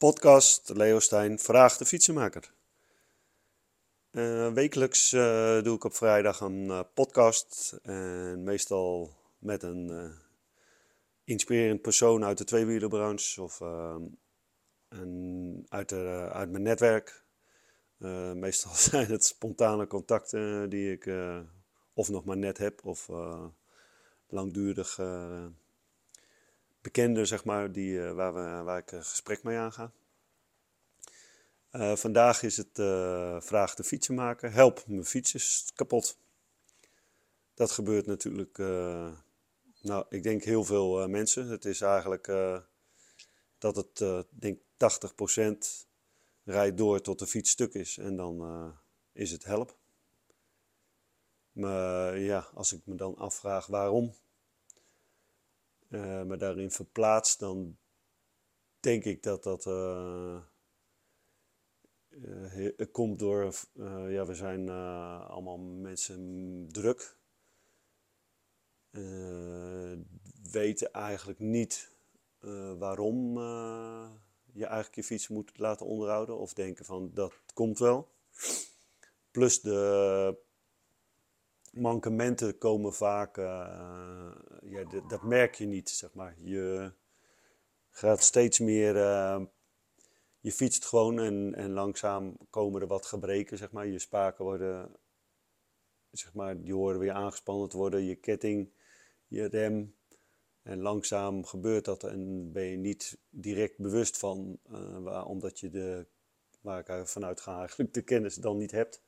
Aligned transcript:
Podcast 0.00 0.68
Leo 0.68 0.98
Stijn 0.98 1.38
vraagt 1.38 1.78
de 1.78 1.84
fietsenmaker. 1.84 2.52
Uh, 4.10 4.52
wekelijks 4.52 5.12
uh, 5.12 5.62
doe 5.62 5.76
ik 5.76 5.84
op 5.84 5.94
vrijdag 5.94 6.40
een 6.40 6.64
uh, 6.64 6.80
podcast. 6.94 7.78
En 7.82 8.42
meestal 8.42 9.16
met 9.38 9.62
een 9.62 10.12
inspirerend 11.24 11.82
persoon 11.82 12.24
uit 12.24 12.38
de 12.38 12.44
tweewielenbranche 12.44 13.42
of 13.42 13.60
een, 14.88 15.66
uit, 15.68 15.88
de, 15.88 16.28
uit 16.32 16.50
mijn 16.50 16.62
netwerk. 16.62 17.24
meestal 18.34 18.74
zijn 18.90 19.06
het 19.06 19.24
spontane 19.24 19.86
contacten 19.86 20.70
die 20.70 20.92
ik 20.92 21.10
of 21.94 22.08
nog 22.08 22.24
maar 22.24 22.36
net 22.36 22.58
heb 22.58 22.84
of 22.84 23.08
langdurig 24.28 24.98
bekenden, 26.80 27.26
zeg 27.26 27.44
maar, 27.44 27.72
die, 27.72 28.00
waar, 28.00 28.34
we, 28.34 28.62
waar 28.62 28.78
ik 28.78 28.92
een 28.92 29.04
gesprek 29.04 29.42
mee 29.42 29.56
aanga. 29.56 29.92
Uh, 31.72 31.96
vandaag 31.96 32.42
is 32.42 32.56
het 32.56 32.78
uh, 32.78 33.40
vraag 33.40 33.74
de 33.74 33.84
fietsenmaker. 33.84 34.52
Help, 34.52 34.84
mijn 34.86 35.04
fiets 35.04 35.34
is 35.34 35.70
kapot. 35.74 36.18
Dat 37.54 37.70
gebeurt 37.70 38.06
natuurlijk, 38.06 38.58
nou, 39.80 40.04
ik 40.08 40.22
denk 40.22 40.42
heel 40.42 40.64
veel 40.64 41.08
mensen. 41.08 41.48
Het 41.48 41.64
is 41.64 41.80
eigenlijk 41.80 42.26
dat 43.58 43.76
het, 43.76 44.26
denk 44.30 44.60
80% 44.60 45.56
rijdt 46.44 46.76
door 46.76 47.00
tot 47.00 47.18
de 47.18 47.26
fiets 47.26 47.50
stuk 47.50 47.74
is. 47.74 47.98
En 47.98 48.16
dan 48.16 48.74
is 49.12 49.30
het 49.30 49.44
help. 49.44 49.76
Maar 51.52 52.18
ja, 52.18 52.48
als 52.54 52.72
ik 52.72 52.80
me 52.84 52.94
dan 52.94 53.16
afvraag 53.16 53.66
waarom 53.66 54.14
me 55.90 56.36
daarin 56.36 56.70
verplaats, 56.70 57.38
dan 57.38 57.78
denk 58.80 59.04
ik 59.04 59.22
dat 59.22 59.42
dat 59.42 59.66
uh, 59.66 60.40
komt 62.92 63.18
door, 63.18 63.52
uh, 63.74 64.12
ja, 64.12 64.26
we 64.26 64.34
zijn 64.34 64.66
uh, 64.66 65.30
allemaal 65.30 65.58
mensen 65.58 66.66
druk. 66.72 67.18
weten 70.50 70.92
eigenlijk 70.92 71.38
niet 71.38 71.90
waarom 72.78 73.38
je 74.52 74.66
eigenlijk 74.66 74.94
je 74.94 75.04
fiets 75.04 75.28
moet 75.28 75.58
laten 75.58 75.86
onderhouden. 75.86 76.38
Of 76.38 76.54
denken 76.54 76.84
van 76.84 77.10
dat 77.14 77.32
komt 77.54 77.78
wel. 77.78 78.08
Plus 79.30 79.60
de 79.60 80.38
mankementen 81.70 82.58
komen 82.58 82.92
vaak, 82.92 83.36
ja, 83.36 84.84
dat 85.08 85.22
merk 85.22 85.54
je 85.54 85.66
niet, 85.66 85.90
zeg 85.90 86.14
maar. 86.14 86.34
Je 86.38 86.92
gaat 87.90 88.22
steeds 88.22 88.58
meer 88.58 88.96
je 90.40 90.52
fietst 90.52 90.84
gewoon 90.84 91.18
en, 91.18 91.54
en 91.54 91.70
langzaam 91.70 92.36
komen 92.50 92.80
er 92.80 92.86
wat 92.86 93.06
gebreken, 93.06 93.58
zeg 93.58 93.72
maar. 93.72 93.86
Je 93.86 93.98
spaken 93.98 94.44
worden, 94.44 94.96
zeg 96.10 96.34
maar, 96.34 96.60
die 96.60 96.74
horen 96.74 96.98
weer 96.98 97.12
aangespannen 97.12 97.68
te 97.68 97.76
worden. 97.76 98.04
Je 98.04 98.14
ketting, 98.14 98.72
je 99.26 99.44
rem. 99.44 99.94
En 100.62 100.80
langzaam 100.80 101.44
gebeurt 101.44 101.84
dat 101.84 102.04
en 102.04 102.52
ben 102.52 102.64
je 102.64 102.76
niet 102.76 103.18
direct 103.30 103.78
bewust 103.78 104.18
van, 104.18 104.58
uh, 104.70 105.24
omdat 105.28 105.60
je 105.60 105.70
de, 105.70 106.06
waar 106.60 106.88
ik 106.88 107.06
vanuit 107.06 107.40
ga 107.40 107.58
eigenlijk, 107.58 107.94
de 107.94 108.02
kennis 108.02 108.34
dan 108.34 108.56
niet 108.56 108.70
hebt. 108.70 109.02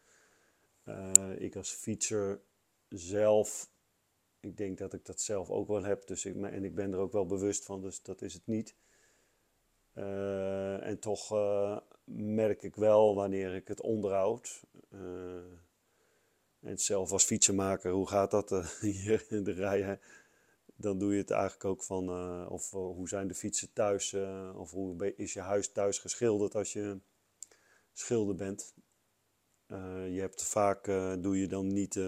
Ik 1.36 1.56
als 1.56 1.70
fietser 1.70 2.40
zelf, 2.94 3.70
ik 4.40 4.56
denk 4.56 4.78
dat 4.78 4.92
ik 4.92 5.04
dat 5.04 5.20
zelf 5.20 5.50
ook 5.50 5.68
wel 5.68 5.84
heb. 5.84 6.06
Dus 6.06 6.24
ik, 6.24 6.42
en 6.42 6.64
ik 6.64 6.74
ben 6.74 6.92
er 6.92 6.98
ook 6.98 7.12
wel 7.12 7.26
bewust 7.26 7.64
van, 7.64 7.80
dus 7.80 8.02
dat 8.02 8.22
is 8.22 8.34
het 8.34 8.46
niet. 8.46 8.74
Uh, 9.94 10.86
en 10.86 10.98
toch 10.98 11.32
uh, 11.32 11.78
merk 12.14 12.62
ik 12.62 12.76
wel 12.76 13.14
wanneer 13.14 13.54
ik 13.54 13.68
het 13.68 13.80
onderhoud. 13.80 14.62
Uh, 14.90 15.00
en 16.60 16.78
zelf 16.78 17.12
als 17.12 17.24
fietsenmaker, 17.24 17.90
hoe 17.90 18.08
gaat 18.08 18.30
dat 18.30 18.50
hier 18.80 19.26
in 19.28 19.44
de 19.44 19.52
rij? 19.52 19.98
Dan 20.76 20.98
doe 20.98 21.12
je 21.12 21.18
het 21.18 21.30
eigenlijk 21.30 21.64
ook 21.64 21.82
van, 21.82 22.08
of 22.48 22.70
hoe 22.70 23.08
zijn 23.08 23.28
de 23.28 23.34
fietsen 23.34 23.72
thuis? 23.72 24.14
of 24.54 24.70
hoe 24.70 25.14
is 25.16 25.32
je 25.32 25.40
huis 25.40 25.72
thuis 25.72 25.98
geschilderd 25.98 26.54
als 26.54 26.72
je 26.72 27.00
schilder 27.92 28.34
bent? 28.34 28.74
je 30.08 30.18
hebt 30.20 30.44
vaak, 30.44 30.84
doe 31.20 31.38
je 31.38 31.46
dan 31.46 31.72
niet 31.72 32.00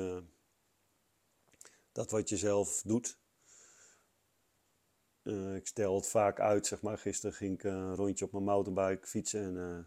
dat 1.95 2.11
wat 2.11 2.29
je 2.29 2.37
zelf 2.37 2.83
doet. 2.83 3.19
Uh, 5.23 5.55
ik 5.55 5.67
stel 5.67 5.95
het 5.95 6.07
vaak 6.07 6.41
uit, 6.41 6.67
zeg 6.67 6.83
maar. 6.83 6.99
Gisteren 6.99 7.37
ging 7.37 7.55
ik 7.55 7.65
een 7.65 7.95
rondje 7.95 8.25
op 8.25 8.33
mijn 8.33 8.45
mountainbike 8.45 9.07
fietsen 9.07 9.43
en 9.43 9.55
uh, 9.55 9.79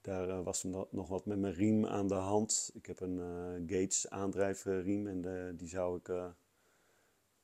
daar 0.00 0.28
uh, 0.28 0.44
was 0.44 0.62
nog 0.90 1.08
wat 1.08 1.26
met 1.26 1.38
mijn 1.38 1.54
riem 1.54 1.86
aan 1.86 2.08
de 2.08 2.14
hand. 2.14 2.70
Ik 2.74 2.86
heb 2.86 3.00
een 3.00 3.18
Gates 3.66 4.10
aandrijfriem 4.10 5.06
en 5.06 5.56
die 5.56 5.68
zou 5.68 5.98
ik 5.98 6.08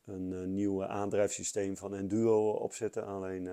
een 0.04 0.54
nieuw 0.54 0.84
aandrijfsysteem 0.84 1.76
van 1.76 1.94
Enduro 1.94 2.50
opzetten. 2.50 3.04
Alleen 3.06 3.44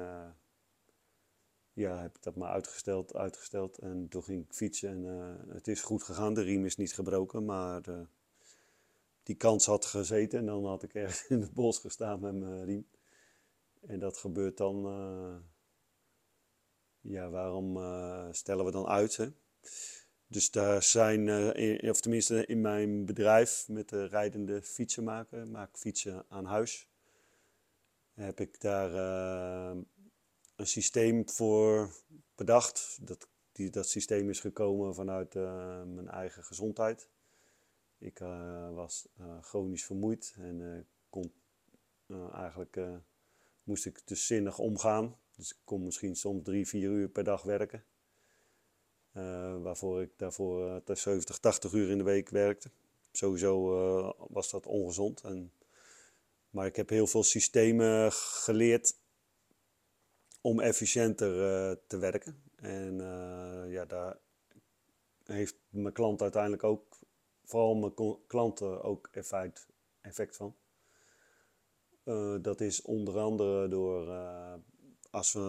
ja, 1.73 2.01
heb 2.01 2.15
ik 2.15 2.23
dat 2.23 2.35
maar 2.35 2.49
uitgesteld, 2.49 3.15
uitgesteld 3.15 3.77
en 3.77 4.07
toen 4.09 4.23
ging 4.23 4.43
ik 4.43 4.53
fietsen 4.53 4.89
en 4.89 5.03
het 5.49 5.67
is 5.67 5.81
goed 5.81 6.03
gegaan. 6.03 6.33
De 6.33 6.41
riem 6.41 6.65
is 6.65 6.77
niet 6.77 6.93
gebroken, 6.93 7.45
maar 7.45 7.81
die 9.27 9.35
kans 9.35 9.65
had 9.65 9.85
gezeten. 9.85 10.39
En 10.39 10.45
dan 10.45 10.65
had 10.65 10.83
ik 10.83 10.93
ergens 10.93 11.27
in 11.33 11.41
het 11.41 11.53
bos 11.53 11.79
gestaan 11.79 12.19
met 12.19 12.33
mijn 12.33 12.65
riem. 12.65 12.87
En 13.87 13.99
dat 13.99 14.17
gebeurt 14.17 14.57
dan. 14.57 14.85
Uh, 14.85 15.35
ja, 16.99 17.29
waarom 17.29 17.77
uh, 17.77 18.27
stellen 18.31 18.65
we 18.65 18.71
dan 18.71 18.87
uit? 18.87 19.17
Hè? 19.17 19.27
Dus 20.27 20.51
daar 20.51 20.83
zijn, 20.83 21.27
uh, 21.27 21.89
of 21.89 22.01
tenminste 22.01 22.45
in 22.45 22.61
mijn 22.61 23.05
bedrijf 23.05 23.67
met 23.67 23.89
de 23.89 24.05
rijdende 24.05 24.61
fietsenmaker, 24.61 25.47
maak 25.47 25.77
fietsen 25.77 26.25
aan 26.29 26.45
huis. 26.45 26.89
Heb 28.13 28.39
ik 28.39 28.61
daar 28.61 28.93
een 30.55 30.67
systeem 30.67 31.29
voor 31.29 31.93
bedacht. 32.35 32.97
Dat, 33.01 33.27
die, 33.51 33.69
dat 33.69 33.89
systeem 33.89 34.29
is 34.29 34.39
gekomen 34.39 34.95
vanuit 34.95 35.33
mijn 35.85 36.07
eigen 36.07 36.43
gezondheid. 36.43 37.09
Ik 37.99 38.19
uh, 38.19 38.73
was 38.73 39.07
uh, 39.19 39.41
chronisch 39.41 39.85
vermoeid 39.85 40.35
en 40.37 40.59
uh, 40.59 40.79
kon, 41.09 41.33
eigenlijk 42.31 42.79
moest 43.63 43.85
ik 43.85 44.07
dus 44.07 44.25
zinnig 44.25 44.59
omgaan. 44.59 45.15
Dus 45.35 45.51
ik 45.51 45.57
kon 45.63 45.83
misschien 45.83 46.15
soms 46.15 46.43
drie, 46.43 46.67
vier 46.67 46.89
uur 46.89 47.09
per 47.09 47.23
dag 47.23 47.43
werken. 47.43 47.83
waarvoor 49.61 50.01
ik 50.01 50.11
daarvoor 50.17 50.81
70, 50.85 51.37
80 51.37 51.73
uur 51.73 51.89
in 51.89 51.97
de 51.97 52.03
week 52.03 52.29
werkte. 52.29 52.69
Sowieso 53.11 53.65
was 54.29 54.49
dat 54.49 54.65
ongezond. 54.65 55.21
En, 55.21 55.51
maar 56.49 56.65
ik 56.65 56.75
heb 56.75 56.89
heel 56.89 57.07
veel 57.07 57.23
systemen 57.23 58.11
geleerd 58.11 58.97
om 60.41 60.59
efficiënter 60.59 61.33
te 61.87 61.97
werken. 61.97 62.43
En 62.55 62.95
ja, 63.69 63.85
daar 63.85 64.17
heeft 65.23 65.55
mijn 65.69 65.93
klant 65.93 66.21
uiteindelijk 66.21 66.63
ook 66.63 66.86
vooral 67.47 67.75
mijn 67.75 68.17
klanten 68.27 68.83
ook 68.83 69.09
effect, 69.11 69.67
effect 70.01 70.35
van. 70.35 70.55
Uh, 72.03 72.35
dat 72.41 72.61
is 72.61 72.81
onder 72.81 73.19
andere 73.19 73.67
door, 73.67 74.07
uh, 74.07 74.53
als 75.09 75.33
we, 75.33 75.39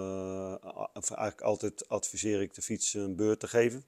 uh, 0.64 0.88
eigenlijk 0.94 1.40
altijd 1.40 1.88
adviseer 1.88 2.40
ik 2.40 2.54
de 2.54 2.62
fiets 2.62 2.94
een 2.94 3.16
beurt 3.16 3.40
te 3.40 3.48
geven. 3.48 3.84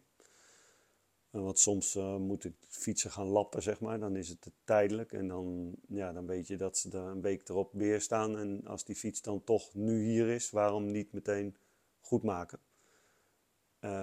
want 1.30 1.58
soms 1.58 1.94
moet 2.18 2.44
ik 2.44 2.54
fietsen 2.68 3.10
gaan 3.10 3.26
lappen, 3.26 3.62
zeg 3.62 3.80
maar. 3.80 4.00
Dan 4.00 4.16
is 4.16 4.28
het 4.28 4.50
tijdelijk 4.64 5.12
en 5.12 5.28
dan, 5.28 5.74
ja, 5.88 6.12
dan 6.12 6.26
weet 6.26 6.46
je 6.46 6.56
dat 6.56 6.78
ze 6.78 6.90
er 6.90 7.02
een 7.02 7.22
week 7.22 7.48
erop 7.48 7.72
weer 7.72 8.00
staan. 8.00 8.38
En 8.38 8.66
als 8.66 8.84
die 8.84 8.96
fiets 8.96 9.22
dan 9.22 9.44
toch 9.44 9.74
nu 9.74 10.04
hier 10.04 10.28
is, 10.28 10.50
waarom 10.50 10.90
niet 10.90 11.12
meteen 11.12 11.56
goed 12.00 12.22
maken? 12.22 12.58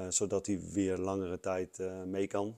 zodat 0.09 0.45
hij 0.45 0.61
weer 0.71 0.97
langere 0.97 1.39
tijd 1.39 1.77
mee 2.05 2.27
kan. 2.27 2.57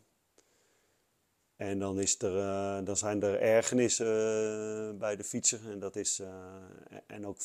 En 1.59 1.79
dan, 1.79 1.99
is 1.99 2.21
er, 2.21 2.35
uh, 2.35 2.85
dan 2.85 2.97
zijn 2.97 3.23
er 3.23 3.39
ergernissen 3.41 4.05
uh, 4.05 4.99
bij 4.99 5.15
de 5.15 5.23
fietser. 5.23 5.71
En, 5.71 5.79
dat 5.79 5.95
is, 5.95 6.19
uh, 6.19 6.55
en 7.07 7.25
ook 7.25 7.41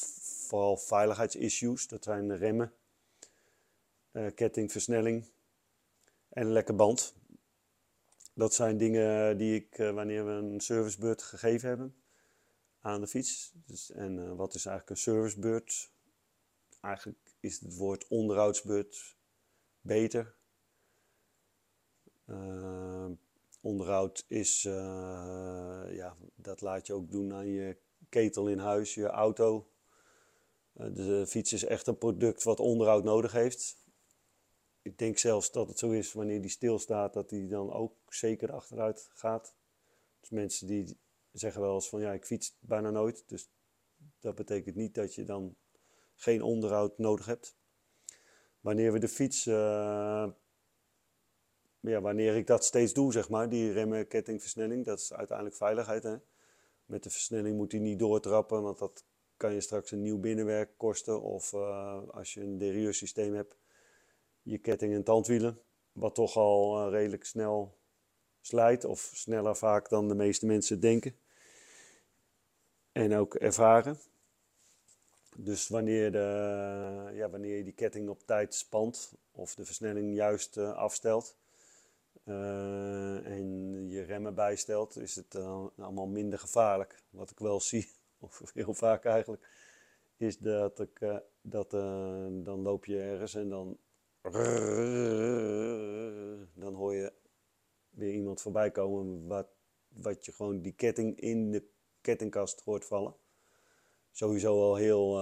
vooral 0.47 0.77
veiligheidsissues. 0.77 1.89
Dat 1.89 2.05
zijn 2.05 2.37
remmen, 2.37 2.73
ketting, 4.35 4.73
versnelling 4.73 5.25
en 6.29 6.47
een 6.47 6.53
lekke 6.53 6.73
band. 6.73 7.15
Dat 8.35 8.55
zijn 8.55 8.77
dingen 8.77 9.39
die 9.39 9.55
ik, 9.55 9.77
wanneer 9.77 10.27
we 10.27 10.33
een 10.33 10.61
servicebeurt 10.61 11.23
gegeven 11.23 11.69
hebben 11.69 11.95
aan 12.81 13.01
de 13.01 13.07
fiets. 13.07 13.53
Dus, 13.67 13.91
en 13.91 14.37
wat 14.37 14.55
is 14.55 14.67
eigenlijk 14.67 14.97
een 14.97 15.13
servicebeurt? 15.13 15.91
Eigenlijk 16.81 17.19
is 17.41 17.61
het 17.61 17.77
woord 17.77 18.09
onderhoudsbeurt 18.09 19.17
beter. 19.81 20.35
Onderhoud 23.65 24.25
is, 24.29 24.65
uh, 24.65 24.73
ja, 25.91 26.17
dat 26.35 26.61
laat 26.61 26.87
je 26.87 26.93
ook 26.93 27.11
doen 27.11 27.33
aan 27.33 27.47
je 27.47 27.77
ketel 28.09 28.49
in 28.49 28.59
huis, 28.59 28.95
je 28.95 29.07
auto. 29.07 29.69
de 30.73 31.25
fiets 31.27 31.53
is 31.53 31.65
echt 31.65 31.87
een 31.87 31.99
product 31.99 32.43
wat 32.43 32.61
onderhoud 32.61 33.05
nodig 33.05 33.33
heeft. 33.33 33.77
Ik 34.83 34.99
denk 34.99 35.19
zelfs 35.19 35.53
dat 35.53 35.69
het 35.69 35.79
zo 35.79 35.91
is 35.91 36.13
wanneer 36.13 36.41
die 36.41 36.51
stilstaat, 36.51 37.13
dat 37.13 37.29
die 37.29 37.49
dan 37.49 37.73
ook 37.73 37.95
zeker 38.09 38.53
achteruit 38.53 39.11
gaat. 39.13 39.55
Dus 40.21 40.31
mensen 40.31 40.67
die 40.67 40.99
zeggen 41.33 41.61
wel 41.61 41.75
eens 41.75 41.89
van 41.89 42.01
ja, 42.01 42.13
ik 42.13 42.25
fiets 42.25 42.57
bijna 42.61 42.91
nooit. 42.91 43.25
Dus 43.27 43.51
dat 44.21 44.35
betekent 44.35 44.77
niet 44.77 44.95
dat 44.95 45.15
je 45.15 45.25
dan 45.25 45.57
geen 46.15 46.43
onderhoud 46.43 46.99
nodig 46.99 47.27
hebt. 47.27 47.57
Wanneer 48.61 48.93
we 48.93 48.99
de 48.99 49.09
fiets, 49.09 49.47
uh, 49.47 50.29
ja, 51.91 52.01
wanneer 52.01 52.37
ik 52.37 52.47
dat 52.47 52.65
steeds 52.65 52.93
doe, 52.93 53.13
zeg 53.13 53.29
maar, 53.29 53.49
die 53.49 53.73
remmen, 53.73 54.09
kettingversnelling, 54.09 54.85
dat 54.85 54.99
is 54.99 55.13
uiteindelijk 55.13 55.57
veiligheid. 55.57 56.03
Hè? 56.03 56.17
Met 56.87 57.03
de 57.03 57.11
versnelling 57.11 57.57
moet 57.57 57.73
hij 57.73 57.81
niet 57.81 57.99
doortrappen, 57.99 58.63
want 58.63 58.79
dat 58.79 59.05
kan 59.37 59.53
je 59.53 59.61
straks 59.61 59.91
een 59.91 60.03
nieuw 60.03 60.19
binnenwerk 60.19 60.71
kosten. 60.77 61.23
Of 61.23 61.53
uh, 61.53 62.09
als 62.11 62.35
je 62.35 62.41
een 62.41 62.59
derailleursysteem 62.59 63.35
hebt, 63.35 63.57
je 64.43 64.59
ketting 64.59 64.95
en 64.95 65.03
tandwielen, 65.03 65.61
wat 65.93 66.15
toch 66.15 66.37
al 66.37 66.87
uh, 66.87 66.93
redelijk 66.93 67.25
snel 67.25 67.79
slijt, 68.41 68.85
of 68.85 69.11
sneller 69.15 69.57
vaak 69.57 69.89
dan 69.89 70.09
de 70.09 70.15
meeste 70.15 70.47
mensen 70.47 70.81
denken. 70.81 71.17
En 72.93 73.15
ook 73.15 73.35
ervaren. 73.35 73.99
Dus 75.37 75.69
wanneer, 75.69 76.13
de, 76.13 77.11
ja, 77.13 77.31
wanneer 77.31 77.57
je 77.57 77.65
die 77.65 77.73
ketting 77.73 78.09
op 78.09 78.27
tijd 78.27 78.55
spant 78.55 79.15
of 79.31 79.55
de 79.55 79.65
versnelling 79.65 80.15
juist 80.15 80.57
uh, 80.57 80.73
afstelt 80.73 81.37
uh, 82.25 83.27
en 83.27 83.89
je 83.89 84.03
remmen 84.03 84.35
bijstelt, 84.35 84.97
is 84.97 85.17
het 85.17 85.35
allemaal 85.77 86.07
minder 86.07 86.39
gevaarlijk. 86.39 87.03
Wat 87.11 87.31
ik 87.31 87.39
wel 87.39 87.61
zie, 87.71 87.89
of 88.19 88.51
heel 88.55 88.75
vaak 88.75 89.05
eigenlijk, 89.05 89.49
is 90.17 90.39
dat, 90.39 90.81
ik, 90.81 91.23
dat 91.41 91.71
dan 92.45 92.61
loop 92.61 92.85
je 92.85 93.01
ergens 93.01 93.35
en 93.35 93.49
dan, 93.49 93.79
dan 96.65 96.75
hoor 96.75 96.95
je 96.95 97.13
weer 97.91 98.13
iemand 98.13 98.41
voorbij 98.41 98.71
komen 98.71 99.27
wat, 99.27 99.49
wat 99.89 100.25
je 100.25 100.33
gewoon 100.33 100.61
die 100.61 100.75
ketting 100.75 101.21
in 101.21 101.51
de 101.51 101.69
kettingkast 102.01 102.61
hoort 102.61 102.85
vallen 102.85 103.15
sowieso 104.15 104.63
al 104.63 104.77
heel 104.77 105.19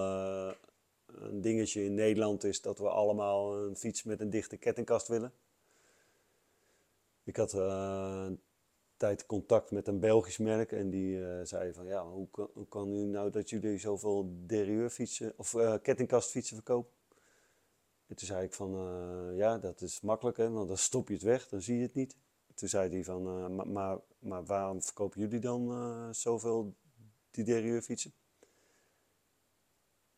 een 1.06 1.40
dingetje 1.40 1.84
in 1.84 1.94
Nederland 1.94 2.44
is 2.44 2.60
dat 2.60 2.78
we 2.78 2.88
allemaal 2.88 3.58
een 3.58 3.76
fiets 3.76 4.02
met 4.02 4.20
een 4.20 4.30
dichte 4.30 4.56
kettingkast 4.56 5.08
willen. 5.08 5.32
Ik 7.24 7.36
had 7.36 7.54
uh, 7.54 8.24
een 8.26 8.40
tijd 8.96 9.26
contact 9.26 9.70
met 9.70 9.88
een 9.88 10.00
Belgisch 10.00 10.38
merk 10.38 10.72
en 10.72 10.90
die 10.90 11.16
uh, 11.16 11.40
zei 11.42 11.72
van 11.72 11.86
ja, 11.86 12.06
hoe 12.06 12.28
kan, 12.30 12.66
kan 12.68 12.92
u 12.92 13.04
nou 13.04 13.30
dat 13.30 13.50
jullie 13.50 13.78
zoveel 13.78 14.32
derieurfietsen 14.46 15.32
of 15.36 15.56
kettingkastfietsen 15.82 16.56
verkopen? 16.56 16.92
En 18.06 18.16
toen 18.16 18.26
zei 18.26 18.44
ik 18.44 18.54
van 18.54 18.70
ja, 19.34 19.58
dat 19.58 19.80
is 19.80 20.00
makkelijk 20.00 20.36
hè, 20.36 20.50
want 20.50 20.68
dan 20.68 20.78
stop 20.78 21.08
je 21.08 21.14
het 21.14 21.22
weg, 21.22 21.48
dan 21.48 21.62
zie 21.62 21.76
je 21.76 21.82
het 21.82 21.94
niet. 21.94 22.16
Toen 22.54 22.68
zei 22.68 22.90
hij 22.90 23.04
van 23.04 23.54
maar, 23.72 23.98
maar, 24.18 24.44
waarom 24.44 24.82
verkopen 24.82 25.20
jullie 25.20 25.40
dan 25.40 26.14
zoveel 26.14 26.74
die 27.30 27.44
derieurfietsen? 27.44 28.12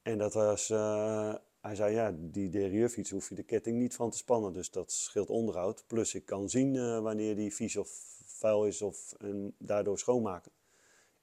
En 0.02 0.18
dat 0.18 0.34
was, 0.34 0.68
hij 1.64 1.74
zei 1.74 1.94
ja, 1.94 2.14
die 2.18 2.48
derieurfiets 2.48 3.10
hoef 3.10 3.28
je 3.28 3.34
de 3.34 3.42
ketting 3.42 3.78
niet 3.78 3.94
van 3.94 4.10
te 4.10 4.16
spannen, 4.16 4.52
dus 4.52 4.70
dat 4.70 4.92
scheelt 4.92 5.30
onderhoud. 5.30 5.84
Plus 5.86 6.14
ik 6.14 6.24
kan 6.24 6.48
zien 6.48 6.74
uh, 6.74 7.00
wanneer 7.00 7.36
die 7.36 7.54
vies 7.54 7.76
of 7.76 7.88
vuil 8.24 8.66
is 8.66 8.82
of 8.82 9.14
en 9.18 9.54
daardoor 9.58 9.98
schoonmaken. 9.98 10.52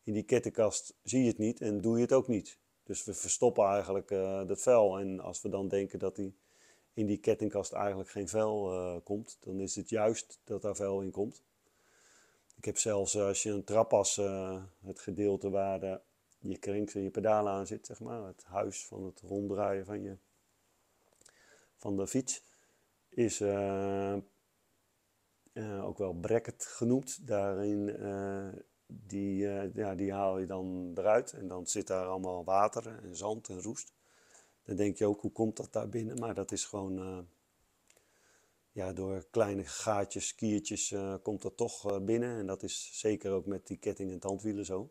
In 0.03 0.13
die 0.13 0.23
kettingkast 0.23 0.93
zie 1.03 1.21
je 1.21 1.27
het 1.27 1.37
niet 1.37 1.61
en 1.61 1.81
doe 1.81 1.95
je 1.95 2.01
het 2.01 2.13
ook 2.13 2.27
niet. 2.27 2.57
Dus 2.83 3.03
we 3.03 3.13
verstoppen 3.13 3.65
eigenlijk 3.65 4.11
uh, 4.11 4.47
dat 4.47 4.61
vuil. 4.61 4.99
En 4.99 5.19
als 5.19 5.41
we 5.41 5.49
dan 5.49 5.67
denken 5.67 5.99
dat 5.99 6.15
die 6.15 6.35
in 6.93 7.05
die 7.05 7.17
kettingkast 7.17 7.71
eigenlijk 7.71 8.09
geen 8.09 8.29
vuil 8.29 9.01
komt, 9.03 9.37
dan 9.39 9.59
is 9.59 9.75
het 9.75 9.89
juist 9.89 10.39
dat 10.43 10.61
daar 10.61 10.75
vuil 10.75 11.01
in 11.01 11.11
komt. 11.11 11.43
Ik 12.57 12.65
heb 12.65 12.77
zelfs 12.77 13.17
als 13.17 13.43
je 13.43 13.49
een 13.49 13.63
trappas, 13.63 14.15
het 14.85 14.99
gedeelte 14.99 15.49
waar 15.49 16.01
je 16.39 16.57
krinks 16.57 16.95
en 16.95 17.01
je 17.01 17.09
pedalen 17.09 17.51
aan 17.51 17.67
zit, 17.67 17.85
zeg 17.85 17.99
maar. 17.99 18.25
Het 18.25 18.43
huis 18.43 18.85
van 18.85 19.03
het 19.03 19.21
ronddraaien 19.21 19.85
van, 19.85 20.01
je, 20.01 20.17
van 21.81 21.97
de 21.97 22.07
fiets 22.07 22.43
is 23.09 23.41
uh, 23.41 24.15
uh, 25.53 25.85
ook 25.85 25.97
wel 25.97 26.13
bracket 26.13 26.65
genoemd. 26.65 27.27
Daarin, 27.27 27.87
uh, 27.87 28.47
die, 28.85 29.37
ja, 29.73 29.95
die 29.95 30.11
haal 30.13 30.39
je 30.39 30.45
dan 30.45 30.91
eruit 30.95 31.33
en 31.33 31.47
dan 31.47 31.67
zit 31.67 31.87
daar 31.87 32.05
allemaal 32.05 32.43
water 32.43 32.99
en 33.03 33.15
zand 33.15 33.49
en 33.49 33.61
roest. 33.61 33.93
Dan 34.63 34.75
denk 34.75 34.97
je 34.97 35.05
ook, 35.05 35.21
hoe 35.21 35.31
komt 35.31 35.57
dat 35.57 35.73
daar 35.73 35.89
binnen? 35.89 36.19
Maar 36.19 36.33
dat 36.33 36.51
is 36.51 36.65
gewoon, 36.65 37.27
ja, 38.71 38.93
door 38.93 39.25
kleine 39.31 39.65
gaatjes, 39.65 40.35
kiertjes 40.35 40.95
komt 41.21 41.41
dat 41.41 41.57
toch 41.57 42.03
binnen. 42.03 42.37
En 42.37 42.45
dat 42.45 42.63
is 42.63 42.99
zeker 42.99 43.31
ook 43.31 43.45
met 43.45 43.67
die 43.67 43.77
ketting 43.77 44.11
en 44.11 44.19
tandwielen 44.19 44.65
zo. 44.65 44.89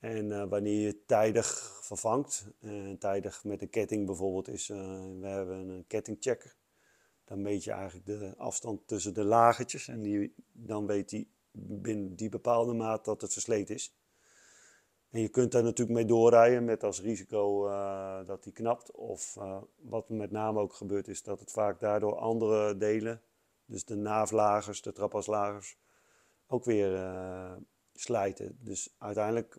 En 0.00 0.30
uh, 0.30 0.44
wanneer 0.48 0.80
je 0.80 1.04
tijdig 1.04 1.78
vervangt, 1.82 2.46
uh, 2.60 2.92
tijdig 2.98 3.44
met 3.44 3.62
een 3.62 3.70
ketting 3.70 4.06
bijvoorbeeld, 4.06 4.48
is 4.48 4.68
uh, 4.68 4.76
we 5.20 5.26
hebben 5.26 5.68
een 5.68 5.84
kettingchecker. 5.86 6.56
Dan 7.24 7.42
meet 7.42 7.64
je 7.64 7.70
eigenlijk 7.70 8.06
de 8.06 8.34
afstand 8.36 8.86
tussen 8.86 9.14
de 9.14 9.24
lagertjes 9.24 9.88
en 9.88 10.02
die, 10.02 10.34
dan 10.52 10.86
weet 10.86 11.10
hij 11.10 11.26
binnen 11.52 12.16
die 12.16 12.28
bepaalde 12.28 12.72
maat 12.72 13.04
dat 13.04 13.20
het 13.20 13.32
versleten 13.32 13.74
is. 13.74 13.94
En 15.10 15.20
je 15.20 15.28
kunt 15.28 15.52
daar 15.52 15.62
natuurlijk 15.62 15.98
mee 15.98 16.06
doorrijden 16.06 16.64
met 16.64 16.84
als 16.84 17.00
risico 17.00 17.68
dat 18.24 18.42
die 18.42 18.52
knapt. 18.52 18.90
Of 18.90 19.38
wat 19.76 20.08
met 20.08 20.30
name 20.30 20.60
ook 20.60 20.72
gebeurt 20.72 21.08
is 21.08 21.22
dat 21.22 21.40
het 21.40 21.50
vaak 21.50 21.80
daardoor 21.80 22.16
andere 22.16 22.76
delen, 22.76 23.22
dus 23.64 23.84
de 23.84 23.96
naaflagers, 23.96 24.82
de 24.82 24.92
trapaslagers, 24.92 25.78
ook 26.46 26.64
weer 26.64 27.10
slijten. 27.94 28.58
Dus 28.60 28.94
uiteindelijk 28.98 29.58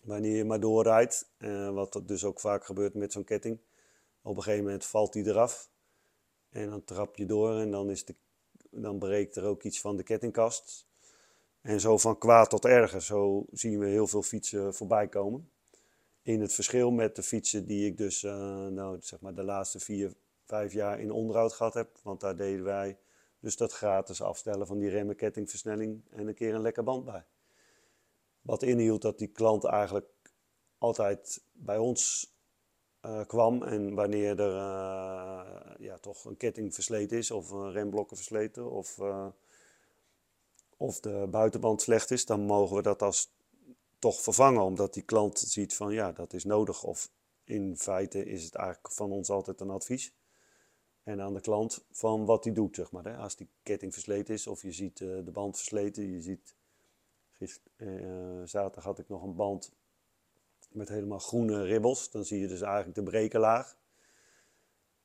wanneer 0.00 0.36
je 0.36 0.44
maar 0.44 0.60
doorrijdt, 0.60 1.30
uh, 1.38 1.70
wat 1.70 2.00
dus 2.04 2.24
ook 2.24 2.40
vaak 2.40 2.64
gebeurt 2.64 2.94
met 2.94 3.12
zo'n 3.12 3.24
ketting. 3.24 3.58
Op 4.22 4.36
een 4.36 4.42
gegeven 4.42 4.64
moment 4.64 4.84
valt 4.84 5.12
die 5.12 5.26
eraf 5.26 5.70
en 6.50 6.70
dan 6.70 6.84
trap 6.84 7.16
je 7.16 7.26
door 7.26 7.58
en 7.58 7.70
dan, 7.70 7.90
is 7.90 8.04
de, 8.04 8.14
dan 8.70 8.98
breekt 8.98 9.36
er 9.36 9.44
ook 9.44 9.62
iets 9.62 9.80
van 9.80 9.96
de 9.96 10.02
kettingkast. 10.02 10.86
En 11.60 11.80
zo 11.80 11.98
van 11.98 12.18
kwaad 12.18 12.50
tot 12.50 12.64
erger, 12.64 13.02
zo 13.02 13.46
zien 13.52 13.78
we 13.78 13.86
heel 13.86 14.06
veel 14.06 14.22
fietsen 14.22 14.74
voorbij 14.74 15.08
komen. 15.08 15.50
In 16.22 16.40
het 16.40 16.54
verschil 16.54 16.90
met 16.90 17.16
de 17.16 17.22
fietsen 17.22 17.66
die 17.66 17.86
ik 17.86 17.96
dus 17.96 18.22
uh, 18.22 18.66
nou, 18.66 18.98
zeg 19.00 19.20
maar 19.20 19.34
de 19.34 19.42
laatste 19.42 19.80
vier, 19.80 20.12
vijf 20.46 20.72
jaar 20.72 21.00
in 21.00 21.10
onderhoud 21.10 21.52
gehad 21.52 21.74
heb. 21.74 21.98
Want 22.02 22.20
daar 22.20 22.36
deden 22.36 22.64
wij 22.64 22.98
dus 23.40 23.56
dat 23.56 23.72
gratis 23.72 24.22
afstellen 24.22 24.66
van 24.66 24.78
die 24.78 24.88
remmen, 24.88 25.16
kettingversnelling 25.16 26.02
en 26.10 26.28
een 26.28 26.34
keer 26.34 26.54
een 26.54 26.60
lekker 26.60 26.84
band 26.84 27.04
bij. 27.04 27.24
Wat 28.48 28.62
inhield 28.62 29.02
dat 29.02 29.18
die 29.18 29.28
klant 29.28 29.64
eigenlijk 29.64 30.32
altijd 30.78 31.42
bij 31.52 31.78
ons 31.78 32.32
uh, 33.02 33.26
kwam. 33.26 33.62
En 33.62 33.94
wanneer 33.94 34.40
er 34.40 34.52
uh, 34.52 35.74
ja, 35.78 35.98
toch 35.98 36.24
een 36.24 36.36
ketting 36.36 36.74
versleten 36.74 37.18
is, 37.18 37.30
of 37.30 37.50
een 37.50 37.72
remblokken 37.72 38.16
versleten, 38.16 38.70
of, 38.70 38.98
uh, 38.98 39.26
of 40.76 41.00
de 41.00 41.26
buitenband 41.30 41.82
slecht 41.82 42.10
is, 42.10 42.26
dan 42.26 42.40
mogen 42.40 42.76
we 42.76 42.82
dat 42.82 43.02
als 43.02 43.30
toch 43.98 44.20
vervangen. 44.20 44.62
Omdat 44.62 44.94
die 44.94 45.02
klant 45.02 45.38
ziet 45.38 45.74
van 45.74 45.92
ja, 45.92 46.12
dat 46.12 46.32
is 46.32 46.44
nodig. 46.44 46.84
Of 46.84 47.10
in 47.44 47.76
feite 47.76 48.24
is 48.24 48.44
het 48.44 48.54
eigenlijk 48.54 48.94
van 48.94 49.12
ons 49.12 49.30
altijd 49.30 49.60
een 49.60 49.70
advies. 49.70 50.12
En 51.02 51.20
aan 51.20 51.34
de 51.34 51.40
klant 51.40 51.84
van 51.90 52.24
wat 52.24 52.44
hij 52.44 52.52
doet, 52.52 52.74
zeg 52.74 52.90
maar. 52.90 53.04
Hè. 53.04 53.16
Als 53.16 53.36
die 53.36 53.48
ketting 53.62 53.92
versleten 53.92 54.34
is, 54.34 54.46
of 54.46 54.62
je 54.62 54.72
ziet 54.72 54.98
de 54.98 55.30
band 55.32 55.56
versleten, 55.56 56.10
je 56.10 56.20
ziet 56.20 56.56
uh, 57.38 58.42
zaterdag 58.44 58.84
had 58.84 58.98
ik 58.98 59.08
nog 59.08 59.22
een 59.22 59.34
band 59.34 59.72
met 60.70 60.88
helemaal 60.88 61.18
groene 61.18 61.62
ribbels. 61.62 62.10
Dan 62.10 62.24
zie 62.24 62.40
je 62.40 62.46
dus 62.46 62.60
eigenlijk 62.60 62.94
de 62.94 63.02
brekenlaag. 63.02 63.76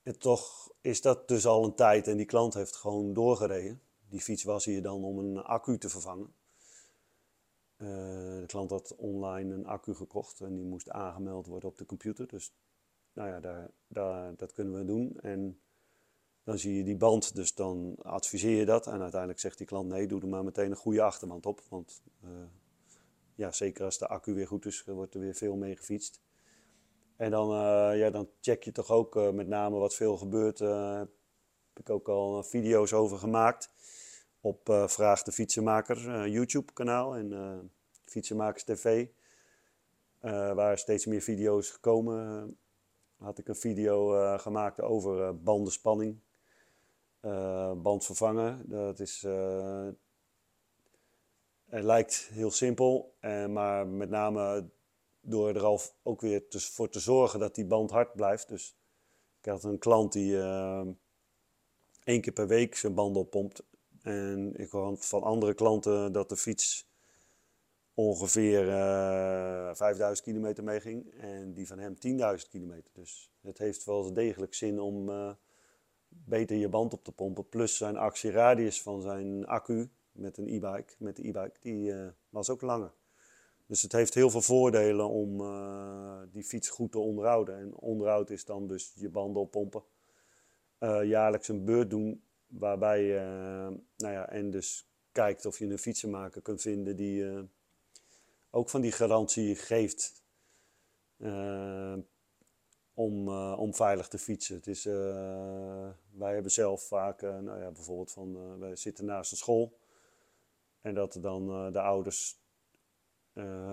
En 0.02 0.18
toch 0.18 0.72
is 0.80 1.00
dat 1.00 1.28
dus 1.28 1.46
al 1.46 1.64
een 1.64 1.74
tijd 1.74 2.08
en 2.08 2.16
die 2.16 2.26
klant 2.26 2.54
heeft 2.54 2.76
gewoon 2.76 3.12
doorgereden. 3.12 3.80
Die 4.08 4.20
fiets 4.20 4.42
was 4.42 4.64
hier 4.64 4.82
dan 4.82 5.04
om 5.04 5.18
een 5.18 5.42
accu 5.42 5.78
te 5.78 5.88
vervangen. 5.88 6.34
Uh, 7.76 7.88
de 8.40 8.44
klant 8.46 8.70
had 8.70 8.94
online 8.96 9.54
een 9.54 9.66
accu 9.66 9.94
gekocht 9.94 10.40
en 10.40 10.54
die 10.54 10.64
moest 10.64 10.90
aangemeld 10.90 11.46
worden 11.46 11.68
op 11.68 11.78
de 11.78 11.86
computer. 11.86 12.28
Dus 12.28 12.54
nou 13.12 13.28
ja, 13.28 13.40
daar, 13.40 13.70
daar, 13.86 14.36
dat 14.36 14.52
kunnen 14.52 14.74
we 14.74 14.84
doen. 14.84 15.20
En 15.20 15.60
dan 16.44 16.58
zie 16.58 16.76
je 16.76 16.84
die 16.84 16.96
band, 16.96 17.34
dus 17.34 17.54
dan 17.54 17.96
adviseer 18.02 18.58
je 18.58 18.64
dat. 18.64 18.86
En 18.86 19.00
uiteindelijk 19.00 19.40
zegt 19.40 19.58
die 19.58 19.66
klant, 19.66 19.88
nee, 19.88 20.06
doe 20.06 20.20
er 20.20 20.28
maar 20.28 20.44
meteen 20.44 20.70
een 20.70 20.76
goede 20.76 21.02
achterband 21.02 21.46
op. 21.46 21.60
Want 21.68 22.02
uh, 22.24 22.30
ja, 23.34 23.52
zeker 23.52 23.84
als 23.84 23.98
de 23.98 24.08
accu 24.08 24.34
weer 24.34 24.46
goed 24.46 24.66
is, 24.66 24.84
wordt 24.84 25.14
er 25.14 25.20
weer 25.20 25.34
veel 25.34 25.56
mee 25.56 25.76
gefietst. 25.76 26.20
En 27.16 27.30
dan, 27.30 27.50
uh, 27.50 27.98
ja, 27.98 28.10
dan 28.10 28.28
check 28.40 28.62
je 28.62 28.72
toch 28.72 28.90
ook 28.90 29.16
uh, 29.16 29.30
met 29.30 29.48
name 29.48 29.78
wat 29.78 29.94
veel 29.94 30.16
gebeurt. 30.16 30.58
heb 30.58 31.08
ik 31.74 31.90
ook 31.90 32.08
al 32.08 32.42
video's 32.42 32.92
over 32.92 33.18
gemaakt. 33.18 33.70
Op 34.40 34.84
Vraag 34.86 35.22
de 35.22 35.32
Fietsenmaker 35.32 36.28
YouTube 36.28 36.72
kanaal 36.72 37.16
en 37.16 37.70
Fietsenmakers 38.04 38.64
TV. 38.64 39.06
waar 40.20 40.78
steeds 40.78 41.06
meer 41.06 41.20
video's 41.20 41.70
gekomen. 41.70 42.56
had 43.16 43.38
ik 43.38 43.48
een 43.48 43.56
video 43.56 44.36
gemaakt 44.38 44.80
over 44.80 45.42
bandenspanning. 45.42 46.18
Band 47.82 48.04
vervangen. 48.04 48.62
Dat 48.68 49.00
is, 49.00 49.22
het 51.64 51.84
lijkt 51.84 52.28
heel 52.32 52.50
simpel, 52.50 53.14
maar 53.48 53.86
met 53.86 54.10
name 54.10 54.70
door 55.20 55.48
er 55.48 55.64
al 55.64 55.80
ook 56.02 56.20
weer 56.20 56.44
voor 56.48 56.88
te 56.88 57.00
zorgen 57.00 57.38
dat 57.38 57.54
die 57.54 57.64
band 57.64 57.90
hard 57.90 58.14
blijft. 58.14 58.48
Dus 58.48 58.76
ik 59.40 59.50
had 59.50 59.64
een 59.64 59.78
klant 59.78 60.12
die 60.12 60.36
één 62.04 62.20
keer 62.20 62.32
per 62.32 62.46
week 62.46 62.76
zijn 62.76 62.94
band 62.94 63.16
oppompt. 63.16 63.62
En 64.02 64.54
ik 64.56 64.70
hoor 64.70 64.96
van 64.96 65.22
andere 65.22 65.54
klanten 65.54 66.12
dat 66.12 66.28
de 66.28 66.36
fiets 66.36 66.86
ongeveer 67.94 68.66
uh, 68.66 69.68
eh, 69.68 69.74
5000 69.76 70.26
kilometer 70.26 70.64
meeging 70.64 71.10
en 71.12 71.54
die 71.54 71.66
van 71.66 71.78
hem 71.78 71.94
10.000 71.94 72.48
kilometer. 72.50 72.90
Dus 72.92 73.30
het 73.40 73.58
heeft 73.58 73.84
wel 73.84 74.12
degelijk 74.12 74.54
zin 74.54 74.80
om 74.80 75.08
uh, 75.08 75.32
beter 76.24 76.56
je 76.56 76.68
band 76.68 76.92
op 76.92 77.04
te 77.04 77.12
pompen. 77.12 77.48
Plus 77.48 77.76
zijn 77.76 77.96
actieradius 77.96 78.82
van 78.82 79.02
zijn 79.02 79.46
accu 79.46 79.88
met 80.12 80.36
een 80.36 80.48
e-bike, 80.48 80.94
met 80.98 81.16
de 81.16 81.26
e-bike, 81.26 81.56
die 81.60 81.92
uh, 81.92 82.06
was 82.28 82.50
ook 82.50 82.60
langer. 82.60 82.92
Dus 83.66 83.82
het 83.82 83.92
heeft 83.92 84.14
heel 84.14 84.30
veel 84.30 84.42
voordelen 84.42 85.08
om 85.08 85.36
die 86.32 86.44
fiets 86.44 86.68
goed 86.68 86.92
te 86.92 86.98
onderhouden. 86.98 87.58
En 87.58 87.74
onderhoud 87.74 88.30
is 88.30 88.44
dan 88.44 88.66
dus 88.66 88.92
je 88.94 89.08
banden 89.08 89.42
oppompen. 89.42 89.82
jaarlijks 91.02 91.48
een 91.48 91.64
beurt 91.64 91.90
doen 91.90 92.22
waarbij 92.46 93.02
je, 93.02 93.20
nou 93.96 94.12
ja, 94.12 94.28
en 94.28 94.50
dus 94.50 94.86
kijkt 95.12 95.46
of 95.46 95.58
je 95.58 95.66
een 95.66 95.78
fietsenmaker 95.78 96.42
kunt 96.42 96.60
vinden 96.60 96.96
die 96.96 97.48
ook 98.50 98.68
van 98.68 98.80
die 98.80 98.92
garantie 98.92 99.54
geeft 99.54 100.22
uh, 101.18 101.94
om, 102.94 103.28
uh, 103.28 103.56
om 103.58 103.74
veilig 103.74 104.08
te 104.08 104.18
fietsen. 104.18 104.56
Het 104.56 104.66
is, 104.66 104.86
uh, 104.86 104.94
wij 106.10 106.32
hebben 106.32 106.52
zelf 106.52 106.82
vaak, 106.82 107.22
nou 107.22 107.60
ja, 107.60 107.70
bijvoorbeeld 107.70 108.12
van, 108.12 108.58
wij 108.58 108.76
zitten 108.76 109.04
naast 109.04 109.30
een 109.30 109.36
school. 109.36 109.78
En 110.80 110.94
dat 110.94 111.18
dan 111.20 111.72
de 111.72 111.80
ouders 111.80 112.42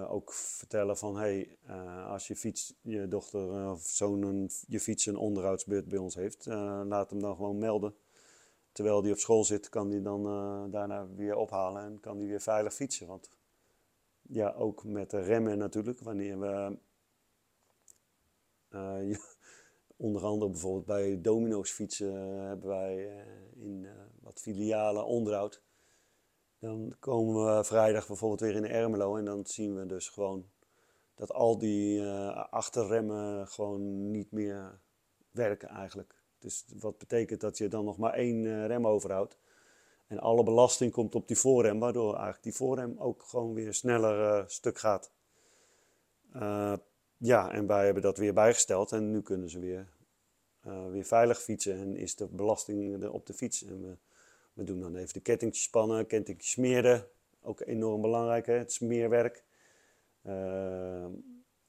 ook 0.07 0.33
vertellen 0.33 0.97
van, 0.97 1.17
hé, 1.17 1.57
hey, 1.65 2.05
als 2.05 2.27
je 2.27 2.35
fiets, 2.35 2.73
je 2.81 3.07
dochter 3.07 3.71
of 3.71 3.81
zoon 3.81 4.49
je 4.67 4.79
fiets 4.79 5.05
een 5.05 5.17
onderhoudsbeurt 5.17 5.87
bij 5.87 5.97
ons 5.97 6.15
heeft, 6.15 6.45
laat 6.85 7.09
hem 7.09 7.19
dan 7.19 7.35
gewoon 7.35 7.57
melden. 7.57 7.95
Terwijl 8.71 9.01
die 9.01 9.11
op 9.11 9.17
school 9.17 9.43
zit, 9.43 9.69
kan 9.69 9.89
die 9.89 10.01
dan 10.01 10.23
daarna 10.71 11.07
weer 11.15 11.35
ophalen 11.35 11.83
en 11.83 11.99
kan 11.99 12.17
die 12.17 12.27
weer 12.27 12.41
veilig 12.41 12.73
fietsen. 12.73 13.07
Want 13.07 13.29
ja, 14.21 14.51
ook 14.51 14.83
met 14.83 15.09
de 15.09 15.19
remmen 15.19 15.57
natuurlijk. 15.57 15.99
Wanneer 15.99 16.39
we 16.39 16.77
uh, 18.75 19.17
onder 19.97 20.23
andere 20.23 20.51
bijvoorbeeld 20.51 20.85
bij 20.85 21.21
Domino's 21.21 21.71
fietsen 21.71 22.13
uh, 22.13 22.47
hebben 22.47 22.69
wij 22.69 22.97
uh, 22.97 23.65
in 23.65 23.87
wat 24.21 24.39
filialen 24.39 25.05
onderhoud. 25.05 25.61
Dan 26.59 26.95
komen 26.99 27.57
we 27.57 27.63
vrijdag 27.63 28.07
bijvoorbeeld 28.07 28.41
weer 28.41 28.55
in 28.55 28.65
Ermelo 28.65 29.15
en 29.15 29.25
dan 29.25 29.45
zien 29.45 29.75
we 29.75 29.85
dus 29.85 30.09
gewoon 30.09 30.49
dat 31.15 31.33
al 31.33 31.57
die 31.57 32.05
achterremmen 32.49 33.47
gewoon 33.47 34.11
niet 34.11 34.31
meer 34.31 34.79
werken 35.31 35.69
eigenlijk. 35.69 36.15
Dus 36.39 36.65
wat 36.79 36.97
betekent 36.97 37.41
dat 37.41 37.57
je 37.57 37.67
dan 37.67 37.85
nog 37.85 37.97
maar 37.97 38.13
één 38.13 38.67
rem 38.67 38.87
overhoudt. 38.87 39.37
En 40.07 40.19
alle 40.19 40.43
belasting 40.43 40.91
komt 40.91 41.15
op 41.15 41.27
die 41.27 41.37
voorrem, 41.37 41.79
waardoor 41.79 42.13
eigenlijk 42.13 42.43
die 42.43 42.53
voorrem 42.53 42.95
ook 42.97 43.23
gewoon 43.23 43.53
weer 43.53 43.73
sneller 43.73 44.49
stuk 44.49 44.77
gaat. 44.77 45.11
Ja, 47.21 47.51
en 47.51 47.67
wij 47.67 47.85
hebben 47.85 48.03
dat 48.03 48.17
weer 48.17 48.33
bijgesteld 48.33 48.91
en 48.91 49.11
nu 49.11 49.21
kunnen 49.21 49.49
ze 49.49 49.59
weer, 49.59 49.87
uh, 50.67 50.89
weer 50.89 51.03
veilig 51.03 51.41
fietsen 51.41 51.77
en 51.77 51.95
is 51.95 52.15
de 52.15 52.27
belasting 52.27 53.07
op 53.07 53.25
de 53.25 53.33
fiets. 53.33 53.63
En 53.63 53.81
we, 53.81 53.97
we 54.53 54.63
doen 54.63 54.79
dan 54.79 54.95
even 54.95 55.13
de 55.13 55.19
kettingjes 55.19 55.63
spannen, 55.63 56.07
kettingjes 56.07 56.51
smeren, 56.51 57.07
ook 57.41 57.59
enorm 57.59 58.01
belangrijk, 58.01 58.45
hè? 58.45 58.53
het 58.53 58.73
smeerwerk. 58.73 59.43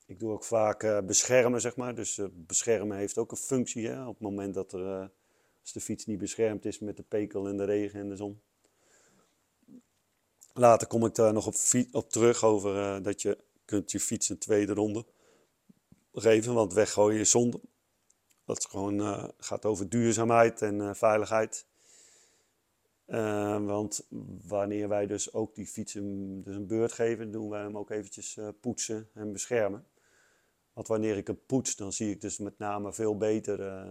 ik 0.06 0.18
doe 0.18 0.32
ook 0.32 0.44
vaak 0.44 1.06
beschermen, 1.06 1.61
zeg 1.61 1.76
maar. 1.76 1.94
Dus 1.94 2.21
beschermen 2.32 2.97
heeft 2.97 3.18
ook 3.18 3.30
een 3.30 3.37
functie 3.37 3.88
hè? 3.88 4.06
op 4.06 4.14
het 4.14 4.23
moment 4.23 4.54
dat 4.54 4.73
er 4.73 5.11
als 5.61 5.73
de 5.73 5.80
fiets 5.80 6.06
niet 6.06 6.18
beschermd 6.18 6.64
is 6.64 6.78
met 6.78 6.97
de 6.97 7.02
pekel 7.02 7.49
en 7.49 7.56
de 7.56 7.64
regen 7.64 8.00
en 8.00 8.09
de 8.09 8.16
zon. 8.16 8.40
Later 10.52 10.87
kom 10.87 11.04
ik 11.04 11.14
daar 11.14 11.32
nog 11.32 11.47
op, 11.47 11.54
op 11.92 12.11
terug 12.11 12.44
over 12.44 13.02
dat 13.02 13.23
je 13.23 13.38
kunt 13.64 13.90
je 13.90 14.00
fiets 14.00 14.28
een 14.28 14.38
tweede 14.38 14.75
ronde 14.75 15.04
geven, 16.12 16.54
want 16.54 16.73
weggooien 16.73 17.21
is 17.21 17.31
zonde. 17.31 17.61
Dat 18.45 18.59
is 18.59 18.64
gewoon, 18.64 19.00
uh, 19.00 19.28
gaat 19.38 19.64
over 19.64 19.88
duurzaamheid 19.88 20.62
en 20.62 20.75
uh, 20.75 20.95
veiligheid. 20.95 21.66
want 23.66 24.07
wanneer 24.47 24.88
wij 24.88 25.07
dus 25.07 25.33
ook 25.33 25.54
die 25.54 25.66
fietsen 25.66 26.42
dus 26.42 26.57
een 26.57 26.66
beurt 26.66 26.92
geven, 26.92 27.31
doen 27.31 27.49
wij 27.49 27.62
hem 27.62 27.78
ook 27.78 27.90
eventjes 27.90 28.38
poetsen 28.61 29.09
en 29.14 29.33
beschermen. 29.33 29.87
Want 30.73 30.88
wanneer 30.88 31.16
ik 31.16 31.26
hem 31.26 31.40
poets, 31.47 31.76
dan 31.76 31.92
zie 31.92 32.11
ik 32.11 32.21
dus 32.21 32.38
met 32.38 32.59
name 32.59 32.92
veel 32.92 33.16
beter 33.16 33.87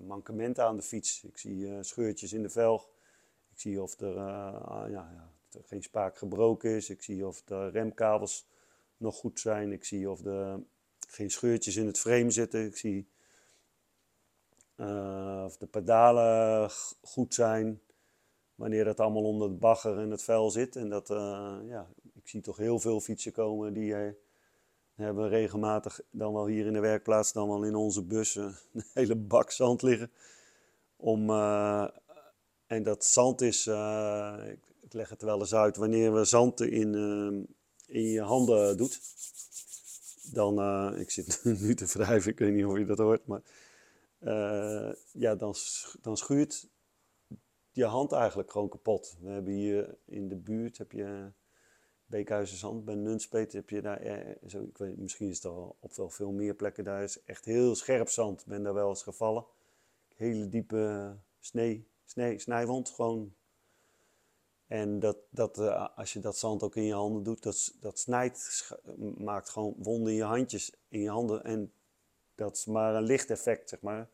mankementen 0.00 0.64
aan 0.64 0.76
de 0.76 0.82
fiets. 0.82 1.24
Ik 1.24 1.38
zie 1.38 1.82
scheurtjes 1.82 2.32
in 2.32 2.42
de 2.42 2.50
velg. 2.50 2.88
Ik 3.56 3.62
zie 3.62 3.82
of 3.82 4.00
er, 4.00 4.16
uh, 4.16 4.84
ja, 4.88 4.88
ja, 4.88 5.30
er 5.50 5.64
geen 5.64 5.82
spaak 5.82 6.18
gebroken 6.18 6.70
is. 6.70 6.90
Ik 6.90 7.02
zie 7.02 7.26
of 7.26 7.42
de 7.42 7.68
remkabels 7.68 8.48
nog 8.96 9.16
goed 9.16 9.40
zijn. 9.40 9.72
Ik 9.72 9.84
zie 9.84 10.10
of 10.10 10.24
er 10.24 10.60
geen 11.06 11.30
scheurtjes 11.30 11.76
in 11.76 11.86
het 11.86 11.98
frame 11.98 12.30
zitten. 12.30 12.66
Ik 12.66 12.76
zie 12.76 13.08
of 15.44 15.56
de 15.56 15.66
pedalen 15.70 16.70
goed 17.02 17.34
zijn. 17.34 17.80
Wanneer 18.54 18.84
dat 18.84 19.00
allemaal 19.00 19.24
onder 19.24 19.48
het 19.48 19.58
bagger 19.58 19.98
en 19.98 20.10
het 20.10 20.22
vel 20.22 20.50
zit. 20.50 20.76
En 20.76 20.88
dat, 20.88 21.08
ja, 21.68 21.88
ik 22.14 22.28
zie 22.28 22.40
toch 22.40 22.56
heel 22.56 22.80
veel 22.80 23.00
fietsen 23.00 23.32
komen 23.32 23.72
die 23.72 23.94
hebben 24.96 25.28
regelmatig, 25.28 26.00
dan 26.10 26.32
wel 26.32 26.46
hier 26.46 26.66
in 26.66 26.72
de 26.72 26.80
werkplaats, 26.80 27.32
dan 27.32 27.48
wel 27.48 27.64
in 27.64 27.74
onze 27.74 28.02
bussen, 28.02 28.44
een 28.72 28.84
hele 28.94 29.16
bak 29.16 29.50
zand 29.50 29.82
liggen. 29.82 30.10
Om, 30.96 31.30
uh, 31.30 31.88
en 32.66 32.82
dat 32.82 33.04
zand 33.04 33.40
is, 33.40 33.66
uh, 33.66 34.36
ik, 34.46 34.60
ik, 34.80 34.92
leg 34.92 35.08
het 35.08 35.22
wel 35.22 35.38
eens 35.38 35.54
uit, 35.54 35.76
wanneer 35.76 36.14
we 36.14 36.24
zand 36.24 36.60
in, 36.60 36.94
uh, 36.94 37.44
in 37.86 38.10
je 38.10 38.20
handen 38.20 38.76
doet, 38.76 39.00
dan, 40.32 40.96
ik 40.96 41.10
zit 41.10 41.40
nu 41.60 41.74
te 41.74 41.86
wrijven, 41.86 42.30
ik 42.30 42.38
weet 42.38 42.54
niet 42.54 42.64
of 42.64 42.78
je 42.78 42.84
dat 42.84 42.98
hoort, 42.98 43.26
maar 43.26 43.42
ja, 45.12 45.34
dan, 45.34 45.54
dan 46.00 46.16
schuurt 46.16 46.68
je 47.70 47.84
hand 47.84 48.12
eigenlijk 48.12 48.50
gewoon 48.50 48.68
kapot. 48.68 49.16
We 49.20 49.30
hebben 49.30 49.52
hier 49.52 49.96
in 50.04 50.28
de 50.28 50.36
buurt, 50.36 50.78
heb 50.78 50.92
je 50.92 51.32
Beekhuizen 52.06 52.84
bij 52.84 52.94
Nunspeet 52.94 53.52
heb 53.52 53.70
je 53.70 53.82
daar, 53.82 54.00
eh, 54.00 54.36
zo, 54.46 54.62
ik 54.62 54.78
weet, 54.78 54.96
misschien 54.96 55.28
is 55.28 55.36
het 55.36 55.44
al 55.44 55.76
op 55.80 55.94
wel 55.94 56.10
veel 56.10 56.32
meer 56.32 56.54
plekken, 56.54 56.84
daar 56.84 57.02
is 57.02 57.22
echt 57.22 57.44
heel 57.44 57.74
scherp 57.74 58.08
zand. 58.08 58.46
Ben 58.46 58.62
daar 58.62 58.74
wel 58.74 58.88
eens 58.88 59.02
gevallen. 59.02 59.44
Hele 60.14 60.48
diepe 60.48 61.16
snee, 61.40 61.88
snee, 62.04 62.38
snijwond 62.38 62.90
gewoon. 62.90 63.34
En 64.66 64.98
dat, 64.98 65.16
dat, 65.30 65.58
uh, 65.58 65.88
als 65.96 66.12
je 66.12 66.20
dat 66.20 66.38
zand 66.38 66.62
ook 66.62 66.76
in 66.76 66.82
je 66.82 66.94
handen 66.94 67.22
doet, 67.22 67.42
dat, 67.42 67.74
dat 67.80 67.98
snijdt, 67.98 68.70
maakt 69.16 69.48
gewoon 69.48 69.74
wonden 69.78 70.12
in 70.12 70.18
je 70.18 70.24
handjes, 70.24 70.72
in 70.88 71.00
je 71.00 71.10
handen. 71.10 71.44
En 71.44 71.72
dat 72.34 72.56
is 72.56 72.66
maar 72.66 72.94
een 72.94 73.02
licht 73.02 73.30
effect, 73.30 73.68
zeg 73.68 73.80
maar. 73.80 74.08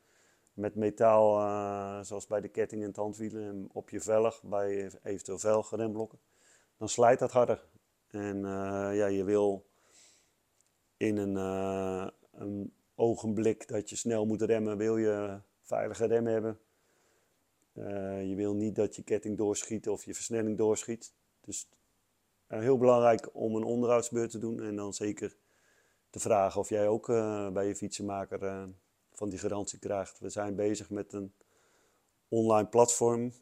Met 0.53 0.75
metaal, 0.75 1.39
uh, 1.39 2.05
zoals 2.05 2.27
bij 2.27 2.41
de 2.41 2.49
ketting 2.49 2.83
en 2.83 2.93
tandwielen, 2.93 3.49
en 3.49 3.69
op 3.73 3.91
je 3.91 4.01
velg, 4.01 4.43
bij 4.43 4.91
eventueel 5.03 5.39
velgremblokken, 5.39 6.19
dan 6.77 6.89
slijt 6.89 7.19
dat 7.19 7.31
harder. 7.31 7.65
En 8.09 8.37
uh, 8.37 8.43
ja, 8.97 9.07
je 9.07 9.25
wil 9.25 9.67
in 10.97 11.17
een, 11.17 11.35
een, 12.33 12.73
ogenblik 12.95 13.69
dat 13.69 13.91
je 13.91 13.97
snel 13.97 14.27
moet 14.27 14.43
remmen, 14.43 14.77
wil 14.77 14.97
je 14.97 15.41
veilige 15.61 16.07
rem 16.07 16.27
hebben. 16.27 16.59
Uh, 17.75 18.29
je 18.29 18.35
wil 18.35 18.55
niet 18.55 18.75
dat 18.75 18.97
je 18.97 19.03
ketting 19.03 19.37
doorschiet 19.39 19.89
of 19.89 20.05
je 20.05 20.15
versnelling 20.15 20.59
doorschiet. 20.59 21.15
Dus 21.41 21.69
heel 22.47 22.79
belangrijk 22.79 23.29
om 23.33 23.57
een 23.57 23.65
onderhoudsbeurt 23.65 24.31
te 24.31 24.39
doen 24.39 24.63
en 24.63 24.77
dan 24.77 24.95
zeker 24.95 25.37
te 26.11 26.21
vragen 26.21 26.61
of 26.61 26.69
jij 26.69 26.89
ook 26.89 27.07
bij 27.53 27.67
je 27.67 27.77
fietsenmaker 27.77 28.69
van 29.13 29.29
die 29.29 29.39
garantie 29.39 29.79
krijgt. 29.79 30.19
We 30.19 30.29
zijn 30.29 30.55
bezig 30.55 30.91
met 30.91 31.13
een 31.13 31.35
online 32.29 32.69
platform, 32.69 33.33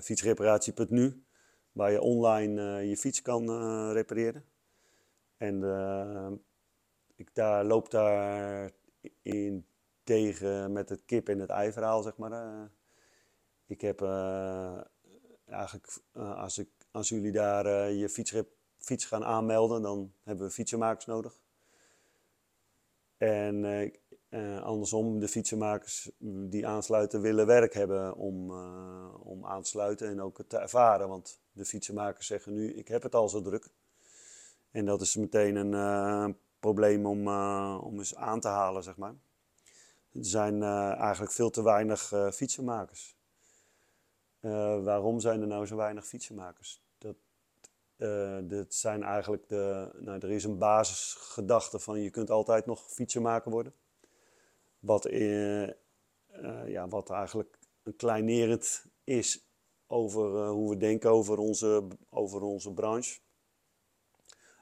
fietsreparatie.nu 0.00 1.24
waar 1.72 1.90
je 1.90 2.00
online 2.00 2.86
je 2.86 2.96
fiets 2.96 3.22
kan 3.22 3.46
repareren. 3.92 4.44
En 5.36 5.56
ik 7.16 7.34
daar, 7.34 7.64
loop 7.64 7.90
daar 7.90 8.70
in 9.22 9.66
tegen 10.04 10.72
met 10.72 10.88
het 10.88 11.02
kip- 11.04 11.28
en 11.28 11.38
het 11.38 11.50
ei-verhaal, 11.50 12.02
zeg 12.02 12.16
maar. 12.16 12.70
ik 13.66 13.80
heb 13.80 14.02
eigenlijk, 15.46 15.98
als, 16.12 16.58
ik, 16.58 16.68
als 16.90 17.08
jullie 17.08 17.32
daar 17.32 17.90
je 17.92 18.08
fiets 18.08 18.32
fiets 18.84 19.04
gaan 19.04 19.24
aanmelden, 19.24 19.82
dan 19.82 20.12
hebben 20.22 20.46
we 20.46 20.52
fietsenmakers 20.52 21.06
nodig. 21.06 21.38
En 23.16 23.64
eh, 23.64 23.92
eh, 24.28 24.62
andersom, 24.62 25.18
de 25.18 25.28
fietsenmakers 25.28 26.10
die 26.48 26.66
aansluiten 26.66 27.20
willen 27.20 27.46
werk 27.46 27.74
hebben 27.74 28.14
om, 28.16 28.50
uh, 28.50 29.14
om 29.20 29.46
aan 29.46 29.62
te 29.62 29.68
sluiten 29.68 30.08
en 30.08 30.20
ook 30.20 30.44
te 30.46 30.56
ervaren. 30.56 31.08
Want 31.08 31.40
de 31.52 31.64
fietsenmakers 31.64 32.26
zeggen 32.26 32.52
nu, 32.52 32.72
ik 32.72 32.88
heb 32.88 33.02
het 33.02 33.14
al 33.14 33.28
zo 33.28 33.42
druk. 33.42 33.68
En 34.70 34.84
dat 34.84 35.00
is 35.00 35.16
meteen 35.16 35.56
een 35.56 36.36
probleem 36.58 37.06
om, 37.06 37.28
om 37.78 37.98
eens 37.98 38.16
aan 38.16 38.40
te 38.40 38.48
halen, 38.48 38.82
zeg 38.82 38.96
maar. 38.96 39.14
Er 40.14 40.24
zijn 40.24 40.62
eigenlijk 40.62 41.32
veel 41.32 41.50
te 41.50 41.62
weinig 41.62 42.12
fietsenmakers. 42.32 43.16
waarom 44.82 45.20
zijn 45.20 45.40
er 45.40 45.46
nou 45.46 45.66
zo 45.66 45.76
weinig 45.76 46.06
fietsenmakers? 46.06 46.82
Dat, 46.98 48.74
zijn 48.74 49.02
eigenlijk 49.02 49.48
de, 49.48 49.90
nou, 49.98 50.18
er 50.18 50.30
is 50.30 50.44
een 50.44 50.58
basisgedachte 50.58 51.78
van 51.78 52.00
je 52.00 52.10
kunt 52.10 52.30
altijd 52.30 52.66
nog 52.66 52.90
fietsenmaker 52.90 53.50
worden. 53.50 53.74
Wat, 54.78 55.08
ja, 56.66 56.88
wat 56.88 57.10
eigenlijk 57.10 57.58
een 57.82 57.96
kleinerend 57.96 58.84
is 59.04 59.46
over 59.86 60.48
hoe 60.48 60.70
we 60.70 60.76
denken 60.76 61.10
over 61.10 61.38
onze, 61.38 61.88
over 62.10 62.42
onze 62.42 62.72
branche. 62.72 63.20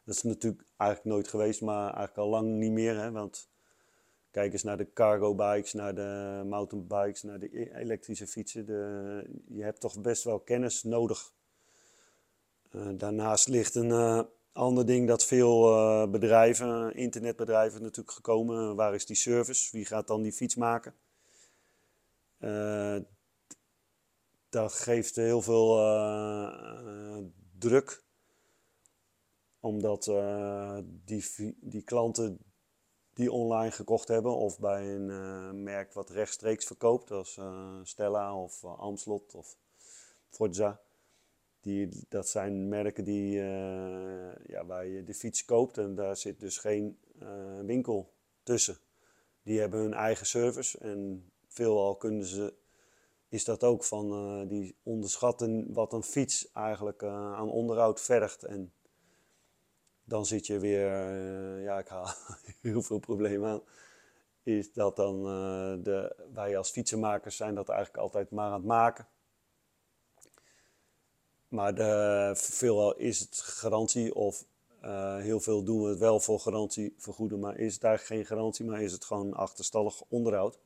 Dat 0.04 0.14
is 0.14 0.22
natuurlijk 0.22 0.64
eigenlijk 0.76 1.10
nooit 1.10 1.28
geweest, 1.28 1.60
maar 1.60 1.82
eigenlijk 1.82 2.16
al 2.16 2.28
lang 2.28 2.48
niet 2.48 2.72
meer. 2.72 2.96
Hè? 2.96 3.10
Want 3.10 3.50
kijk 4.32 4.52
eens 4.52 4.62
naar 4.62 4.76
de 4.76 4.92
cargo 4.92 5.34
bikes, 5.34 5.72
naar 5.72 5.94
de 5.94 6.42
mountainbikes, 6.46 7.22
naar 7.22 7.38
de 7.38 7.60
e-, 7.60 7.74
elektrische 7.74 8.26
fietsen. 8.26 8.66
De, 8.66 9.24
je 9.48 9.62
hebt 9.62 9.80
toch 9.80 10.00
best 10.00 10.24
wel 10.24 10.40
kennis 10.40 10.82
nodig. 10.82 11.32
Uh, 12.70 12.88
daarnaast 12.94 13.48
ligt 13.48 13.74
een 13.74 14.26
Ander 14.52 14.86
ding 14.86 15.08
dat 15.08 15.24
veel 15.24 15.68
uh, 15.68 16.10
bedrijven, 16.10 16.94
internetbedrijven 16.94 17.82
natuurlijk 17.82 18.10
gekomen. 18.10 18.76
Waar 18.76 18.94
is 18.94 19.06
die 19.06 19.16
service? 19.16 19.76
Wie 19.76 19.84
gaat 19.84 20.06
dan 20.06 20.22
die 20.22 20.32
fiets 20.32 20.54
maken? 20.54 20.94
Dat 24.48 24.72
geeft 24.72 25.16
heel 25.16 25.42
veel 25.42 25.76
druk. 27.58 28.02
Omdat 29.60 30.12
die, 31.04 31.24
die 31.60 31.82
klanten 31.82 32.38
die 33.14 33.32
online 33.32 33.70
gekocht 33.70 34.08
hebben 34.08 34.36
of 34.36 34.58
bij 34.58 34.94
een 34.94 35.62
merk 35.62 35.92
wat 35.92 36.10
rechtstreeks 36.10 36.64
verkoopt, 36.64 37.10
als 37.10 37.40
Stella 37.82 38.36
of 38.36 38.64
Amslot 38.64 39.34
of 39.34 39.56
Forza 40.28 40.80
die, 41.62 41.88
dat 42.08 42.28
zijn 42.28 42.68
merken 42.68 43.04
die, 43.04 43.32
ja, 44.46 44.66
waar 44.66 44.86
je 44.86 45.04
de 45.04 45.14
fiets 45.14 45.44
koopt 45.44 45.78
en 45.78 45.94
daar 45.94 46.16
zit 46.16 46.40
dus 46.40 46.58
geen 46.58 46.98
winkel 47.66 48.12
tussen. 48.42 48.76
Die 49.42 49.60
hebben 49.60 49.80
hun 49.80 49.94
eigen 49.94 50.26
service 50.26 50.78
en 50.78 51.30
veelal 51.46 51.96
kunnen 51.96 52.24
ze, 52.24 52.54
is 53.28 53.44
dat 53.44 53.64
ook 53.64 53.84
van, 53.84 54.48
die 54.48 54.76
onderschatten 54.82 55.72
wat 55.72 55.92
een 55.92 56.02
fiets 56.02 56.52
eigenlijk 56.52 57.02
aan 57.02 57.50
onderhoud 57.50 58.00
vergt. 58.00 58.42
En 58.42 58.72
dan 60.04 60.26
zit 60.26 60.46
je 60.46 60.58
weer, 60.58 60.90
ja 61.60 61.78
ik 61.78 61.88
haal 61.88 62.08
heel 62.60 62.82
veel 62.82 62.98
problemen 62.98 63.50
aan, 63.50 63.62
is 64.42 64.72
dat 64.72 64.96
dan 64.96 65.22
de, 65.82 66.16
wij 66.32 66.56
als 66.56 66.70
fietsenmakers 66.70 67.36
zijn 67.36 67.54
dat 67.54 67.68
eigenlijk 67.68 68.02
altijd 68.02 68.30
maar 68.30 68.46
aan 68.46 68.52
het 68.52 68.64
maken. 68.64 69.06
Maar 71.48 71.74
de, 71.74 72.32
veelal 72.36 72.96
is 72.96 73.20
het 73.20 73.40
garantie 73.40 74.14
of 74.14 74.44
uh, 74.84 75.16
heel 75.16 75.40
veel 75.40 75.62
doen 75.62 75.82
we 75.82 75.88
het 75.88 75.98
wel 75.98 76.20
voor 76.20 76.40
garantie 76.40 76.94
vergoeden, 76.98 77.38
maar 77.38 77.56
is 77.56 77.78
eigenlijk 77.78 78.02
geen 78.02 78.36
garantie, 78.36 78.64
maar 78.64 78.82
is 78.82 78.92
het 78.92 79.04
gewoon 79.04 79.34
achterstallig 79.34 80.02
onderhoud. 80.08 80.58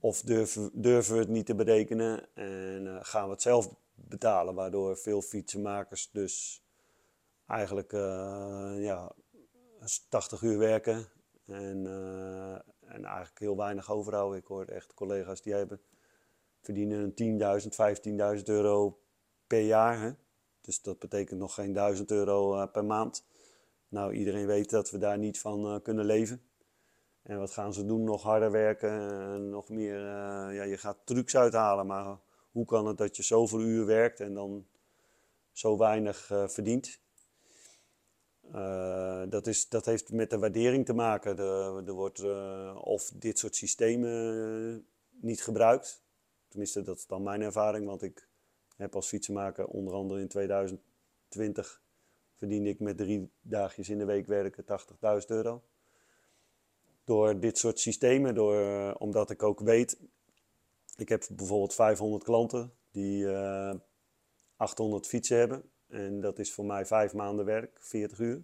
Of 0.00 0.22
durven, 0.22 0.70
durven 0.72 1.14
we 1.14 1.20
het 1.20 1.28
niet 1.28 1.46
te 1.46 1.54
berekenen 1.54 2.34
en 2.34 3.04
gaan 3.04 3.24
we 3.24 3.30
het 3.30 3.42
zelf 3.42 3.74
betalen, 3.94 4.54
waardoor 4.54 4.96
veel 4.96 5.22
fietsenmakers 5.22 6.10
dus 6.12 6.62
eigenlijk 7.50 7.92
uh, 7.92 8.74
ja, 8.76 9.12
80 10.08 10.42
uur 10.42 10.58
werken 10.58 11.06
en, 11.46 11.86
en 12.80 13.04
eigenlijk 13.04 13.38
heel 13.38 13.56
weinig 13.56 13.90
overhouden. 13.90 14.38
Ik 14.38 14.46
hoor 14.46 14.64
echt 14.64 14.94
collega's 14.94 15.42
die 15.42 15.52
hebben, 15.52 15.80
verdienen 16.60 17.14
10.000, 18.34 18.38
15.000 18.38 18.42
euro 18.44 19.00
per 19.46 19.60
jaar. 19.60 20.00
Hè? 20.00 20.10
Dus 20.60 20.82
dat 20.82 20.98
betekent 20.98 21.40
nog 21.40 21.54
geen 21.54 21.72
1000 21.72 22.10
euro 22.10 22.56
uh, 22.56 22.66
per 22.72 22.84
maand. 22.84 23.26
Nou, 23.88 24.12
iedereen 24.12 24.46
weet 24.46 24.70
dat 24.70 24.90
we 24.90 24.98
daar 24.98 25.18
niet 25.18 25.40
van 25.40 25.82
kunnen 25.82 26.04
leven. 26.04 26.42
En 27.22 27.38
wat 27.38 27.50
gaan 27.50 27.72
ze 27.72 27.86
doen? 27.86 28.04
Nog 28.04 28.22
harder 28.22 28.50
werken, 28.50 28.90
en 29.20 29.48
nog 29.48 29.68
meer. 29.68 30.00
Ja, 30.52 30.62
je 30.62 30.76
gaat 30.76 30.98
trucs 31.04 31.36
uithalen, 31.36 31.86
maar 31.86 32.18
hoe 32.50 32.64
kan 32.64 32.86
het 32.86 32.98
dat 32.98 33.16
je 33.16 33.22
zoveel 33.22 33.60
uur 33.60 33.86
werkt 33.86 34.20
en 34.20 34.34
dan 34.34 34.66
zo 35.52 35.78
weinig 35.78 36.26
verdient? 36.46 37.00
Dat, 39.28 39.46
is, 39.46 39.68
dat 39.68 39.84
heeft 39.84 40.12
met 40.12 40.30
de 40.30 40.38
waardering 40.38 40.86
te 40.86 40.92
maken. 40.92 41.38
Er 41.86 41.92
wordt 41.92 42.24
of 42.74 43.10
dit 43.14 43.38
soort 43.38 43.56
systemen 43.56 44.86
niet 45.10 45.42
gebruikt. 45.42 46.02
Tenminste, 46.48 46.82
dat 46.82 46.96
is 46.96 47.06
dan 47.06 47.22
mijn 47.22 47.40
ervaring, 47.40 47.86
want 47.86 48.02
ik 48.02 48.28
heb 48.76 48.94
als 48.94 49.08
fietsenmaker 49.08 49.66
onder 49.66 49.94
andere 49.94 50.20
in 50.20 50.28
2020 50.28 51.82
verdiende 52.34 52.68
ik 52.68 52.80
met 52.80 52.96
drie 52.96 53.30
dagjes 53.40 53.88
in 53.88 53.98
de 53.98 54.04
week 54.04 54.26
werken 54.26 54.64
80.000 55.20 55.26
euro. 55.26 55.62
Door 57.04 57.40
dit 57.40 57.58
soort 57.58 57.78
systemen, 57.78 58.34
door, 58.34 58.92
omdat 58.94 59.30
ik 59.30 59.42
ook 59.42 59.60
weet, 59.60 59.98
ik 60.96 61.08
heb 61.08 61.26
bijvoorbeeld 61.30 61.74
500 61.74 62.24
klanten 62.24 62.72
die 62.90 63.22
uh, 63.22 63.70
eh, 63.70 63.76
800 64.56 65.06
fietsen 65.06 65.38
hebben. 65.38 65.70
En 65.90 66.20
dat 66.20 66.38
is 66.38 66.52
voor 66.52 66.64
mij 66.64 66.86
vijf 66.86 67.14
maanden 67.14 67.44
werk, 67.44 67.78
40 67.80 68.18
uur. 68.18 68.42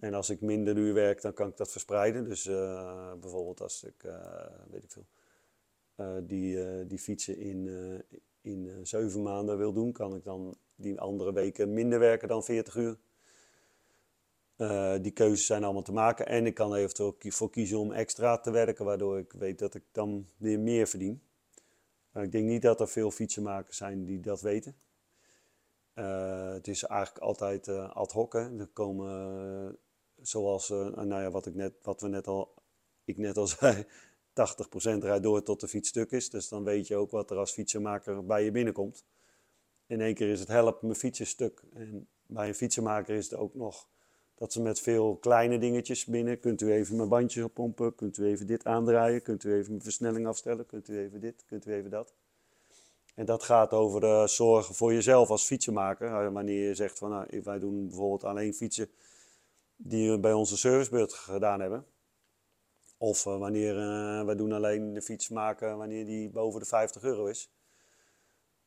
En 0.00 0.14
als 0.14 0.30
ik 0.30 0.40
minder 0.40 0.76
uur 0.76 0.94
werk, 0.94 1.20
dan 1.20 1.32
kan 1.32 1.48
ik 1.48 1.56
dat 1.56 1.72
verspreiden. 1.72 2.24
Dus 2.28 2.46
uh, 2.46 3.12
bijvoorbeeld 3.20 3.60
als 3.60 3.84
ik, 3.84 4.02
weet 4.70 4.84
ik 4.84 4.90
veel, 4.90 5.06
die, 6.26 6.86
die 6.86 6.98
fietsen 6.98 7.38
in, 7.38 7.68
in 8.40 8.86
zeven 8.86 9.22
maanden 9.22 9.58
wil 9.58 9.72
doen, 9.72 9.92
kan 9.92 10.14
ik 10.14 10.24
dan 10.24 10.56
die 10.74 11.00
andere 11.00 11.32
weken 11.32 11.72
minder 11.72 11.98
werken 11.98 12.28
dan 12.28 12.44
40 12.44 12.76
uur. 12.76 12.98
Die 15.00 15.12
keuzes 15.12 15.46
zijn 15.46 15.64
allemaal 15.64 15.82
te 15.82 15.92
maken. 15.92 16.26
En 16.26 16.46
ik 16.46 16.54
kan 16.54 16.74
eventueel 16.74 17.16
voor 17.18 17.50
kiezen 17.50 17.78
om 17.78 17.92
extra 17.92 18.38
te 18.38 18.50
werken, 18.50 18.84
waardoor 18.84 19.18
ik 19.18 19.32
weet 19.32 19.58
dat 19.58 19.74
ik 19.74 19.82
dan 19.92 20.26
weer 20.36 20.58
meer 20.58 20.86
verdien. 20.86 21.22
Ik 22.14 22.32
denk 22.32 22.48
niet 22.48 22.62
dat 22.62 22.80
er 22.80 22.88
veel 22.88 23.10
fietsenmakers 23.10 23.76
zijn 23.76 24.04
die 24.04 24.20
dat 24.20 24.40
weten. 24.40 24.76
Uh, 25.94 26.52
het 26.52 26.68
is 26.68 26.84
eigenlijk 26.84 27.24
altijd 27.24 27.68
ad 27.68 28.12
hoc. 28.12 28.32
Hè. 28.32 28.58
Er 28.58 28.66
komen, 28.72 29.78
zoals 30.22 30.68
nou 30.68 31.08
ja, 31.08 31.30
wat, 31.30 31.46
ik 31.46 31.54
net, 31.54 31.74
wat 31.82 32.00
we 32.00 32.08
net 32.08 32.26
al, 32.26 32.54
ik 33.04 33.16
net 33.16 33.36
al 33.36 33.46
zei, 33.58 33.84
80% 33.84 33.84
rijdt 34.98 35.22
door 35.22 35.42
tot 35.42 35.60
de 35.60 35.68
fiets 35.68 35.88
stuk 35.88 36.10
is. 36.10 36.30
Dus 36.30 36.48
dan 36.48 36.64
weet 36.64 36.86
je 36.86 36.96
ook 36.96 37.10
wat 37.10 37.30
er 37.30 37.36
als 37.36 37.52
fietsenmaker 37.52 38.26
bij 38.26 38.44
je 38.44 38.50
binnenkomt. 38.50 39.04
In 39.86 40.00
één 40.00 40.14
keer 40.14 40.28
is 40.28 40.40
het 40.40 40.48
help, 40.48 40.82
mijn 40.82 40.94
fiets 40.94 41.20
is 41.20 41.28
stuk. 41.28 41.62
En 41.72 42.08
bij 42.26 42.48
een 42.48 42.54
fietsenmaker 42.54 43.14
is 43.14 43.30
het 43.30 43.38
ook 43.38 43.54
nog 43.54 43.88
dat 44.34 44.52
ze 44.52 44.62
met 44.62 44.80
veel 44.80 45.16
kleine 45.16 45.58
dingetjes 45.58 46.04
binnen. 46.04 46.40
Kunt 46.40 46.60
u 46.60 46.72
even 46.72 46.96
mijn 46.96 47.08
bandjes 47.08 47.44
oppompen? 47.44 47.94
Kunt 47.94 48.18
u 48.18 48.24
even 48.24 48.46
dit 48.46 48.64
aandraaien? 48.64 49.22
Kunt 49.22 49.44
u 49.44 49.54
even 49.54 49.70
mijn 49.70 49.82
versnelling 49.82 50.26
afstellen? 50.26 50.66
Kunt 50.66 50.88
u 50.88 50.98
even 50.98 51.20
dit? 51.20 51.44
Kunt 51.46 51.66
u 51.66 51.72
even 51.72 51.90
dat? 51.90 52.14
En 53.14 53.24
dat 53.24 53.42
gaat 53.42 53.72
over 53.72 54.02
uh, 54.02 54.26
zorgen 54.26 54.74
voor 54.74 54.92
jezelf 54.92 55.30
als 55.30 55.44
fietsenmaker. 55.44 56.24
Uh, 56.24 56.32
wanneer 56.32 56.68
je 56.68 56.74
zegt 56.74 56.98
van 56.98 57.10
nou, 57.10 57.40
wij 57.42 57.58
doen 57.58 57.86
bijvoorbeeld 57.86 58.24
alleen 58.24 58.54
fietsen 58.54 58.90
die 59.76 60.18
bij 60.18 60.32
onze 60.32 60.56
servicebeurt 60.56 61.12
gedaan 61.12 61.60
hebben. 61.60 61.86
Of 62.98 63.26
uh, 63.26 63.38
wanneer 63.38 63.74
wij 64.26 64.34
doen 64.34 64.52
alleen 64.52 64.92
de 64.92 65.02
fiets 65.02 65.28
maken 65.28 65.76
wanneer 65.76 66.04
die 66.04 66.30
boven 66.30 66.60
de 66.60 66.66
50 66.66 67.02
euro 67.02 67.26
is. 67.26 67.52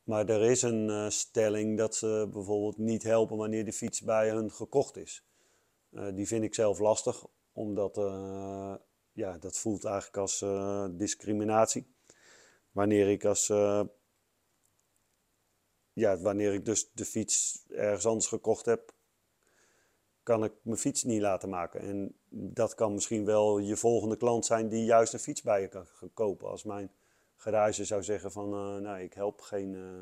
Maar 0.03 0.29
er 0.29 0.41
is 0.41 0.61
een 0.61 1.11
stelling 1.11 1.77
dat 1.77 1.95
ze 1.95 2.29
bijvoorbeeld 2.33 2.77
niet 2.77 3.03
helpen 3.03 3.37
wanneer 3.37 3.65
de 3.65 3.73
fiets 3.73 4.01
bij 4.01 4.29
hun 4.29 4.51
gekocht 4.51 4.97
is. 4.97 5.25
die 6.13 6.27
vind 6.27 6.43
ik 6.43 6.55
zelf 6.55 6.79
lastig, 6.79 7.25
omdat 7.51 7.95
ja, 9.11 9.37
dat 9.37 9.57
voelt 9.57 9.85
eigenlijk 9.85 10.17
als 10.17 10.45
discriminatie. 10.97 11.87
Wanneer 12.71 13.09
ik 13.09 13.25
als 13.25 13.51
ja, 15.97 16.17
wanneer 16.17 16.53
ik 16.53 16.65
dus 16.65 16.91
de 16.93 17.05
fiets 17.05 17.65
ergens 17.69 18.05
anders 18.05 18.27
gekocht 18.27 18.65
heb, 18.65 18.93
kan 20.23 20.43
ik 20.43 20.53
mijn 20.61 20.77
fiets 20.77 21.03
niet 21.03 21.21
laten 21.21 21.49
maken. 21.49 21.81
En 21.81 22.15
dat 22.29 22.75
kan 22.75 22.93
misschien 22.93 23.25
wel 23.25 23.57
je 23.57 23.77
volgende 23.77 24.17
klant 24.17 24.45
zijn 24.45 24.69
die 24.69 24.85
juist 24.85 25.13
een 25.13 25.19
fiets 25.19 25.41
bij 25.41 25.61
je 25.61 25.67
kan 25.67 25.87
kopen. 26.13 26.49
Als 26.49 26.63
mijn 26.63 26.91
garage 27.35 27.85
zou 27.85 28.03
zeggen 28.03 28.31
van, 28.31 28.53
uh, 28.53 28.81
nou, 28.81 28.99
ik 28.99 29.13
help 29.13 29.41
geen, 29.41 29.73
uh, 29.73 30.01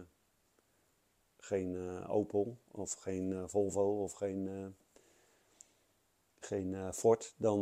geen 1.38 2.06
Opel 2.08 2.58
of 2.72 2.94
geen 2.94 3.50
Volvo 3.50 4.04
of 4.04 4.14
geen, 4.14 4.76
geen 6.40 6.94
Ford, 6.94 7.34
dan, 7.38 7.62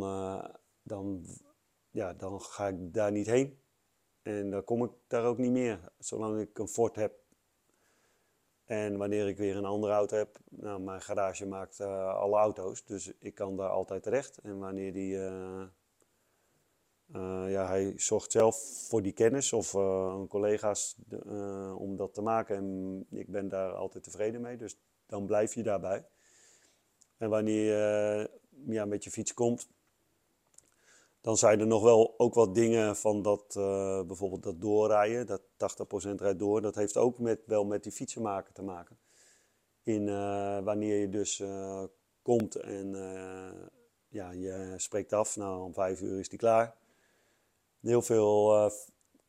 dan, 0.83 1.25
ja, 1.91 2.13
dan 2.13 2.41
ga 2.41 2.67
ik 2.67 2.93
daar 2.93 3.11
niet 3.11 3.27
heen. 3.27 3.59
En 4.21 4.49
dan 4.49 4.63
kom 4.63 4.83
ik 4.83 4.91
daar 5.07 5.25
ook 5.25 5.37
niet 5.37 5.51
meer. 5.51 5.91
Zolang 5.99 6.41
ik 6.41 6.59
een 6.59 6.67
Ford 6.67 6.95
heb 6.95 7.22
en 8.65 8.97
wanneer 8.97 9.27
ik 9.27 9.37
weer 9.37 9.57
een 9.57 9.65
andere 9.65 9.93
auto 9.93 10.17
heb, 10.17 10.37
nou, 10.49 10.81
mijn 10.81 11.01
garage 11.01 11.45
maakt 11.45 11.79
uh, 11.79 12.15
alle 12.15 12.37
auto's, 12.37 12.85
dus 12.85 13.11
ik 13.19 13.35
kan 13.35 13.57
daar 13.57 13.69
altijd 13.69 14.03
terecht. 14.03 14.37
En 14.37 14.59
wanneer 14.59 14.93
die, 14.93 15.13
uh, 15.15 15.63
uh, 17.15 17.45
ja, 17.51 17.67
hij 17.67 17.93
zorgt 17.97 18.31
zelf 18.31 18.85
voor 18.87 19.01
die 19.01 19.13
kennis 19.13 19.53
of 19.53 19.71
collega's 20.27 20.97
om 21.77 21.95
dat 21.97 22.13
te 22.13 22.21
maken. 22.21 22.55
En 22.55 23.05
ik 23.09 23.31
ben 23.31 23.49
daar 23.49 23.71
altijd 23.71 24.03
tevreden 24.03 24.41
mee, 24.41 24.57
dus 24.57 24.77
dan 25.05 25.25
blijf 25.25 25.53
je 25.53 25.63
daarbij. 25.63 26.05
En 27.17 27.29
wanneer 27.29 27.63
je 27.65 28.29
ja, 28.65 28.85
met 28.85 29.03
je 29.03 29.11
fiets 29.11 29.33
komt, 29.33 29.69
dan 31.23 31.37
zijn 31.37 31.59
er 31.59 31.67
nog 31.67 31.83
wel 31.83 32.13
ook 32.17 32.33
wat 32.33 32.55
dingen 32.55 32.95
van 32.95 33.21
dat, 33.21 33.55
uh, 33.57 34.01
bijvoorbeeld 34.01 34.43
dat 34.43 34.61
doorrijden, 34.61 35.25
dat 35.25 35.41
80% 35.57 36.21
rijdt 36.21 36.39
door, 36.39 36.61
dat 36.61 36.75
heeft 36.75 36.97
ook 36.97 37.19
met, 37.19 37.39
wel 37.45 37.65
met 37.65 37.83
die 37.83 37.91
fietsenmaker 37.91 38.53
te 38.53 38.61
maken. 38.61 38.97
In, 39.83 40.07
uh, 40.07 40.59
wanneer 40.59 40.99
je 40.99 41.09
dus 41.09 41.39
uh, 41.39 41.83
komt 42.21 42.55
en 42.55 42.95
ja, 44.07 44.31
je 44.31 44.73
spreekt 44.77 45.13
af, 45.13 45.35
nou 45.35 45.63
om 45.63 45.73
vijf 45.73 46.01
uur 46.01 46.19
is 46.19 46.29
die 46.29 46.39
klaar. 46.39 46.75
Heel 47.79 48.01
veel 48.01 48.71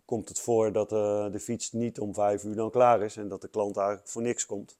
komt 0.04 0.28
het 0.28 0.40
voor 0.40 0.72
dat 0.72 0.88
de 1.32 1.40
fiets 1.40 1.72
niet 1.72 2.00
om 2.00 2.14
vijf 2.14 2.44
uur 2.44 2.54
dan 2.54 2.70
klaar 2.70 3.02
is 3.02 3.16
en 3.16 3.28
dat 3.28 3.40
de 3.40 3.48
klant 3.48 3.76
eigenlijk 3.76 4.08
voor 4.08 4.22
niks 4.22 4.46
komt. 4.46 4.78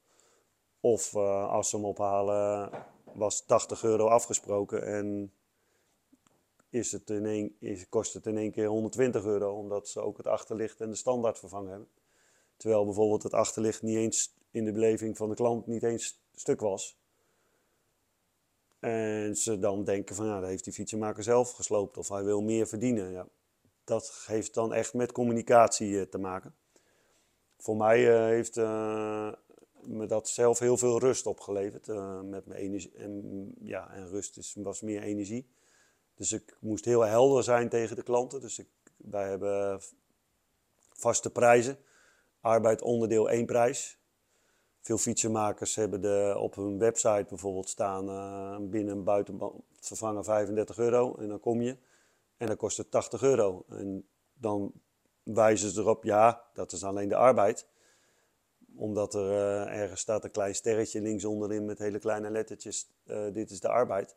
Of 0.81 1.17
als 1.17 1.71
ze 1.71 1.77
hem 1.77 1.85
ophalen 1.85 2.71
was 3.13 3.41
80 3.41 3.83
euro 3.83 4.07
afgesproken 4.07 4.87
en 4.87 5.33
is 6.75 6.93
het 6.93 7.11
in 7.11 7.27
één, 7.27 7.57
is, 7.59 7.89
kost 7.89 8.15
het 8.15 8.27
in 8.27 8.39
één 8.39 8.53
keer 8.53 8.67
120 8.67 9.25
euro, 9.25 9.59
omdat 9.59 9.89
ze 9.89 10.01
ook 10.01 10.17
het 10.17 10.27
achterlicht 10.27 10.81
en 10.81 10.91
de 10.91 10.97
standaard 10.97 11.39
vervangen 11.39 11.71
hebben. 11.71 11.89
Terwijl 12.57 12.85
bijvoorbeeld 12.85 13.23
het 13.23 13.35
achterlicht 13.35 13.83
niet 13.83 13.97
eens 13.97 14.35
in 14.51 14.65
de 14.65 14.73
beleving 14.73 15.17
van 15.17 15.29
de 15.29 15.35
klant 15.35 15.67
niet 15.67 15.83
eens 15.83 16.21
stuk 16.35 16.61
was. 16.61 16.99
En 18.79 19.37
ze 19.37 19.59
dan 19.59 19.85
denken 19.85 20.15
van 20.15 20.27
ja, 20.27 20.41
dat 20.41 20.49
heeft 20.49 20.65
die 20.65 20.73
fietsenmaker 20.73 21.23
zelf 21.23 21.53
gesloopt 21.53 21.97
of 21.97 22.09
hij 22.09 22.25
wil 22.25 22.43
meer 22.43 22.67
verdienen. 22.67 23.13
Ja, 23.13 23.29
dat 23.85 24.25
heeft 24.27 24.55
dan 24.55 24.73
echt 24.73 24.95
met 24.95 25.13
communicatie 25.13 26.01
eh, 26.01 26.07
te 26.07 26.19
maken. 26.19 26.55
Voor 27.59 27.77
mij 27.77 28.01
uh, 28.01 28.25
heeft 28.25 28.57
uh, 28.57 29.33
me 29.83 30.07
dat 30.07 30.29
zelf 30.29 30.59
heel 30.59 30.77
veel 30.77 30.99
rust 30.99 31.27
opgeleverd. 31.27 31.87
met 32.25 32.47
mijn 32.47 32.61
energie. 32.61 32.93
En, 32.97 33.53
ja, 33.61 33.91
en 33.91 34.09
rust 34.09 34.37
is, 34.37 34.57
was 34.59 34.81
meer 34.81 35.03
energie. 35.03 35.47
Dus 36.15 36.33
ik 36.33 36.57
moest 36.61 36.85
heel 36.85 37.01
helder 37.01 37.43
zijn 37.43 37.69
tegen 37.69 37.97
de 37.97 38.03
klanten. 38.03 38.41
Dus 38.41 38.59
ik, 38.59 38.69
wij 38.97 39.29
hebben 39.29 39.81
vaste 40.93 41.31
prijzen. 41.31 41.79
Arbeid 42.41 42.83
onderdeel 42.83 43.31
één 43.31 43.47
prijs. 43.47 43.99
Veel 44.81 44.99
fietsenmakers 44.99 45.75
hebben 45.75 46.01
de, 46.01 46.35
op 46.39 46.55
hun 46.55 46.79
website 46.79 47.27
bijvoorbeeld 47.29 47.69
staan 47.69 48.09
uh, 48.09 48.69
binnen 48.71 48.95
en 48.95 49.05
buitenband 49.05 49.63
vervangen 49.81 50.25
35 50.25 50.79
euro. 50.79 51.15
En 51.15 51.29
dan 51.29 51.41
kom 51.41 51.61
je 51.63 51.77
en 52.37 52.47
dan 52.47 52.57
kost 52.57 52.77
het 52.77 52.91
80 52.91 53.23
euro. 53.23 53.65
En 53.69 54.09
dan 54.35 54.73
wijzen 55.23 55.71
ze 55.71 55.81
erop, 55.81 56.05
ja, 56.05 56.45
dat 56.55 56.73
is 56.73 56.85
alleen 56.85 57.09
de 57.09 57.17
arbeid. 57.17 57.67
Omdat 58.77 59.15
er 59.15 59.31
uh, 59.31 59.81
ergens 59.81 60.01
staat 60.01 60.25
een 60.25 60.31
klein 60.31 60.55
sterretje 60.55 61.01
links 61.01 61.25
onderin 61.25 61.65
met 61.65 61.79
hele 61.79 61.99
kleine 61.99 62.31
lettertjes. 62.31 62.89
Uh, 63.05 63.33
dit 63.33 63.51
is 63.51 63.61
de 63.61 63.69
arbeid. 63.69 64.17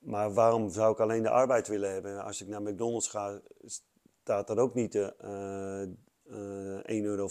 Maar 0.00 0.32
waarom 0.32 0.70
zou 0.70 0.92
ik 0.92 1.00
alleen 1.00 1.22
de 1.22 1.30
arbeid 1.30 1.68
willen 1.68 1.92
hebben? 1.92 2.24
Als 2.24 2.40
ik 2.40 2.48
naar 2.48 2.62
McDonald's 2.62 3.08
ga, 3.08 3.40
staat 3.66 4.46
dat 4.46 4.58
ook 4.58 4.74
niet 4.74 4.94
uh, 4.94 5.08
uh, 5.20 6.78
1,25 6.78 6.82
euro 6.84 7.28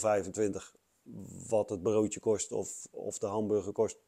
wat 1.48 1.70
het 1.70 1.82
broodje 1.82 2.20
kost 2.20 2.52
of, 2.52 2.86
of 2.90 3.18
de 3.18 3.26
hamburger 3.26 3.72
kost. 3.72 3.98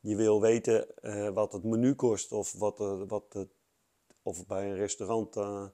Je 0.00 0.16
wil 0.16 0.40
weten 0.40 0.86
uh, 1.00 1.28
wat 1.28 1.52
het 1.52 1.64
menu 1.64 1.94
kost 1.94 2.32
of, 2.32 2.52
wat, 2.52 2.80
uh, 2.80 3.02
wat 3.06 3.32
het, 3.32 3.48
of 4.22 4.46
bij 4.46 4.70
een 4.70 4.76
restaurant 4.76 5.36
uh, 5.36 5.66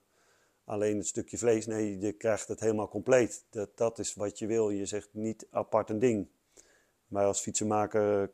alleen 0.64 0.96
het 0.96 1.06
stukje 1.06 1.38
vlees. 1.38 1.66
Nee, 1.66 1.98
je 1.98 2.12
krijgt 2.12 2.48
het 2.48 2.60
helemaal 2.60 2.88
compleet. 2.88 3.44
Dat, 3.50 3.76
dat 3.76 3.98
is 3.98 4.14
wat 4.14 4.38
je 4.38 4.46
wil. 4.46 4.70
Je 4.70 4.86
zegt 4.86 5.08
niet 5.12 5.46
apart 5.50 5.90
een 5.90 5.98
ding. 5.98 6.28
Maar 7.06 7.24
als 7.24 7.40
fietsenmaker 7.40 8.32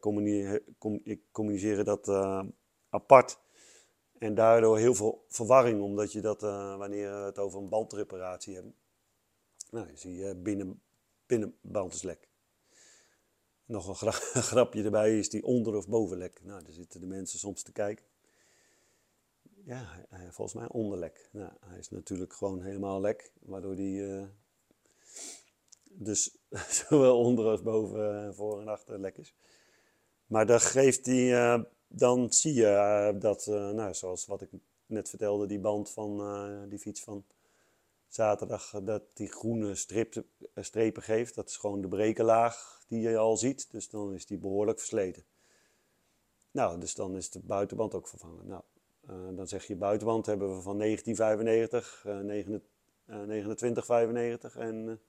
communiceren 1.31 1.85
dat 1.85 2.09
apart. 2.88 3.44
En 4.18 4.35
daardoor 4.35 4.79
heel 4.79 4.94
veel 4.94 5.24
verwarring, 5.29 5.83
omdat 5.83 6.12
je 6.12 6.20
dat, 6.20 6.42
uh, 6.42 6.76
wanneer 6.76 7.11
het 7.11 7.38
over 7.38 7.59
een 7.59 7.68
bandreparatie 7.68 8.55
hebben, 8.55 8.74
nou, 9.70 9.87
zie 9.94 10.14
je 10.14 10.35
binnen, 10.35 10.81
binnenband 11.26 11.94
is 11.94 12.02
lek. 12.02 12.29
Nog 13.64 13.88
een, 13.88 13.94
gra 13.94 14.11
grapje 14.50 14.85
erbij 14.85 15.18
is 15.18 15.31
die 15.31 15.44
onder- 15.44 15.74
of 15.74 15.88
bovenlek. 15.88 16.40
Nou, 16.42 16.62
daar 16.62 16.72
zitten 16.72 17.00
de 17.00 17.07
mensen 17.07 17.38
soms 17.38 17.62
te 17.62 17.72
kijken. 17.72 18.05
Ja, 19.64 20.07
volgens 20.31 20.55
mij 20.55 20.68
onderlek. 20.68 21.29
Nou, 21.33 21.52
hij 21.61 21.79
is 21.79 21.90
natuurlijk 21.90 22.33
gewoon 22.33 22.62
helemaal 22.62 23.00
lek, 23.00 23.33
waardoor 23.38 23.76
die 23.76 24.26
dus 25.85 26.37
zowel 26.88 27.18
onder 27.18 27.46
als 27.46 27.62
boven, 27.62 28.35
voor 28.35 28.61
en 28.61 28.68
achter 28.68 28.98
lek 28.98 29.16
is. 29.16 29.35
Maar 30.26 30.46
dat 30.46 30.62
geeft 30.62 31.05
die, 31.05 31.35
dan 31.97 32.33
zie 32.33 32.55
je 32.55 33.11
uh, 33.15 33.21
dat, 33.21 33.47
uh, 33.47 33.71
nou, 33.71 33.95
zoals 33.95 34.27
wat 34.27 34.43
ik 34.43 34.51
net 34.87 35.09
vertelde, 35.09 35.47
die 35.47 35.59
band 35.59 35.91
van 35.91 36.21
uh, 36.21 36.63
die 36.69 36.79
fiets 36.79 37.03
van 37.03 37.25
zaterdag, 38.09 38.71
dat 38.83 39.03
die 39.15 39.29
groene 39.29 39.75
strepen 40.55 41.03
geeft. 41.03 41.35
Dat 41.35 41.49
is 41.49 41.57
gewoon 41.57 41.81
de 41.81 41.89
brekenlaag 41.89 42.85
die 42.89 43.01
je 43.01 43.17
al 43.17 43.37
ziet. 43.37 43.71
Dus 43.71 43.89
dan 43.89 44.15
is 44.15 44.27
die 44.27 44.39
behoorlijk 44.39 44.79
versleten. 44.79 45.25
Nou, 46.51 46.81
dus 46.81 46.95
dan 46.95 47.17
is 47.17 47.31
de 47.31 47.41
buitenband 47.41 47.95
ook 47.95 48.09
vervangen. 48.09 48.47
Nou, 48.47 48.63
dan 49.37 49.49
zeg 49.49 49.67
je 49.67 49.77
buitenband 49.77 50.27
hebben 50.27 50.57
we 50.57 50.63
van 50.63 50.79
1995, 50.79 52.01
2995 52.05 54.57
en, 54.57 55.01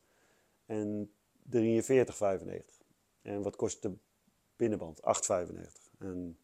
en 0.66 1.12
4395. 1.50 2.82
En 3.22 3.42
wat 3.42 3.56
kost 3.56 3.82
de 3.82 3.94
binnenband? 4.56 5.02
895. 5.02 5.90
En 6.00 6.38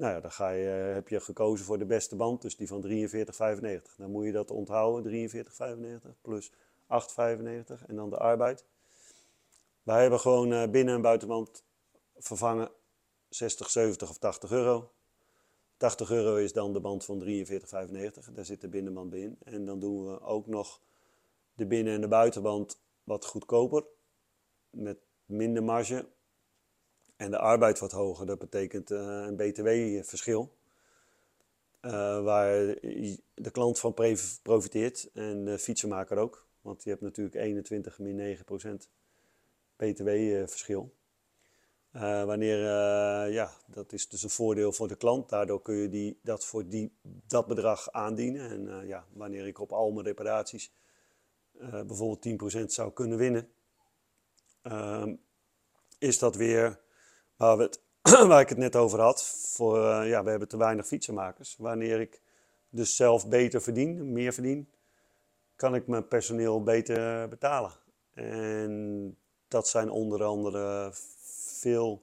nou 0.00 0.12
ja, 0.12 0.20
dan 0.20 0.32
ga 0.32 0.50
je, 0.50 0.86
eh, 0.88 0.94
heb 0.94 1.08
je 1.08 1.20
gekozen 1.20 1.64
voor 1.64 1.78
de 1.78 1.86
beste 1.86 2.16
band, 2.16 2.42
dus 2.42 2.56
die 2.56 2.68
van 2.68 2.80
43,95. 2.80 3.96
Dan 3.96 4.10
moet 4.10 4.24
je 4.24 4.32
dat 4.32 4.50
onthouden, 4.50 5.02
43,95 5.02 6.20
plus 6.20 6.52
8,95 6.86 7.86
en 7.86 7.96
dan 7.96 8.10
de 8.10 8.16
arbeid. 8.16 8.64
Wij 9.82 10.00
hebben 10.00 10.20
gewoon 10.20 10.52
eh, 10.52 10.70
binnen- 10.70 10.94
en 10.94 11.02
buitenband 11.02 11.64
vervangen 12.16 12.70
60, 13.28 13.70
70 13.70 14.10
of 14.10 14.18
80 14.18 14.50
euro. 14.50 14.90
80 15.76 16.10
euro 16.10 16.36
is 16.36 16.52
dan 16.52 16.72
de 16.72 16.80
band 16.80 17.04
van 17.04 17.18
43,95. 17.18 18.32
Daar 18.32 18.44
zit 18.44 18.60
de 18.60 18.68
binnenband 18.68 19.10
bij 19.10 19.20
in. 19.20 19.38
En 19.44 19.64
dan 19.64 19.80
doen 19.80 20.06
we 20.06 20.20
ook 20.20 20.46
nog 20.46 20.80
de 21.54 21.66
binnen- 21.66 21.94
en 21.94 22.00
de 22.00 22.08
buitenband 22.08 22.80
wat 23.04 23.24
goedkoper. 23.24 23.84
Met 24.70 24.98
minder 25.24 25.62
marge 25.62 26.08
en 27.20 27.30
de 27.30 27.38
arbeid 27.38 27.78
wat 27.78 27.92
hoger. 27.92 28.26
Dat 28.26 28.38
betekent 28.38 28.90
uh, 28.90 28.98
een 28.98 29.36
btw-verschil. 29.36 30.54
Uh, 31.82 31.90
waar 32.22 32.50
de 33.34 33.50
klant 33.52 33.78
van 33.78 33.94
profiteert 34.42 35.10
en 35.14 35.44
de 35.44 35.58
fietsenmaker 35.58 36.16
ook. 36.16 36.46
Want 36.60 36.82
je 36.82 36.90
hebt 36.90 37.02
natuurlijk 37.02 37.36
21 37.36 37.98
min 37.98 38.14
9 38.14 38.44
procent 38.44 38.90
btw-verschil. 39.76 40.94
Uh, 41.96 42.24
wanneer, 42.24 42.58
ja, 43.30 43.52
dat 43.66 43.92
is 43.92 44.08
dus 44.08 44.22
een 44.22 44.30
voordeel 44.30 44.72
voor 44.72 44.88
de 44.88 44.96
klant. 44.96 45.28
Daardoor 45.28 45.62
kun 45.62 45.74
je 45.74 45.88
die, 45.88 46.18
dat 46.22 46.46
voor 46.46 46.68
die, 46.68 46.92
dat 47.26 47.46
bedrag 47.46 47.90
aandienen. 47.90 48.50
En 48.50 48.86
ja, 48.86 49.06
wanneer 49.12 49.46
ik 49.46 49.58
op 49.58 49.72
al 49.72 49.90
mijn 49.90 50.06
reparaties 50.06 50.72
bijvoorbeeld 51.86 52.60
10% 52.62 52.64
zou 52.66 52.92
kunnen 52.92 53.18
winnen, 53.18 53.48
is 55.98 56.18
dat 56.18 56.36
weer 56.36 56.80
Waar, 57.40 57.58
het, 57.58 57.80
ik 58.40 58.48
het 58.48 58.58
net 58.58 58.76
over 58.76 59.00
had, 59.00 59.24
voor, 59.24 59.76
uh, 59.76 60.08
ja, 60.08 60.24
we 60.24 60.30
hebben 60.30 60.48
te 60.48 60.56
weinig 60.56 60.86
fietsenmakers. 60.86 61.56
Wanneer 61.58 62.00
ik 62.00 62.22
dus 62.70 62.96
zelf 62.96 63.28
beter 63.28 63.62
verdien, 63.62 64.12
meer 64.12 64.32
verdien, 64.32 64.70
kan 65.56 65.74
ik 65.74 65.86
mijn 65.86 66.08
personeel 66.08 66.62
beter 66.62 67.28
betalen. 67.28 67.72
En 68.14 69.16
dat 69.48 69.68
zijn 69.68 69.90
onder 69.90 70.24
andere 70.24 70.90
veel 71.68 72.02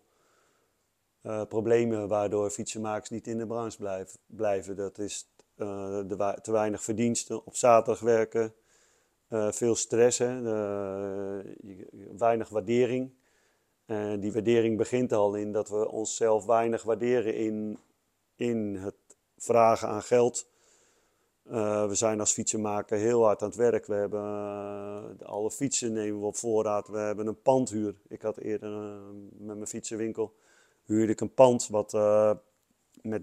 uh, 1.24 1.42
problemen 1.46 2.08
waardoor 2.08 2.50
fietsenmakers 2.50 3.10
niet 3.10 3.28
in 3.28 3.38
de 3.38 3.48
branche 3.48 4.10
blijven. 4.26 4.76
Dat 4.76 4.98
is 4.98 5.30
de, 5.56 6.38
te 6.42 6.52
weinig 6.52 6.84
verdiensten, 6.84 7.46
op 7.46 7.56
zaterdag 7.56 8.00
werken, 8.00 8.54
veel 9.50 9.76
stress, 9.76 10.18
weinig 12.18 12.50
waardering. 12.50 13.17
En 13.88 14.20
die 14.20 14.32
waardering 14.32 14.78
begint 14.78 15.14
al 15.14 15.36
in 15.36 15.52
dat 15.52 15.70
we 15.70 15.92
onszelf 15.92 16.46
weinig 16.46 16.84
waarderen 16.84 17.36
in, 17.36 17.78
in 18.36 18.76
het 18.76 18.96
vragen 19.38 19.88
aan 19.88 20.02
geld. 20.02 20.50
Eh, 21.44 21.88
we 21.88 21.96
zijn 21.96 22.20
als 22.20 22.34
fietsenmaker 22.34 22.98
heel 22.98 23.24
hard 23.24 23.42
aan 23.42 23.48
het 23.48 23.58
werk. 23.58 23.86
We 23.86 23.94
hebben 23.94 24.22
uh, 25.20 25.28
alle 25.28 25.52
fietsen 25.52 25.94
nemen 25.94 26.20
we 26.20 26.26
op 26.26 26.36
voorraad. 26.36 26.88
We 26.88 26.98
hebben 26.98 27.28
een 27.28 27.42
pandhuur. 27.42 27.96
Ik 28.08 28.22
had 28.22 28.38
eerder 28.38 28.70
met 29.38 29.56
mijn 29.56 29.68
fietsenwinkel 29.68 30.36
huurde 30.86 31.12
ik 31.12 31.22
een 31.22 31.34
pand 31.34 31.68
wat 31.68 31.98
met 33.02 33.22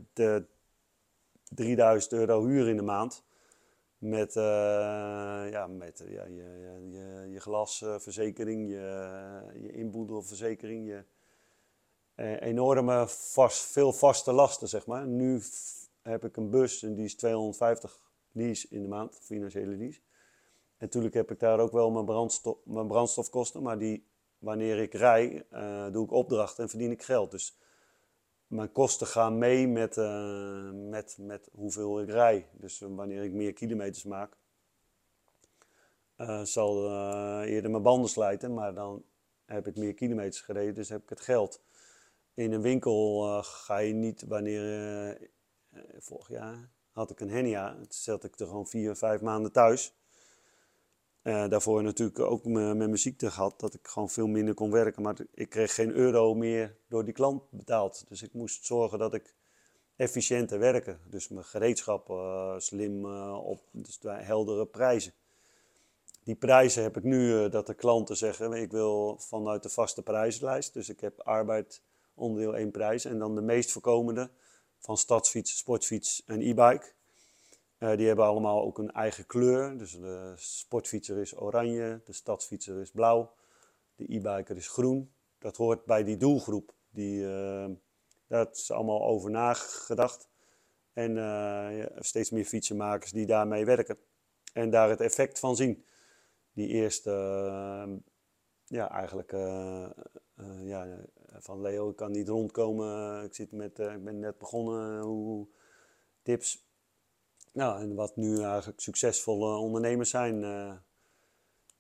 3000 1.55 2.13
euro 2.13 2.47
huur 2.47 2.69
in 2.69 2.77
de 2.77 2.83
maand. 2.83 3.25
Met, 4.05 4.35
ja, 4.35 5.67
met 5.67 6.05
ja, 6.09 6.25
je, 6.25 6.81
je, 6.89 7.27
je 7.31 7.41
glasverzekering, 7.41 8.69
je, 8.69 9.53
je 9.61 9.73
inboedelverzekering, 9.73 10.87
je 10.87 11.05
enorme 12.41 13.05
vast, 13.09 13.63
veel 13.63 13.93
vaste 13.93 14.33
lasten, 14.33 14.69
zeg 14.69 14.87
maar. 14.87 15.07
Nu 15.07 15.43
heb 16.03 16.25
ik 16.25 16.37
een 16.37 16.51
bus 16.51 16.83
en 16.83 16.95
die 16.95 17.05
is 17.05 17.15
250 17.15 18.11
lease 18.33 18.67
in 18.71 18.83
de 18.83 18.89
maand, 18.89 19.19
financiële 19.23 19.77
lease. 19.77 20.01
En 20.77 20.87
natuurlijk 20.87 21.15
heb 21.15 21.31
ik 21.31 21.41
daar 21.41 21.61
ook 21.61 21.73
wel 21.73 21.91
mijn, 21.91 22.05
brandstof, 22.05 22.57
mijn 22.65 22.87
brandstofkosten, 22.87 23.63
maar 23.63 23.79
die, 23.79 24.07
wanneer 24.39 24.79
ik 24.79 24.95
rij, 24.95 25.47
uh, 25.53 25.93
doe 25.93 26.05
ik 26.05 26.13
opdrachten 26.13 26.63
en 26.63 26.71
verdien 26.71 26.91
ik 26.91 27.03
geld. 27.03 27.31
Dus 27.31 27.57
mijn 28.55 28.73
kosten 28.73 29.07
gaan 29.07 29.39
mee 29.39 29.69
met, 29.69 29.97
uh, 29.97 30.71
met, 30.73 31.17
met 31.21 31.49
hoeveel 31.53 32.01
ik 32.01 32.09
rij. 32.09 32.49
Dus 32.53 32.79
wanneer 32.79 33.23
ik 33.23 33.33
meer 33.33 33.53
kilometers 33.53 34.05
maak, 34.05 34.37
uh, 36.17 36.43
zal 36.43 36.77
eerder 37.45 37.71
mijn 37.71 37.83
banden 37.83 38.11
slijten, 38.11 38.55
maar 38.55 38.75
dan 38.75 39.05
heb 39.45 39.67
ik 39.67 39.77
meer 39.77 39.95
kilometers 39.95 40.41
gereden, 40.41 40.75
dus 40.75 40.89
heb 40.89 41.03
ik 41.03 41.09
het 41.09 41.21
geld. 41.21 41.63
In 42.35 42.53
een 42.53 42.63
winkel 42.63 43.21
ga 43.43 43.79
je 43.79 43.93
niet 43.93 44.25
wanneer, 44.27 45.19
vorig 45.99 46.29
jaar, 46.29 46.69
had 46.91 47.11
ik 47.11 47.21
een 47.21 47.31
hernia. 47.31 47.77
Zat 47.89 48.25
ik 48.25 48.41
er 48.41 48.47
gewoon 48.47 48.67
vier, 48.67 48.97
vijf 48.97 49.21
maanden 49.21 49.53
thuis. 49.53 49.95
Uh, 51.25 51.49
daarvoor 51.49 51.83
natuurlijk 51.83 52.19
ook 52.19 52.45
met 52.45 52.77
mijn 52.77 52.99
ziekte 52.99 53.31
gehad, 53.31 53.61
dat 53.61 53.75
ik 53.75 53.87
gewoon 53.89 54.11
veel 54.11 54.27
minder 54.27 54.55
kon 54.55 54.71
werken. 54.71 55.03
Maar 55.03 55.17
ik 55.35 55.49
kreeg 55.49 55.75
geen 55.75 55.93
euro 55.93 56.35
meer 56.35 56.77
door 56.89 57.05
die 57.05 57.15
klant 57.15 57.43
betaald. 57.51 58.05
Dus 58.09 58.23
ik 58.23 58.33
moest 58.33 58.67
zorgen 58.67 58.99
dat 58.99 59.15
ik 59.15 59.35
efficiënter 59.97 60.59
werken. 60.59 61.01
Dus 61.11 61.29
mijn 61.29 61.45
gereedschap 61.45 62.11
uh, 62.11 62.55
slim 62.59 63.05
uh, 63.05 63.47
op 63.47 63.61
dus 63.71 63.99
heldere 64.03 64.67
prijzen. 64.67 65.13
Die 66.25 66.35
prijzen 66.35 66.83
heb 66.83 66.97
ik 66.97 67.03
nu 67.03 67.49
dat 67.49 67.67
de 67.67 67.75
klanten 67.75 68.17
zeggen, 68.17 68.53
ik 68.53 68.71
wil 68.71 69.17
vanuit 69.19 69.63
de 69.63 69.69
vaste 69.69 70.03
prijzenlijst. 70.03 70.73
Dus 70.73 70.89
ik 70.89 71.01
heb 71.01 71.21
arbeid 71.21 71.83
onderdeel 72.15 72.57
één 72.57 72.71
prijs. 72.71 73.05
En 73.05 73.19
dan 73.19 73.35
de 73.35 73.43
meest 73.43 73.73
voorkomende 73.73 74.31
van 74.79 74.97
stadsfiets, 74.97 75.57
sportfiets 75.57 76.23
en 76.27 76.41
e-bike. 76.41 76.93
Uh, 77.85 77.97
die 77.97 78.07
hebben 78.07 78.25
allemaal 78.25 78.63
ook 78.63 78.79
een 78.79 78.93
eigen 78.93 79.27
kleur. 79.27 79.79
Dus 79.79 79.93
de 79.93 80.33
sportfietser 80.37 81.19
is 81.19 81.41
oranje, 81.41 82.01
de 82.05 82.13
stadsfietser 82.13 82.81
is 82.81 82.91
blauw, 82.91 83.35
de 83.95 84.15
e-biker 84.15 84.57
is 84.57 84.69
groen. 84.69 85.13
Dat 85.39 85.57
hoort 85.57 85.85
bij 85.85 86.05
die 86.05 86.17
doelgroep. 86.17 86.75
Die, 86.91 87.21
uh, 87.21 87.67
daar 88.27 88.51
is 88.53 88.71
allemaal 88.71 89.03
over 89.03 89.31
nagedacht. 89.31 90.29
En 90.93 91.17
uh, 91.17 91.87
steeds 91.99 92.31
meer 92.31 92.45
fietsenmakers 92.45 93.13
die 93.13 93.27
daarmee 93.27 93.65
werken. 93.65 93.99
En 94.53 94.71
daar 94.71 94.89
het 94.89 95.01
effect 95.01 95.39
van 95.39 95.57
zien. 95.57 95.85
Die 96.53 96.69
eerste, 96.69 97.11
ja, 98.65 98.91
eigenlijk 98.91 99.31
ja, 100.63 100.99
van 101.39 101.61
Leo, 101.61 101.91
ik 101.91 101.97
kan 101.97 102.11
niet 102.11 102.29
rondkomen, 102.29 103.25
ik, 103.25 103.35
zit 103.35 103.53
met, 103.53 103.79
ik 103.79 104.05
ben 104.05 104.19
net 104.19 104.39
begonnen, 104.39 105.01
hoe, 105.01 105.49
tips. 106.23 106.65
Nou, 107.55 107.81
en 107.81 107.95
wat 107.95 108.17
nu 108.17 108.43
eigenlijk 108.43 108.81
succesvolle 108.81 109.57
ondernemers 109.57 110.11
zijn. 110.11 110.43
Uh, 110.43 110.73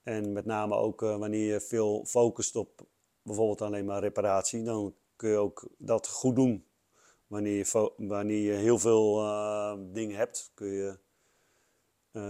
en 0.02 0.32
met 0.32 0.44
name 0.44 0.74
ook 0.74 1.02
uh, 1.02 1.16
wanneer 1.16 1.52
je 1.52 1.60
veel 1.60 2.04
focust 2.04 2.56
op 2.56 2.86
bijvoorbeeld 3.22 3.62
alleen 3.62 3.84
maar 3.84 4.00
reparatie, 4.00 4.62
dan 4.62 4.94
kun 5.16 5.30
je 5.30 5.36
ook 5.36 5.68
dat 5.78 6.08
goed 6.08 6.36
doen. 6.36 6.66
Wanneer 7.26 7.56
je, 7.56 7.92
wanneer 7.96 8.52
je 8.52 8.58
heel 8.58 8.78
veel 8.78 9.14
dingen 9.92 10.16
hebt, 10.16 10.50
kun 10.54 10.66
je 10.66 10.98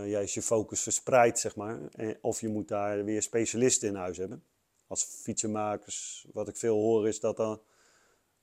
juist 0.06 0.34
je 0.34 0.42
focus 0.42 0.80
verspreid, 0.80 1.38
zeg 1.38 1.56
maar. 1.56 1.80
Of 2.20 2.40
je 2.40 2.48
moet 2.48 2.68
daar 2.68 3.04
weer 3.04 3.22
specialisten 3.22 3.88
in 3.88 3.94
huis 3.94 4.16
hebben 4.16 4.44
als 4.86 5.04
fietsenmakers, 5.04 6.26
wat 6.32 6.48
ik 6.48 6.56
veel 6.56 6.76
hoor, 6.76 7.08
is 7.08 7.20
dat 7.20 7.36
dan 7.36 7.60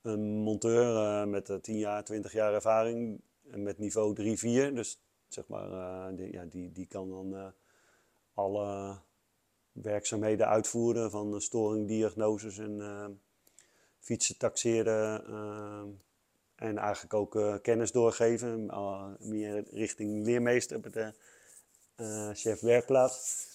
een 0.01 0.21
monteur 0.21 0.95
uh, 0.95 1.25
met 1.25 1.57
10 1.61 1.77
jaar, 1.77 2.03
20 2.03 2.33
jaar 2.33 2.53
ervaring 2.53 3.21
en 3.51 3.63
met 3.63 3.77
niveau 3.77 4.15
3, 4.15 4.37
4, 4.37 4.75
dus 4.75 5.01
zeg 5.27 5.47
maar, 5.47 5.69
uh, 5.69 6.17
die, 6.17 6.31
ja, 6.31 6.45
die, 6.45 6.71
die 6.71 6.87
kan 6.87 7.09
dan 7.09 7.33
uh, 7.33 7.47
alle 8.33 8.97
werkzaamheden 9.71 10.47
uitvoeren 10.47 11.11
van 11.11 11.41
storing, 11.41 11.87
diagnoses 11.87 12.57
en 12.57 13.21
fietsen 13.99 14.37
taxeren 14.37 15.25
en 16.55 16.77
eigenlijk 16.77 17.13
ook 17.13 17.61
kennis 17.61 17.91
doorgeven, 17.91 18.65
meer 19.19 19.63
richting 19.71 20.25
leermeester 20.25 21.13
chef 22.33 22.59
werkplaats. 22.59 23.47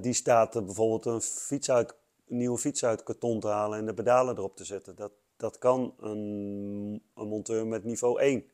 Die 0.00 0.12
staat 0.12 0.54
er 0.54 0.64
bijvoorbeeld 0.64 1.06
een, 1.06 1.20
fiets 1.20 1.70
uit, 1.70 1.94
een 2.28 2.36
nieuwe 2.36 2.58
fiets 2.58 2.84
uit 2.84 3.02
karton 3.02 3.40
te 3.40 3.48
halen 3.48 3.78
en 3.78 3.86
de 3.86 3.94
pedalen 3.94 4.36
erop 4.36 4.56
te 4.56 4.64
zetten. 4.64 4.96
Dat, 4.96 5.12
dat 5.36 5.58
kan 5.58 5.94
een, 5.98 7.02
een 7.14 7.28
monteur 7.28 7.66
met 7.66 7.84
niveau 7.84 8.20
1. 8.20 8.44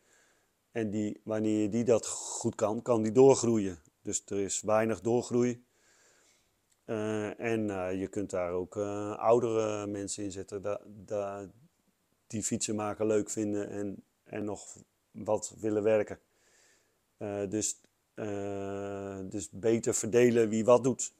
En 0.72 0.90
die, 0.90 1.20
wanneer 1.24 1.70
die 1.70 1.84
dat 1.84 2.06
goed 2.06 2.54
kan, 2.54 2.82
kan 2.82 3.02
die 3.02 3.12
doorgroeien. 3.12 3.78
Dus 4.02 4.22
er 4.26 4.38
is 4.38 4.60
weinig 4.60 5.00
doorgroei. 5.00 5.64
Uh, 6.86 7.40
en 7.40 7.68
uh, 7.68 8.00
je 8.00 8.08
kunt 8.08 8.30
daar 8.30 8.52
ook 8.52 8.76
uh, 8.76 9.18
oudere 9.18 9.86
mensen 9.86 10.24
in 10.24 10.32
zetten 10.32 10.62
die 12.26 12.42
fietsen 12.42 12.74
maken 12.74 13.06
leuk 13.06 13.30
vinden 13.30 13.70
en, 13.70 14.02
en 14.24 14.44
nog 14.44 14.76
wat 15.10 15.54
willen 15.60 15.82
werken. 15.82 16.18
dus 17.48 17.80
dus 19.28 19.50
beter 19.50 19.94
verdelen 19.94 20.48
wie 20.48 20.64
wat 20.64 20.84
doet. 20.84 21.12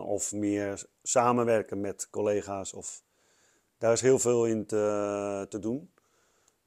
Of 0.00 0.32
meer 0.32 0.86
samenwerken 1.02 1.80
met 1.80 2.10
collega's. 2.10 2.72
Of, 2.72 3.02
daar 3.78 3.92
is 3.92 4.00
heel 4.00 4.18
veel 4.18 4.46
in 4.46 4.66
te, 4.66 5.46
te 5.48 5.58
doen. 5.58 5.90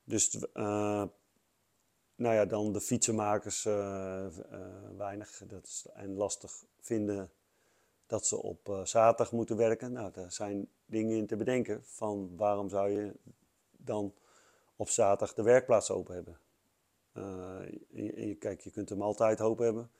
Dus 0.08 0.36
uh, 0.36 1.04
nou 2.16 2.36
ja, 2.36 2.46
dan 2.46 2.72
de 2.72 2.82
fietsenmakers 2.82 3.64
weinig. 4.98 5.44
Dat 5.48 5.66
is, 5.66 5.86
en 5.94 6.16
lastig 6.16 6.64
vinden 6.80 7.32
dat 8.06 8.26
ze 8.26 8.42
op 8.42 8.82
zaterdag 8.84 9.32
moeten 9.32 9.58
werken. 9.58 9.92
Nou, 9.92 10.12
daar 10.12 10.32
zijn 10.32 10.70
dingen 10.86 11.18
in 11.18 11.28
te 11.28 11.36
bedenken. 11.36 11.82
Van 11.84 12.38
waarom 12.38 12.70
zou 12.70 12.90
je 12.90 13.14
dan 13.72 14.14
op 14.76 14.90
zaterdag 14.90 15.34
de 15.34 15.44
werkplaats 15.44 15.92
open 15.92 16.14
hebben? 16.14 16.40
Je, 17.90 18.36
kijk, 18.40 18.62
je 18.62 18.72
kunt 18.72 18.90
hem 18.90 19.02
altijd 19.02 19.40
hoop 19.40 19.58
hebben. 19.58 19.92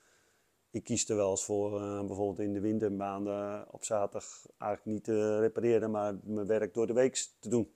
Ik 0.70 0.84
kies 0.84 1.08
er 1.08 1.16
wel 1.16 1.30
eens 1.30 1.44
voor, 1.44 1.70
bijvoorbeeld 2.06 2.38
in 2.38 2.52
de 2.52 2.60
wintermaanden 2.60 3.66
op 3.72 3.84
zaterdag 3.84 4.46
eigenlijk 4.58 4.84
niet 4.84 5.04
te 5.04 5.38
repareren, 5.38 5.90
maar 5.90 6.16
mijn 6.22 6.46
werk 6.46 6.74
door 6.74 6.86
de 6.86 6.92
week 6.92 7.28
te 7.38 7.48
doen. 7.48 7.72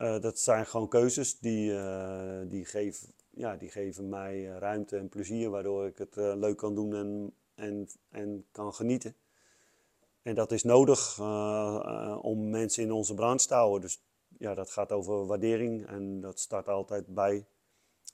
Uh, 0.00 0.20
dat 0.20 0.38
zijn 0.38 0.66
gewoon 0.66 0.88
keuzes 0.88 1.38
die, 1.38 1.72
die, 2.48 2.64
geven, 2.64 3.08
ja, 3.30 3.56
die 3.56 3.70
geven 3.70 4.08
mij 4.08 4.44
ruimte 4.44 4.96
en 4.96 5.08
plezier, 5.08 5.50
waardoor 5.50 5.86
ik 5.86 5.98
het 5.98 6.16
leuk 6.16 6.56
kan 6.56 6.74
doen 6.74 6.94
en, 6.94 7.34
en, 7.54 7.88
en 8.10 8.46
kan 8.50 8.74
genieten. 8.74 9.14
En 10.22 10.34
dat 10.34 10.52
is 10.52 10.62
nodig 10.62 11.18
om 12.22 12.50
mensen 12.50 12.82
in 12.82 12.92
onze 12.92 13.14
branche 13.14 13.46
te 13.46 13.54
houden. 13.54 13.80
Dus 13.80 14.02
ja, 14.38 14.54
dat 14.54 14.70
gaat 14.70 14.92
over 14.92 15.26
waardering 15.26 15.86
en 15.86 16.20
dat 16.20 16.40
start 16.40 16.68
altijd 16.68 17.06
bij 17.06 17.46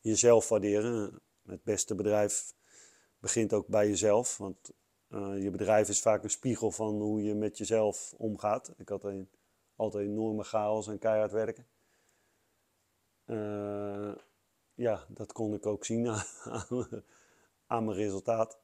jezelf 0.01 0.49
waarderen. 0.49 1.21
Het 1.47 1.63
beste 1.65 1.95
bedrijf 1.95 2.55
begint 3.19 3.53
ook 3.53 3.67
bij 3.67 3.89
jezelf, 3.89 4.39
want 4.39 4.73
uh, 5.11 5.43
je 5.43 5.51
bedrijf 5.51 5.89
is 5.89 6.01
vaak 6.01 6.23
een 6.23 6.31
spiegel 6.31 6.71
van 6.71 7.01
hoe 7.01 7.23
je 7.23 7.35
met 7.35 7.59
jezelf 7.59 8.15
omgaat. 8.17 8.73
Ik 8.77 8.89
had 8.89 9.05
een, 9.05 9.29
altijd 9.77 10.07
enorme 10.07 10.45
chaos 10.45 10.89
en 10.89 10.99
keihard 10.99 11.33
werken. 11.33 11.67
Uh, 13.27 14.15
ja, 14.75 15.07
dat 15.09 15.33
kon 15.33 15.55
ik 15.55 15.67
ook 15.67 15.85
zien 15.85 16.09
aan, 16.09 16.25
aan, 17.67 17.85
mijn 17.85 17.97
resultaat. 17.97 18.59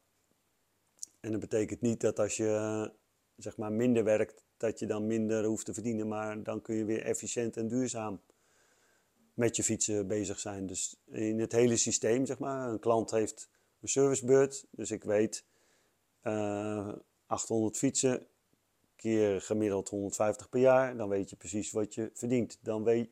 En 1.21 1.31
dat 1.31 1.41
betekent 1.41 1.81
niet 1.81 2.01
dat 2.01 2.19
als 2.19 2.37
je 2.37 2.91
zeg 3.37 3.57
maar 3.57 3.73
minder 3.73 4.05
werkt, 4.05 4.45
dat 4.57 4.79
je 4.79 4.87
dan 4.87 5.07
minder 5.07 5.45
hoeft 5.45 5.65
te 5.65 5.75
verdienen, 5.75 6.09
maar 6.09 6.43
dan 6.43 6.63
kun 6.63 6.75
je 6.75 6.85
weer 6.85 7.03
efficiënt 7.03 7.57
en 7.57 7.69
duurzaam 7.69 8.21
met 9.35 9.57
je 9.57 9.63
fietsen 9.63 10.07
bezig 10.07 10.39
zijn. 10.39 10.67
Dus 10.67 10.97
in 11.05 11.41
het 11.41 11.53
hele 11.53 11.77
systeem, 11.77 12.27
zeg 12.27 12.39
maar. 12.39 12.69
Een 12.69 12.79
klant 12.79 13.11
heeft 13.11 13.49
een 13.81 13.89
servicebeurt, 13.89 14.67
dus 14.71 14.91
ik 14.91 15.05
weet 15.05 15.45
uh, 16.23 16.89
eh, 16.89 16.95
800 17.27 17.77
fietsen, 17.77 18.27
keer 18.97 19.41
gemiddeld 19.41 19.89
150 19.89 20.49
per 20.49 20.61
jaar. 20.61 20.97
Dan 20.97 21.09
weet 21.09 21.31
je 21.31 21.37
precies 21.37 21.71
wat 21.71 21.95
je 21.95 22.11
verdient. 22.15 22.59
Dan 22.63 22.85
weet, 22.85 23.11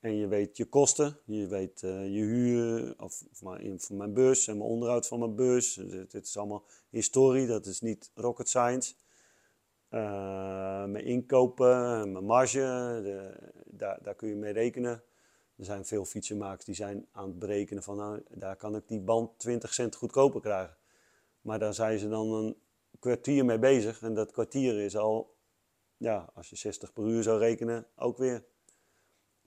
en 0.00 0.16
je 0.16 0.26
weet 0.26 0.56
je 0.56 0.64
kosten, 0.64 1.18
je 1.24 1.46
weet 1.46 1.82
uh, 1.82 2.04
je 2.04 2.22
huur, 2.22 2.94
of, 2.98 3.22
of 3.30 3.42
mijn, 3.42 3.80
van 3.80 3.96
mijn 3.96 4.12
bus 4.12 4.48
en 4.48 4.56
mijn 4.56 4.70
onderhoud 4.70 5.06
van 5.06 5.18
mijn 5.18 5.34
bus. 5.34 5.74
Dit 6.08 6.26
is 6.26 6.36
allemaal 6.36 6.64
historie, 6.90 7.46
dat 7.46 7.66
is 7.66 7.80
niet 7.80 8.10
rocket 8.14 8.48
science. 8.48 8.94
Uh, 9.90 10.84
mijn 10.84 11.04
inkopen, 11.04 12.12
mijn 12.12 12.24
marge, 12.24 13.00
de, 13.02 13.32
daar, 13.64 13.98
daar 14.02 14.14
kun 14.14 14.28
je 14.28 14.36
mee 14.36 14.52
rekenen. 14.52 15.02
Er 15.56 15.64
zijn 15.64 15.84
veel 15.84 16.04
fietsenmakers 16.04 16.64
die 16.64 16.74
zijn 16.74 17.06
aan 17.12 17.26
het 17.26 17.38
berekenen 17.38 17.82
van, 17.82 17.96
nou, 17.96 18.22
daar 18.28 18.56
kan 18.56 18.76
ik 18.76 18.88
die 18.88 19.00
band 19.00 19.38
20 19.38 19.74
cent 19.74 19.94
goedkoper 19.94 20.40
krijgen. 20.40 20.76
Maar 21.40 21.58
daar 21.58 21.74
zijn 21.74 21.98
ze 21.98 22.08
dan 22.08 22.32
een 22.32 22.56
kwartier 22.98 23.44
mee 23.44 23.58
bezig. 23.58 24.02
En 24.02 24.14
dat 24.14 24.32
kwartier 24.32 24.80
is 24.80 24.96
al, 24.96 25.36
ja, 25.96 26.30
als 26.34 26.50
je 26.50 26.56
60 26.56 26.92
per 26.92 27.04
uur 27.04 27.22
zou 27.22 27.38
rekenen, 27.38 27.86
ook 27.96 28.18
weer 28.18 28.44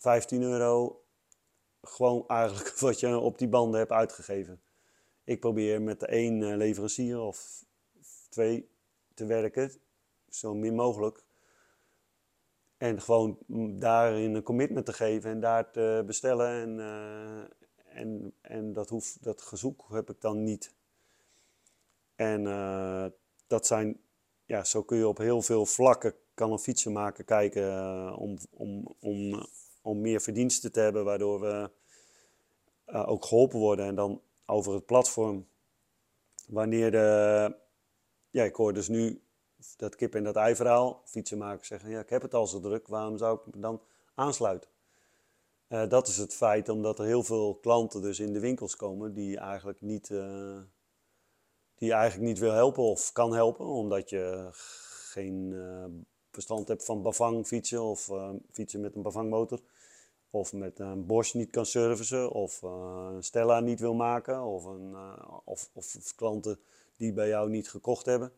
15 0.04 0.42
euro. 0.42 1.04
Gewoon 1.82 2.28
eigenlijk 2.28 2.80
wat 2.80 3.00
je 3.00 3.18
op 3.18 3.38
die 3.38 3.48
banden 3.48 3.80
hebt 3.80 3.92
uitgegeven. 3.92 4.62
Ik 5.24 5.40
probeer 5.40 5.82
met 5.82 6.00
de 6.00 6.06
één 6.06 6.44
eh, 6.44 6.56
leverancier 6.56 7.20
of 7.20 7.66
twee 8.30 8.70
te 9.14 9.26
werken, 9.26 9.72
zo 10.30 10.54
min 10.54 10.76
mogelijk. 10.76 11.24
En 12.78 13.02
gewoon 13.02 13.38
daarin 13.80 14.36
een 14.36 14.44
commitment 14.44 14.86
te 14.86 14.94
geven 14.94 15.32
en 15.32 15.40
daar 15.40 15.72
te 15.72 16.04
bestellen. 16.06 16.50
En, 16.62 16.78
uh, 16.78 18.00
en, 18.00 18.34
en 18.42 18.74
dat, 18.74 18.90
hoef, 18.90 19.18
dat 19.22 19.42
gezoek 19.42 19.86
heb 19.90 20.10
ik 20.10 20.22
dan 20.22 20.44
niet. 20.44 20.76
En 22.16 22.42
uh, 22.42 23.06
dat 23.48 23.68
zijn, 23.68 24.02
ja, 24.46 24.64
zo 24.64 24.84
kun 24.84 24.98
je 24.98 25.08
op 25.08 25.18
heel 25.18 25.42
veel 25.42 25.66
vlakken, 25.66 26.16
kan 26.34 26.52
een 26.52 26.60
fietsenmaker 26.60 27.24
kijken 27.24 28.16
om, 28.16 28.38
om, 28.50 28.96
om, 29.00 29.46
om 29.84 30.02
meer 30.02 30.22
verdiensten 30.22 30.72
te 30.72 30.80
hebben, 30.80 31.06
waardoor 31.06 31.40
we 31.40 31.70
ook 32.86 33.26
geholpen 33.26 33.60
worden. 33.60 33.86
En 33.86 33.96
dan 33.96 34.22
over 34.46 34.74
het 34.74 34.86
platform, 34.86 35.48
wanneer 36.48 36.92
de, 36.92 37.56
ja, 38.30 38.44
ik 38.44 38.56
hoor 38.56 38.74
dus 38.74 38.88
nu 38.88 39.22
dat 39.78 39.96
kip 39.96 40.16
en 40.16 40.24
dat 40.24 40.36
ei 40.36 40.56
verhaal. 40.56 41.02
Fietsenmakers 41.06 41.68
zeggen, 41.68 41.90
ja, 41.90 42.00
ik 42.00 42.10
heb 42.10 42.22
het 42.22 42.34
al 42.34 42.48
zo 42.48 42.60
druk, 42.60 42.88
waarom 42.88 43.18
zou 43.18 43.40
ik 43.40 43.54
me 43.54 43.62
dan 43.62 43.82
aansluiten? 44.16 44.70
Uh, 45.70 45.90
dat 45.90 46.08
is 46.08 46.18
het 46.18 46.34
feit, 46.34 46.70
omdat 46.70 47.00
er 47.00 47.06
heel 47.06 47.24
veel 47.24 47.56
klanten 47.56 48.02
dus 48.02 48.20
in 48.20 48.34
de 48.34 48.40
winkels 48.40 48.76
komen 48.76 49.14
die 49.14 49.38
eigenlijk 49.38 49.82
niet, 49.82 50.10
uh, 50.10 50.58
die 51.76 51.94
eigenlijk 51.94 52.30
niet 52.30 52.40
wil 52.40 52.52
helpen 52.52 52.84
of 52.84 53.12
kan 53.12 53.34
helpen, 53.34 53.66
omdat 53.66 54.10
je 54.10 54.48
geen 55.12 55.52
uh, 55.52 55.86
verstand 56.32 56.68
hebt 56.68 56.86
van 56.86 57.02
Bavang 57.02 57.48
fietsen 57.48 57.82
of 57.82 58.12
fietsen 58.52 58.82
met 58.82 58.96
een 58.96 59.02
Bavang 59.02 59.30
motor. 59.30 59.60
Of 60.34 60.54
met 60.54 60.80
een 60.80 61.06
Bosch 61.06 61.34
niet 61.34 61.50
kan 61.50 61.66
servicen, 61.66 62.32
of 62.32 62.62
een 62.62 63.24
Stella 63.24 63.60
niet 63.60 63.80
wil 63.80 63.94
maken, 63.94 64.44
of, 64.44 64.66
een, 64.66 64.96
of, 65.44 65.70
of 65.74 66.16
klanten 66.16 66.60
die 66.98 67.14
bij 67.14 67.28
jou 67.28 67.50
niet 67.50 67.70
gekocht 67.70 68.06
hebben. 68.06 68.32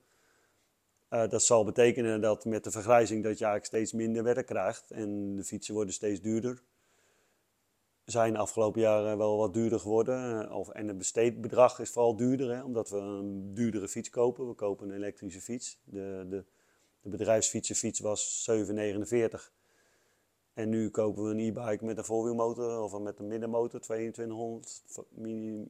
Uh, 1.09 1.29
dat 1.29 1.43
zal 1.43 1.63
betekenen 1.63 2.21
dat 2.21 2.45
met 2.45 2.63
de 2.63 2.71
vergrijzing 2.71 3.23
dat 3.23 3.37
je 3.37 3.45
eigenlijk 3.45 3.65
steeds 3.65 3.93
minder 3.93 4.23
werk 4.23 4.45
krijgt 4.45 4.91
en 4.91 5.35
de 5.35 5.43
fietsen 5.43 5.73
worden 5.73 5.93
steeds 5.93 6.21
duurder. 6.21 6.63
Zijn 8.05 8.33
de 8.33 8.39
afgelopen 8.39 8.81
jaren 8.81 9.17
wel 9.17 9.37
wat 9.37 9.53
duurder 9.53 9.79
geworden. 9.79 10.47
Eh, 10.47 10.57
of, 10.57 10.69
en 10.69 10.87
het 10.87 10.97
besteedbedrag 10.97 11.79
is 11.79 11.89
vooral 11.89 12.15
duurder, 12.15 12.55
hè, 12.55 12.63
omdat 12.63 12.89
we 12.89 12.97
een 12.97 13.53
duurdere 13.53 13.87
fiets 13.87 14.09
kopen. 14.09 14.47
We 14.47 14.53
kopen 14.53 14.89
een 14.89 14.95
elektrische 14.95 15.41
fiets. 15.41 15.79
De, 15.83 16.25
de, 16.29 16.45
de 17.01 17.09
bedrijfsfietsenfiets 17.09 17.99
was 17.99 18.49
7,49. 18.51 19.53
En 20.55 20.69
nu 20.69 20.89
kopen 20.89 21.23
we 21.23 21.29
een 21.29 21.39
e-bike 21.39 21.85
met 21.85 21.97
een 21.97 22.03
voorwielmotor 22.03 22.81
of 22.81 22.99
met 22.99 23.19
een 23.19 23.27
middenmotor, 23.27 23.79
2200 23.79 24.83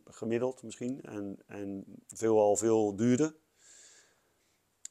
gemiddeld 0.06 0.64
misschien. 0.64 1.02
En, 1.02 1.40
en 1.48 1.86
veel 2.08 2.40
al 2.40 2.56
veel 2.56 2.96
duurder. 2.96 3.36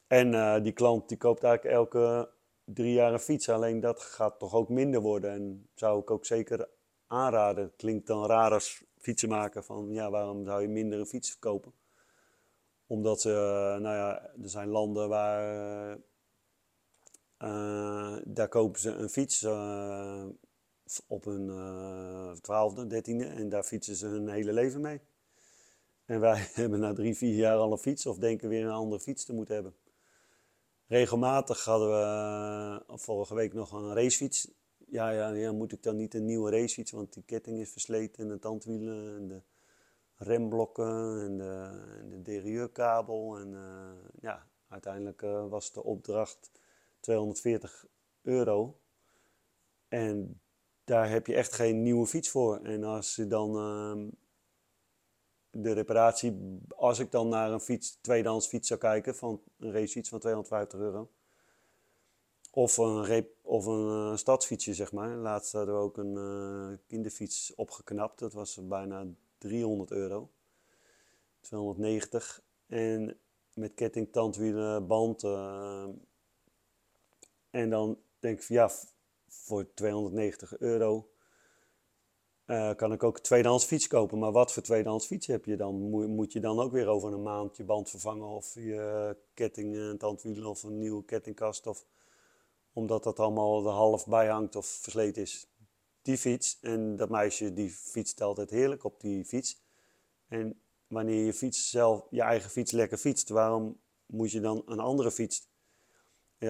En 0.07 0.33
uh, 0.33 0.63
die 0.63 0.73
klant 0.73 1.09
die 1.09 1.19
koopt 1.19 1.43
eigenlijk 1.43 1.75
elke 1.75 2.31
drie 2.65 2.93
jaar 2.93 3.13
een 3.13 3.19
fiets. 3.19 3.49
Alleen 3.49 3.81
dat 3.81 4.03
gaat 4.03 4.39
toch 4.39 4.55
ook 4.55 4.69
minder 4.69 5.01
worden. 5.01 5.31
En 5.31 5.69
zou 5.75 6.01
ik 6.01 6.11
ook 6.11 6.27
zeker 6.27 6.69
aanraden. 7.07 7.73
Klinkt 7.77 8.07
dan 8.07 8.27
raar 8.27 8.53
als 8.53 8.85
fietsenmaker 8.99 9.63
van 9.63 9.93
ja, 9.93 10.11
waarom 10.11 10.45
zou 10.45 10.63
je 10.63 10.69
minder 10.69 10.99
een 10.99 11.07
fiets 11.07 11.39
kopen? 11.39 11.73
Omdat 12.87 13.21
ze, 13.21 13.31
uh, 13.31 13.83
nou 13.83 13.97
ja, 13.97 14.23
er 14.43 14.49
zijn 14.49 14.69
landen 14.69 15.09
waar 15.09 15.99
uh, 17.45 18.17
daar 18.25 18.49
kopen 18.49 18.81
ze 18.81 18.91
een 18.91 19.09
fiets 19.09 19.45
op 21.07 21.25
hun 21.25 21.51
twaalfde, 22.41 22.87
dertiende 22.87 23.25
en 23.25 23.49
daar 23.49 23.65
fietsen 23.65 23.97
ze 23.97 24.07
hun 24.07 24.29
hele 24.29 24.53
leven 24.53 24.81
mee. 24.81 25.01
En 26.05 26.21
wij 26.21 26.49
hebben 26.55 26.81
na 26.81 26.93
drie, 26.93 27.17
vier 27.17 27.35
jaar 27.35 27.57
al 27.57 27.73
een 27.73 27.79
fiets 27.79 28.07
of 28.07 28.19
denken 28.19 28.49
weer 28.49 28.65
een 28.65 28.71
andere 28.71 29.01
fiets 29.01 29.25
te 29.25 29.33
moeten 29.33 29.55
hebben. 29.55 29.75
Regelmatig 30.87 31.65
hadden 31.65 31.89
we 31.89 31.95
uh, 31.95 32.97
vorige 32.97 33.35
week 33.35 33.53
nog 33.53 33.73
een 33.73 33.95
racefiets. 33.95 34.51
Ja, 34.87 35.11
ja, 35.11 35.29
ja, 35.29 35.53
moet 35.53 35.73
ik 35.73 35.83
dan 35.83 35.97
niet 35.97 36.15
een 36.15 36.25
nieuwe 36.25 36.51
racefiets, 36.51 36.91
want 36.91 37.13
die 37.13 37.23
ketting 37.23 37.61
is 37.61 37.71
versleten 37.71 38.23
en 38.23 38.29
de 38.29 38.39
tandwielen 38.39 39.17
en 39.17 39.29
de 39.29 39.43
remblokken 40.17 41.21
en 41.23 41.37
de, 41.37 41.71
en 42.01 42.23
de. 42.23 42.41
En 43.41 43.53
uh, 43.53 44.11
ja, 44.21 44.47
uiteindelijk 44.69 45.23
uh, 45.23 45.49
was 45.49 45.73
de 45.73 45.85
opdracht 45.85 46.51
240 47.05 47.87
euro. 48.23 48.81
En 49.89 50.41
daar 50.85 51.11
heb 51.11 51.27
je 51.27 51.35
echt 51.35 51.53
geen 51.53 51.83
nieuwe 51.83 52.07
fiets 52.07 52.31
voor. 52.31 52.59
En 52.59 52.85
als 52.85 53.17
je 53.17 53.27
dan 53.27 53.57
ehm, 53.57 54.09
de 55.63 55.73
reparatie, 55.73 56.59
als 56.77 56.99
ik 56.99 57.11
dan 57.11 57.29
naar 57.29 57.53
een 57.53 57.61
fiets, 57.61 57.99
tweedehands 58.01 58.47
fiets 58.47 58.69
zou 58.69 58.81
kijken, 58.81 59.15
van 59.15 59.43
een 59.59 59.73
racefiets 59.73 60.09
van 60.09 60.19
250 60.19 60.79
euro. 60.79 61.11
Of 62.51 62.77
een, 62.77 63.27
of 63.43 63.67
een 63.67 64.11
uh, 64.11 64.17
stadsfietsje, 64.17 64.75
zeg 64.75 64.93
maar. 64.93 65.17
Laatst 65.17 65.53
hadden 65.53 65.75
we 65.75 65.81
ook 65.81 65.97
een 65.97 66.15
uh, 66.15 66.79
kinderfiets 66.87 67.55
opgeknapt. 67.55 68.19
Dat 68.19 68.33
was 68.33 68.59
bijna 68.63 69.07
300 69.39 69.91
euro. 69.91 70.31
290. 71.41 72.43
En 72.67 73.19
met 73.55 73.75
ketting, 73.75 74.13
tandwielen, 74.13 74.87
band. 74.87 75.23
En 77.55 77.71
dan 77.71 77.99
denk 78.19 78.41
ik 78.41 78.49
ja, 78.49 78.71
voor 79.29 79.75
290 79.75 80.59
euro 80.59 81.11
uh, 82.47 82.75
kan 82.75 82.93
ik 82.93 83.03
ook 83.03 83.17
een 83.17 83.23
tweedehands 83.23 83.65
fiets 83.65 83.87
kopen. 83.87 84.19
Maar 84.19 84.33
wat 84.33 84.53
voor 84.53 84.63
tweedehands 84.63 85.07
fiets 85.07 85.27
heb 85.27 85.45
je 85.45 85.57
dan? 85.57 85.75
Moet 86.15 86.33
je 86.33 86.41
dan 86.41 86.61
ook 86.61 86.73
weer 86.73 86.89
over 86.89 87.13
een 87.13 87.23
maand 87.23 87.57
je 87.57 87.65
band 87.65 87.91
vervangen 87.91 88.27
of 88.27 88.55
je 88.55 89.17
ketting 89.35 89.77
en 89.77 89.99
tandwielen 89.99 90.47
of 90.47 90.63
een 90.63 90.79
nieuwe 90.79 91.05
kettingkast? 91.05 91.67
Of, 91.67 91.87
omdat 92.73 93.03
dat 93.03 93.19
allemaal 93.19 93.67
er 93.67 93.73
half 93.73 94.07
bij 94.07 94.29
hangt 94.29 94.57
of 94.57 94.67
versleten 94.67 95.23
is. 95.23 95.47
Die 96.03 96.19
fiets 96.19 96.59
en 96.61 96.97
dat 96.97 97.11
meisje 97.11 97.53
die 97.53 97.71
fietst 97.71 98.21
altijd 98.21 98.51
heerlijk 98.51 98.85
op 98.85 99.01
die 99.01 99.25
fiets. 99.25 99.63
En 100.29 100.61
wanneer 100.87 101.25
je 101.25 101.33
fiets 101.33 101.71
zelf, 101.71 102.07
je 102.11 102.23
eigen 102.23 102.51
fiets 102.51 102.73
lekker 102.73 102.99
fietst, 102.99 103.29
waarom 103.29 103.81
moet 104.07 104.31
je 104.31 104.41
dan 104.41 104.63
een 104.67 104.81
andere 104.81 105.11
fiets? 105.11 105.53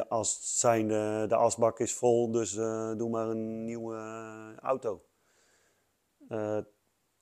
Als 0.08 0.60
zijn 0.60 0.88
de, 0.88 1.24
de 1.28 1.36
asbak 1.36 1.80
is 1.80 1.94
vol, 1.94 2.30
dus 2.30 2.54
uh, 2.54 2.96
doe 2.96 3.10
maar 3.10 3.28
een 3.28 3.64
nieuwe 3.64 3.94
uh, 3.94 4.56
auto. 4.56 5.04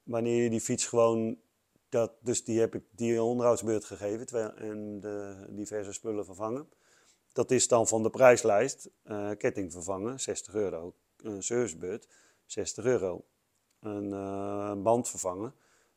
Wanneer 0.02 0.42
je 0.42 0.50
die 0.50 0.60
fiets 0.60 0.86
gewoon, 0.86 1.38
dat, 1.88 2.12
dus 2.20 2.44
die 2.44 2.60
heb 2.60 2.74
ik 2.74 2.84
die 2.90 3.22
onderhoudsbeurt 3.22 3.84
gegeven 3.84 4.56
en 4.56 5.00
de 5.00 5.46
diverse 5.50 5.92
spullen 5.92 6.24
vervangen. 6.24 6.68
Dat 7.32 7.50
is 7.50 7.68
dan 7.68 7.88
van 7.88 8.02
de 8.02 8.10
prijslijst 8.10 8.90
ketting 9.36 9.72
vervangen, 9.72 10.20
60 10.20 10.54
euro. 10.54 10.94
Een 11.16 11.42
servicebeurt, 11.42 12.08
60 12.46 12.84
euro. 12.84 13.24
Een 13.80 14.82
band 14.82 15.08
vervangen, 15.08 15.54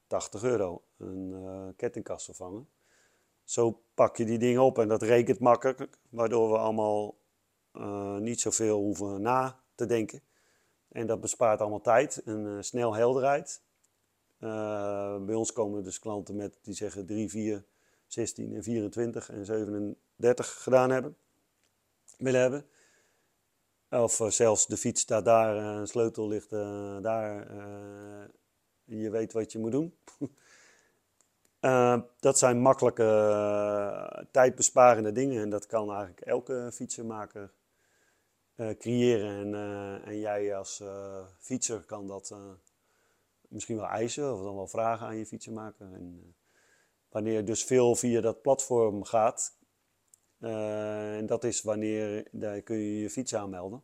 80 0.07 0.43
euro. 0.43 0.83
Een 0.97 1.73
kettingkast 1.75 2.25
vervangen. 2.25 2.69
Zo 3.45 3.81
pak 3.93 4.17
je 4.17 4.25
die 4.25 4.37
dingen 4.37 4.61
op 4.61 4.79
en 4.79 4.87
dat 4.87 5.01
rekent 5.01 5.39
makkelijk, 5.39 5.97
waardoor 6.09 6.51
we 6.51 6.57
allemaal 6.57 7.15
niet 8.19 8.41
zoveel 8.41 8.79
hoeven 8.79 9.21
na 9.21 9.59
te 9.75 9.85
denken. 9.85 10.21
En 10.95 11.07
dat 11.07 11.21
bespaart 11.21 11.59
allemaal 11.59 11.81
tijd 11.81 12.21
en 12.23 12.45
uh, 12.45 12.61
snel 12.61 12.95
helderheid. 12.95 13.61
Uh, 14.39 15.17
bij 15.25 15.35
ons 15.35 15.53
komen 15.53 15.83
dus 15.83 15.99
klanten 15.99 16.35
met 16.35 16.57
die 16.61 16.73
zeggen 16.73 17.05
3, 17.05 17.29
4, 17.29 17.63
16 18.07 18.55
en 18.55 18.63
24 18.63 19.29
en 19.29 19.45
37 19.45 20.63
gedaan 20.63 20.89
hebben, 20.89 21.17
willen 22.17 22.41
hebben. 22.41 22.65
Of 23.89 24.19
uh, 24.19 24.29
zelfs 24.29 24.67
de 24.67 24.77
fiets 24.77 25.01
staat 25.01 25.25
daar, 25.25 25.55
een 25.55 25.87
sleutel 25.87 26.27
ligt 26.27 26.49
daar, 27.01 27.53
je 28.83 29.09
weet 29.09 29.33
wat 29.33 29.51
je 29.51 29.59
moet 29.59 29.71
doen. 29.71 29.93
Uh, 31.65 31.97
dat 32.19 32.37
zijn 32.37 32.61
makkelijke, 32.61 33.03
uh, 33.03 34.23
tijdbesparende 34.31 35.11
dingen 35.11 35.41
en 35.41 35.49
dat 35.49 35.65
kan 35.65 35.89
eigenlijk 35.89 36.21
elke 36.21 36.69
fietsenmaker 36.73 37.51
uh, 38.55 38.69
creëren. 38.69 39.53
En, 39.53 39.53
en, 40.05 40.19
jij 40.19 40.55
als 40.55 40.83
fietser 41.39 41.79
kan 41.85 42.07
dat 42.07 42.35
misschien 43.47 43.75
wel 43.75 43.87
eisen 43.87 44.33
of 44.33 44.41
dan 44.41 44.55
wel 44.55 44.67
vragen 44.67 45.07
aan 45.07 45.17
je 45.17 45.25
fietsenmaker. 45.25 45.93
En, 45.93 46.35
wanneer 47.09 47.45
dus 47.45 47.63
veel 47.63 47.95
via 47.95 48.21
dat 48.21 48.41
platform 48.41 49.03
gaat, 49.03 49.57
en 50.39 51.25
dat 51.25 51.43
is 51.43 51.61
wanneer 51.61 52.27
daar 52.31 52.61
kun 52.61 52.77
je 52.77 52.99
je 52.99 53.09
fiets 53.09 53.35
aanmelden. 53.35 53.83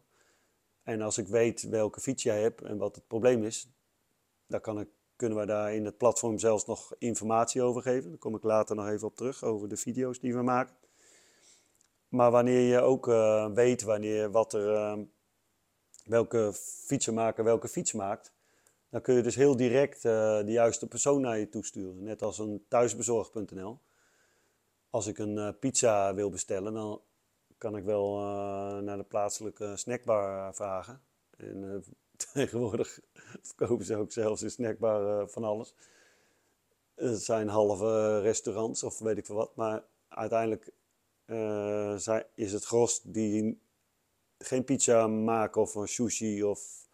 En 0.84 1.02
als 1.02 1.18
ik 1.18 1.28
weet 1.28 1.62
welke 1.62 2.02
fiets 2.02 2.24
jij 2.24 2.42
hebt 2.42 2.62
en 2.62 2.78
wat 2.78 2.96
het 2.96 3.08
probleem 3.08 3.44
is, 3.44 3.70
dan 4.48 4.62
kan 4.62 4.80
ik 4.80 4.88
kunnen 5.22 5.40
we 5.40 5.46
daar 5.46 5.74
in 5.74 5.86
het 5.86 5.98
platform 5.98 6.38
zelfs 6.38 6.66
nog 6.66 6.94
informatie 6.98 7.62
over 7.62 7.82
geven. 7.82 8.10
Daar 8.10 8.20
kom 8.20 8.36
ik 8.36 8.44
later 8.44 8.76
nog 8.76 8.88
even 8.88 9.08
op 9.08 9.16
terug, 9.16 9.44
over 9.44 9.70
de 9.70 9.78
video's 9.78 10.20
die 10.20 10.34
we 10.34 10.42
maken. 10.42 10.76
Maar 12.08 12.32
wanneer 12.32 12.60
je 12.60 12.80
ook 12.80 13.08
uh, 13.08 13.52
weet 13.54 13.82
wanneer 13.82 14.32
wat 14.32 14.54
er, 14.54 14.74
uh, 14.74 14.98
welke 16.06 16.54
fietsenmaker 16.86 17.44
welke 17.44 17.68
fiets 17.68 17.94
maakt, 17.94 18.34
dan 18.90 19.02
kun 19.02 19.16
je 19.16 19.22
dus 19.22 19.36
heel 19.36 19.56
direct 19.56 20.04
uh, 20.06 20.12
de 20.38 20.52
juiste 20.52 20.88
persoon 20.88 21.22
naar 21.22 21.38
je 21.38 21.50
toesturen. 21.50 22.04
Net 22.04 22.22
als 22.22 22.40
een 22.40 22.66
thuisbezorg.nl. 22.68 23.80
Als 24.90 25.08
ik 25.08 25.18
een 25.18 25.60
pizza 25.60 26.14
wil 26.14 26.30
bestellen, 26.30 26.74
dan 26.74 27.02
kan 27.58 27.76
ik 27.78 27.84
wel 27.84 28.20
naar 28.82 28.98
de 28.98 29.04
plaatselijke 29.04 29.78
snackbar 29.78 30.56
vragen. 30.56 31.02
En 31.38 31.84
tegenwoordig 32.34 33.00
verkopen 33.42 33.86
ze 33.86 33.96
ook 33.96 34.12
zelfs 34.12 34.42
in 34.42 34.52
snackbar 34.52 35.22
uh, 35.22 35.28
van 35.28 35.44
alles. 35.44 35.74
Het 36.96 37.24
zijn 37.24 37.48
halve 37.48 38.20
restaurants 38.20 38.84
of 38.84 39.00
weet 39.00 39.18
ik 39.18 39.26
veel 39.26 39.36
wat. 39.36 39.56
Maar 39.56 39.84
uiteindelijk 40.10 40.72
uh, 41.26 42.20
is 42.36 42.54
het 42.54 42.66
gros 42.66 43.02
die 43.04 43.60
geen 44.38 44.64
pizza 44.64 45.08
maken 45.08 45.62
of 45.62 45.76
een 45.76 45.88
sushi. 45.88 46.44
Of, 46.44 46.88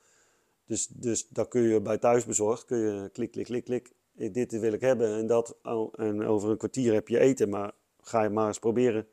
dus, 0.65 0.87
dus 0.87 1.27
dat 1.27 1.47
kun 1.47 1.61
je 1.61 1.81
bij 1.81 1.97
thuisbezorgd. 1.97 2.65
Kun 2.65 2.77
je 2.77 3.09
klik, 3.09 3.31
klik, 3.31 3.45
klik, 3.45 3.63
klik. 3.63 3.91
Dit 4.33 4.59
wil 4.59 4.73
ik 4.73 4.81
hebben 4.81 5.17
en 5.17 5.27
dat. 5.27 5.57
En 5.95 6.25
over 6.25 6.49
een 6.49 6.57
kwartier 6.57 6.93
heb 6.93 7.07
je 7.07 7.19
eten. 7.19 7.49
Maar 7.49 7.71
ga 8.01 8.23
je 8.23 8.29
maar 8.29 8.47
eens 8.47 8.59
proberen 8.59 9.07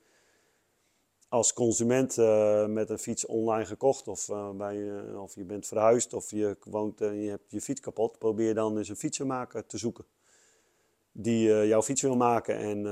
als 1.35 1.53
consument 1.53 2.16
uh, 2.16 2.66
met 2.66 2.91
een 2.91 2.99
fiets 2.99 3.26
online 3.26 3.66
gekocht 3.66 4.09
of, 4.09 4.28
uh, 4.28 4.51
bij, 4.51 5.05
of 5.14 5.35
je 5.35 5.45
bent 5.45 5.66
verhuisd 5.66 6.12
of 6.12 6.30
je 6.30 6.57
woont 6.64 7.01
en 7.01 7.20
je 7.20 7.30
hebt 7.30 7.51
je 7.51 7.61
fiets 7.61 7.80
kapot, 7.80 8.18
probeer 8.18 8.55
dan 8.55 8.78
eens 8.78 8.89
een 8.89 8.97
fietsenmaker 8.97 9.66
te 9.66 9.78
zoeken 9.78 10.05
die 11.12 11.66
jouw 11.66 11.82
fiets 11.82 12.03
wil 12.03 12.16
maken 12.16 12.57
en, 12.57 12.87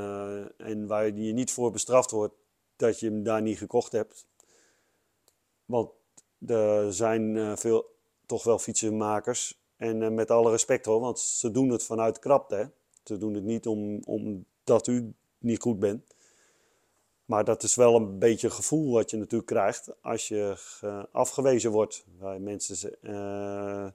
en 0.57 0.87
waar 0.87 1.07
je 1.07 1.33
niet 1.33 1.53
voor 1.53 1.71
bestraft 1.71 2.11
wordt 2.11 2.35
dat 2.77 3.01
je 3.01 3.07
hem 3.07 3.23
daar 3.23 3.43
niet 3.43 3.59
gekocht 3.59 3.93
hebt. 3.93 4.27
Want 5.65 5.91
er 6.47 6.95
zijn 6.95 7.59
veel, 7.59 7.95
toch 8.27 8.45
wel 8.45 8.59
fietsenmakers 8.59 9.61
en 9.77 10.15
met 10.15 10.31
alle 10.31 10.51
respect 10.51 10.85
hoor, 10.85 11.01
want 11.01 11.19
ze 11.19 11.51
doen 11.51 11.69
het 11.69 11.85
vanuit 11.85 12.19
krapte. 12.19 12.55
Hè? 12.55 12.65
Ze 13.05 13.19
doen 13.19 13.35
het 13.35 13.45
niet 13.45 13.67
om, 13.67 14.01
omdat 14.05 14.87
u 14.87 15.13
niet 15.39 15.61
goed 15.61 15.79
bent. 15.79 16.15
Maar 17.33 17.45
dat 17.45 17.63
is 17.63 17.75
wel 17.75 17.95
een 17.95 18.19
beetje 18.19 18.47
een 18.47 18.53
gevoel 18.53 18.93
wat 18.93 19.11
je 19.11 19.17
natuurlijk 19.17 19.47
krijgt 19.47 20.03
als 20.03 20.29
je 20.29 20.57
afgewezen 21.13 21.71
wordt. 21.71 22.05
Wij 22.19 22.39
mensen 22.39 22.97
uh, 23.03 23.87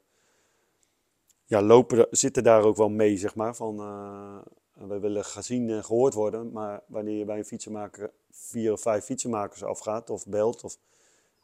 ja, 1.46 1.62
lopen, 1.62 2.08
zitten 2.12 2.44
daar 2.44 2.64
ook 2.64 2.78
wel 2.78 2.90
mee, 2.90 3.18
zeg 3.18 3.36
maar. 3.36 3.56
Van, 3.56 3.80
uh, 3.80 4.88
we 4.88 5.00
willen 5.00 5.26
gezien 5.26 5.70
en 5.70 5.84
gehoord 5.84 6.14
worden. 6.14 6.52
Maar 6.52 6.82
wanneer 6.88 7.18
je 7.18 7.26
bij 7.26 7.38
een 7.38 7.46
fietsenmaker 7.46 8.12
vier 8.32 8.72
of 8.72 8.82
vijf 8.82 9.04
fietsenmakers 9.04 9.64
afgaat 9.64 10.10
of 10.10 10.28
belt. 10.28 10.64
Of, 10.64 10.78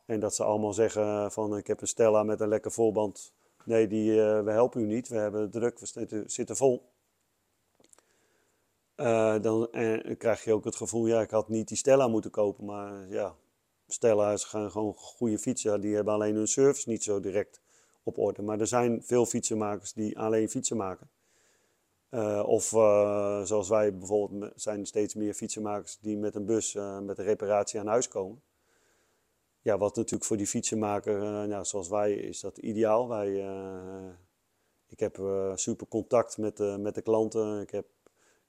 en 0.05 0.19
dat 0.19 0.35
ze 0.35 0.43
allemaal 0.43 0.73
zeggen 0.73 1.31
van 1.31 1.57
ik 1.57 1.67
heb 1.67 1.81
een 1.81 1.87
Stella 1.87 2.23
met 2.23 2.39
een 2.39 2.47
lekker 2.47 2.71
volband. 2.71 3.33
Nee, 3.65 3.87
die, 3.87 4.11
uh, 4.11 4.43
we 4.43 4.51
helpen 4.51 4.81
u 4.81 4.85
niet. 4.85 5.07
We 5.07 5.17
hebben 5.17 5.51
druk, 5.51 5.79
we 5.79 6.23
zitten 6.25 6.55
vol. 6.55 6.92
Uh, 8.97 9.41
dan 9.41 9.71
eh, 9.71 10.17
krijg 10.17 10.43
je 10.43 10.53
ook 10.53 10.65
het 10.65 10.75
gevoel, 10.75 11.07
ja, 11.07 11.21
ik 11.21 11.29
had 11.29 11.49
niet 11.49 11.67
die 11.67 11.77
Stella 11.77 12.07
moeten 12.07 12.31
kopen. 12.31 12.65
Maar 12.65 13.09
ja, 13.09 13.35
Stella 13.87 14.31
is 14.31 14.43
gewoon 14.43 14.93
goede 14.95 15.39
fietsen. 15.39 15.81
Die 15.81 15.95
hebben 15.95 16.13
alleen 16.13 16.35
hun 16.35 16.47
service 16.47 16.89
niet 16.89 17.03
zo 17.03 17.19
direct 17.19 17.61
op 18.03 18.17
orde. 18.17 18.41
Maar 18.41 18.59
er 18.59 18.67
zijn 18.67 19.03
veel 19.03 19.25
fietsenmakers 19.25 19.93
die 19.93 20.19
alleen 20.19 20.49
fietsen 20.49 20.77
maken. 20.77 21.09
Uh, 22.09 22.43
of 22.45 22.63
zoals 23.47 23.69
wij 23.69 23.97
bijvoorbeeld, 23.97 24.51
zijn 24.55 24.85
steeds 24.85 25.15
meer 25.15 25.33
fietsenmakers 25.33 25.97
die 25.99 26.17
met 26.17 26.35
een 26.35 26.45
bus 26.45 26.73
met 27.01 27.17
een 27.17 27.25
reparatie 27.25 27.79
aan 27.79 27.87
huis 27.87 28.07
komen. 28.07 28.41
Ja, 29.61 29.77
wat 29.77 29.95
natuurlijk 29.95 30.25
voor 30.25 30.37
die 30.37 30.47
fietsenmaker, 30.47 31.47
nou, 31.47 31.65
zoals 31.65 31.89
wij, 31.89 32.13
is 32.13 32.39
dat 32.39 32.57
ideaal. 32.57 33.07
Wij, 33.07 33.29
ik 34.87 34.99
heb 34.99 35.21
super 35.55 35.87
contact 35.87 36.37
met, 36.37 36.77
met 36.79 36.95
de 36.95 37.01
klanten. 37.01 37.61
Ik 37.61 37.69
heb 37.69 37.85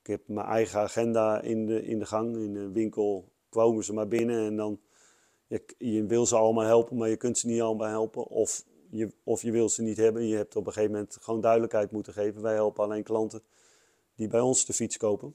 ik 0.04 0.10
heb 0.10 0.28
mijn 0.28 0.46
eigen 0.46 0.80
agenda 0.80 1.40
in 1.40 1.66
de, 1.66 1.82
in 1.82 1.98
de 1.98 2.06
gang. 2.06 2.36
In 2.36 2.52
de 2.52 2.70
winkel 2.70 3.32
komen 3.48 3.84
ze 3.84 3.92
maar 3.92 4.08
binnen 4.08 4.46
en 4.46 4.56
dan... 4.56 4.80
Je, 5.46 5.64
je 5.78 6.06
wil 6.06 6.26
ze 6.26 6.36
allemaal 6.36 6.64
helpen, 6.64 6.96
maar 6.96 7.08
je 7.08 7.16
kunt 7.16 7.38
ze 7.38 7.46
niet 7.46 7.60
allemaal 7.60 7.88
helpen. 7.88 8.26
Of 8.26 8.64
je, 8.90 9.12
of 9.22 9.42
je 9.42 9.50
wil 9.50 9.68
ze 9.68 9.82
niet 9.82 9.96
hebben. 9.96 10.26
Je 10.26 10.36
hebt 10.36 10.56
op 10.56 10.66
een 10.66 10.72
gegeven 10.72 10.94
moment 10.94 11.18
gewoon 11.20 11.40
duidelijkheid 11.40 11.90
moeten 11.90 12.12
geven. 12.12 12.42
Wij 12.42 12.54
helpen 12.54 12.84
alleen 12.84 13.02
klanten 13.02 13.42
die 14.14 14.28
bij 14.28 14.40
ons 14.40 14.64
de 14.64 14.72
fiets 14.72 14.96
kopen. 14.96 15.34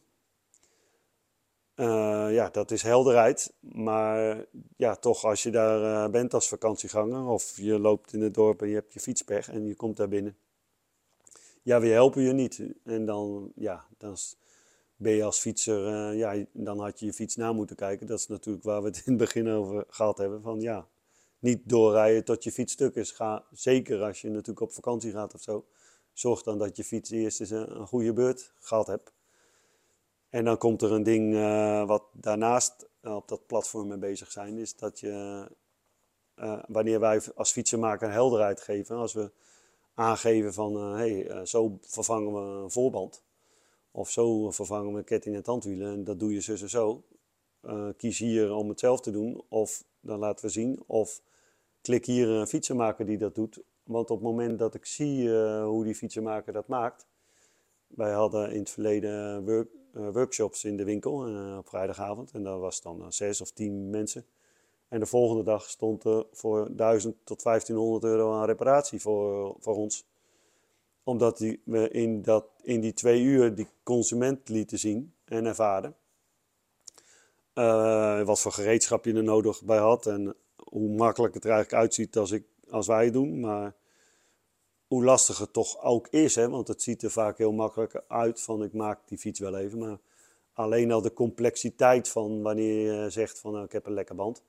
Uh, 1.75 2.33
ja, 2.33 2.49
dat 2.49 2.71
is 2.71 2.81
helderheid. 2.81 3.53
Maar 3.59 4.45
ja, 4.77 4.95
toch 4.95 5.23
als 5.23 5.43
je 5.43 5.51
daar 5.51 5.81
uh, 5.81 6.11
bent 6.11 6.33
als 6.33 6.47
vakantieganger 6.47 7.27
of 7.27 7.57
je 7.57 7.79
loopt 7.79 8.13
in 8.13 8.21
het 8.21 8.33
dorp 8.33 8.61
en 8.61 8.67
je 8.67 8.75
hebt 8.75 8.93
je 8.93 8.99
fietspech 8.99 9.49
en 9.49 9.65
je 9.65 9.75
komt 9.75 9.97
daar 9.97 10.09
binnen. 10.09 10.37
Ja, 11.61 11.79
we 11.79 11.87
helpen 11.87 12.21
je 12.21 12.33
niet. 12.33 12.63
En 12.83 13.05
dan, 13.05 13.51
ja, 13.55 13.85
dan, 13.97 14.17
ben 14.99 15.11
je 15.11 15.23
als 15.23 15.39
fietser, 15.39 16.11
uh, 16.11 16.17
ja, 16.17 16.45
dan 16.51 16.79
had 16.79 16.99
je 16.99 17.05
je 17.05 17.13
fiets 17.13 17.35
na 17.35 17.53
moeten 17.53 17.75
kijken. 17.75 18.07
Dat 18.07 18.19
is 18.19 18.27
natuurlijk 18.27 18.63
waar 18.65 18.81
we 18.81 18.87
het 18.87 18.97
in 18.97 19.03
het 19.05 19.17
begin 19.17 19.49
over 19.49 19.85
gehad 19.89 20.17
hebben. 20.17 20.41
Van 20.41 20.61
ja, 20.61 20.87
niet 21.39 21.61
doorrijden 21.69 22.23
tot 22.23 22.43
je 22.43 22.51
fiets 22.51 22.73
stuk 22.73 22.95
is. 22.95 23.11
Ga, 23.11 23.45
zeker 23.51 24.01
als 24.03 24.21
je 24.21 24.29
natuurlijk 24.29 24.59
op 24.59 24.71
vakantie 24.71 25.11
gaat 25.11 25.33
of 25.33 25.41
zo. 25.41 25.65
Zorg 26.13 26.43
dan 26.43 26.57
dat 26.57 26.77
je 26.77 26.83
fiets 26.83 27.09
eerst 27.09 27.39
eens 27.39 27.49
een, 27.49 27.79
een 27.79 27.87
goede 27.87 28.13
beurt 28.13 28.53
gehad 28.59 28.87
hebt. 28.87 29.13
En 30.29 30.45
dan 30.45 30.57
komt 30.57 30.81
er 30.81 30.91
een 30.91 31.03
ding 31.03 31.33
uh, 31.33 31.87
wat 31.87 32.03
daarnaast 32.11 32.89
op 33.03 33.27
dat 33.27 33.45
platform 33.45 33.87
mee 33.87 33.97
bezig 33.97 34.31
zijn. 34.31 34.57
Is 34.57 34.75
dat 34.75 34.99
je, 34.99 35.47
wanneer 36.67 36.99
wij 36.99 37.21
als 37.35 37.51
fietsenmaker 37.51 38.11
helderheid 38.11 38.61
geven. 38.61 38.95
Als 38.95 39.13
we 39.13 39.31
aangeven 39.93 40.53
van, 40.53 40.75
hé, 40.75 41.23
hey, 41.23 41.45
zo 41.45 41.77
vervangen 41.81 42.33
we 42.33 42.39
een 42.63 42.71
voorband 42.71 43.23
of 43.91 44.09
zo 44.09 44.51
vervangen 44.51 44.93
met 44.93 45.05
ketting 45.05 45.35
en 45.35 45.43
tandwielen. 45.43 45.93
En 45.93 46.03
dat 46.03 46.19
doe 46.19 46.33
je 46.33 46.41
zus 46.41 46.61
en 46.61 46.69
zo. 46.69 47.03
Uh, 47.65 47.87
kies 47.97 48.19
hier 48.19 48.53
om 48.53 48.69
het 48.69 48.79
zelf 48.79 49.01
te 49.01 49.11
doen. 49.11 49.43
Of 49.49 49.83
dan 49.99 50.19
laten 50.19 50.45
we 50.45 50.51
zien. 50.51 50.83
Of 50.85 51.21
klik 51.81 52.05
hier 52.05 52.27
een 52.27 52.47
fietsenmaker 52.47 53.05
die 53.05 53.17
dat 53.17 53.35
doet. 53.35 53.61
Want 53.83 54.09
op 54.09 54.17
het 54.17 54.25
moment 54.25 54.59
dat 54.59 54.75
ik 54.75 54.85
zie 54.85 55.23
uh, 55.23 55.63
hoe 55.63 55.83
die 55.83 55.95
fietsenmaker 55.95 56.53
dat 56.53 56.67
maakt. 56.67 57.07
Wij 57.87 58.11
hadden 58.11 58.51
in 58.51 58.59
het 58.59 58.69
verleden 58.69 59.43
uh, 59.47 60.09
workshops 60.11 60.63
in 60.63 60.77
de 60.77 60.83
winkel 60.83 61.13
op 61.57 61.67
vrijdagavond. 61.67 62.31
En 62.31 62.43
dat 62.43 62.59
was 62.59 62.81
dan 62.81 63.13
zes 63.13 63.41
of 63.41 63.51
tien 63.51 63.89
mensen. 63.89 64.25
En 64.87 64.99
de 64.99 65.05
volgende 65.05 65.43
dag 65.43 65.69
stond 65.69 66.03
er 66.03 66.25
voor 66.31 66.67
1000 66.75 67.15
tot 67.23 67.43
1500 67.43 68.03
euro 68.03 68.33
aan 68.33 68.45
reparatie 68.45 69.01
voor, 69.01 69.55
voor 69.59 69.75
ons 69.75 70.05
omdat 71.03 71.37
die, 71.37 71.61
we 71.65 71.89
in, 71.89 72.21
dat, 72.21 72.45
in 72.61 72.81
die 72.81 72.93
twee 72.93 73.21
uur 73.21 73.55
die 73.55 73.67
consument 73.83 74.49
lieten 74.49 74.79
zien 74.79 75.13
en 75.25 75.45
ervaren. 75.45 75.95
Uh, 77.53 78.23
wat 78.23 78.39
voor 78.39 78.51
gereedschap 78.51 79.05
je 79.05 79.13
er 79.13 79.23
nodig 79.23 79.63
bij 79.63 79.77
had 79.77 80.07
en 80.07 80.35
hoe 80.55 80.89
makkelijk 80.89 81.33
het 81.33 81.43
er 81.43 81.51
eigenlijk 81.51 81.81
uitziet 81.81 82.17
als, 82.17 82.31
ik, 82.31 82.43
als 82.69 82.87
wij 82.87 83.03
het 83.03 83.13
doen. 83.13 83.39
Maar 83.39 83.75
hoe 84.87 85.03
lastig 85.03 85.37
het 85.37 85.53
toch 85.53 85.83
ook 85.83 86.07
is, 86.07 86.35
hè? 86.35 86.49
want 86.49 86.67
het 86.67 86.81
ziet 86.81 87.03
er 87.03 87.11
vaak 87.11 87.37
heel 87.37 87.51
makkelijk 87.51 88.03
uit 88.07 88.41
van 88.41 88.63
ik 88.63 88.73
maak 88.73 89.07
die 89.07 89.17
fiets 89.17 89.39
wel 89.39 89.55
even. 89.55 89.79
Maar 89.79 89.97
alleen 90.53 90.91
al 90.91 91.01
de 91.01 91.13
complexiteit 91.13 92.09
van 92.09 92.41
wanneer 92.41 93.03
je 93.03 93.09
zegt 93.09 93.39
van 93.39 93.51
nou, 93.51 93.65
ik 93.65 93.71
heb 93.71 93.85
een 93.85 93.93
lekker 93.93 94.15
band. 94.15 94.43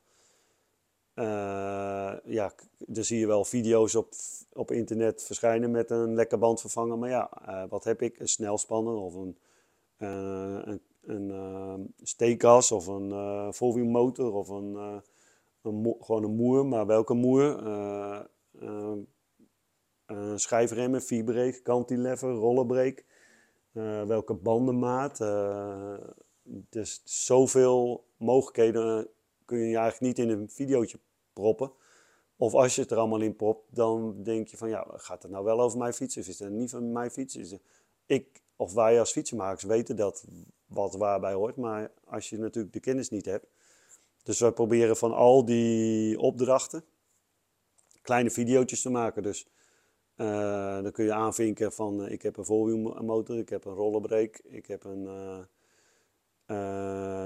Uh, 1.15 2.15
ja, 2.25 2.53
dan 2.79 3.05
zie 3.05 3.19
je 3.19 3.27
wel 3.27 3.45
video's 3.45 3.95
op, 3.95 4.13
op 4.53 4.71
internet 4.71 5.23
verschijnen 5.23 5.71
met 5.71 5.91
een 5.91 6.15
lekker 6.15 6.39
bandvervanger. 6.39 6.99
Maar 6.99 7.09
ja, 7.09 7.31
uh, 7.49 7.65
wat 7.69 7.85
heb 7.85 8.03
ik? 8.03 8.19
Een 8.19 8.29
snelspanner 8.29 8.95
of 8.95 9.15
een, 9.15 9.39
uh, 9.99 10.61
een, 10.65 10.81
een 11.03 11.95
steekgas 12.03 12.73
of 12.73 12.87
een 12.87 13.09
uh, 13.09 14.35
of 14.35 14.49
een, 14.49 14.75
een 15.63 15.97
gewoon 16.01 16.25
een 16.25 16.37
moer. 16.37 16.67
Maar 16.67 16.87
welke 16.87 17.15
moer? 17.15 17.63
schijfremmen, 20.35 21.03
vibreek, 21.03 21.63
cantilever, 21.63 22.31
rollerbreek. 22.31 23.05
uh, 23.73 24.07
welke 24.07 24.35
bandenmaat. 24.35 25.19
dus 26.71 27.01
zoveel 27.05 28.05
mogelijkheden 28.17 29.09
kun 29.51 29.59
je 29.59 29.77
eigenlijk 29.77 30.01
niet 30.01 30.27
in 30.27 30.39
een 30.39 30.51
videootje 30.51 30.99
proppen. 31.33 31.73
Of 32.37 32.55
als 32.55 32.75
je 32.75 32.81
het 32.81 32.91
er 32.91 32.97
allemaal 32.97 33.21
in 33.21 33.37
propt, 33.37 33.75
dan 33.75 34.23
denk 34.23 34.49
je 34.49 34.57
van 34.57 34.69
ja, 34.69 34.87
gaat 34.89 35.23
het 35.23 35.33
nou 35.33 35.45
wel 35.45 35.61
over 35.61 35.79
mijn 35.79 35.93
fiets 35.93 36.17
of 36.17 36.29
is 36.29 36.39
het 36.39 36.51
niet 36.51 36.71
van 36.71 36.93
mijn 36.93 37.11
fiets? 37.11 37.37
Is 37.37 37.57
ik 38.07 38.43
of 38.57 38.73
wij 38.73 38.99
als 38.99 39.13
fietsenmakers 39.13 39.63
weten 39.63 39.97
dat 39.97 40.25
wat 40.67 40.95
waarbij 40.95 41.33
hoort, 41.33 41.57
maar 41.57 41.91
als 42.05 42.29
je 42.29 42.39
natuurlijk 42.39 42.75
de 42.75 42.81
kennis 42.81 43.09
niet 43.09 43.25
hebt. 43.25 43.47
Dus 44.23 44.39
we 44.41 44.53
proberen 44.53 44.97
van 44.97 45.13
al 45.13 45.45
die 45.45 46.19
opdrachten 46.19 46.85
kleine 48.03 48.31
video's 48.31 48.83
te 48.83 48.91
maken. 48.91 49.23
Dus 49.23 49.47
uh, 50.17 50.83
dan 50.83 50.93
kun 50.93 51.05
je 51.05 51.13
aanvinken 51.13 51.73
van 51.73 52.05
uh, 52.05 52.11
ik 52.11 52.23
heb 52.23 52.37
een 52.37 52.45
voorwielmotor, 52.45 53.39
ik 53.39 53.49
heb 53.49 53.65
een 53.65 53.75
rollerbrake, 53.75 54.41
ik 54.49 54.67
heb 54.67 54.85
een... 54.85 55.03
Uh, 55.03 55.39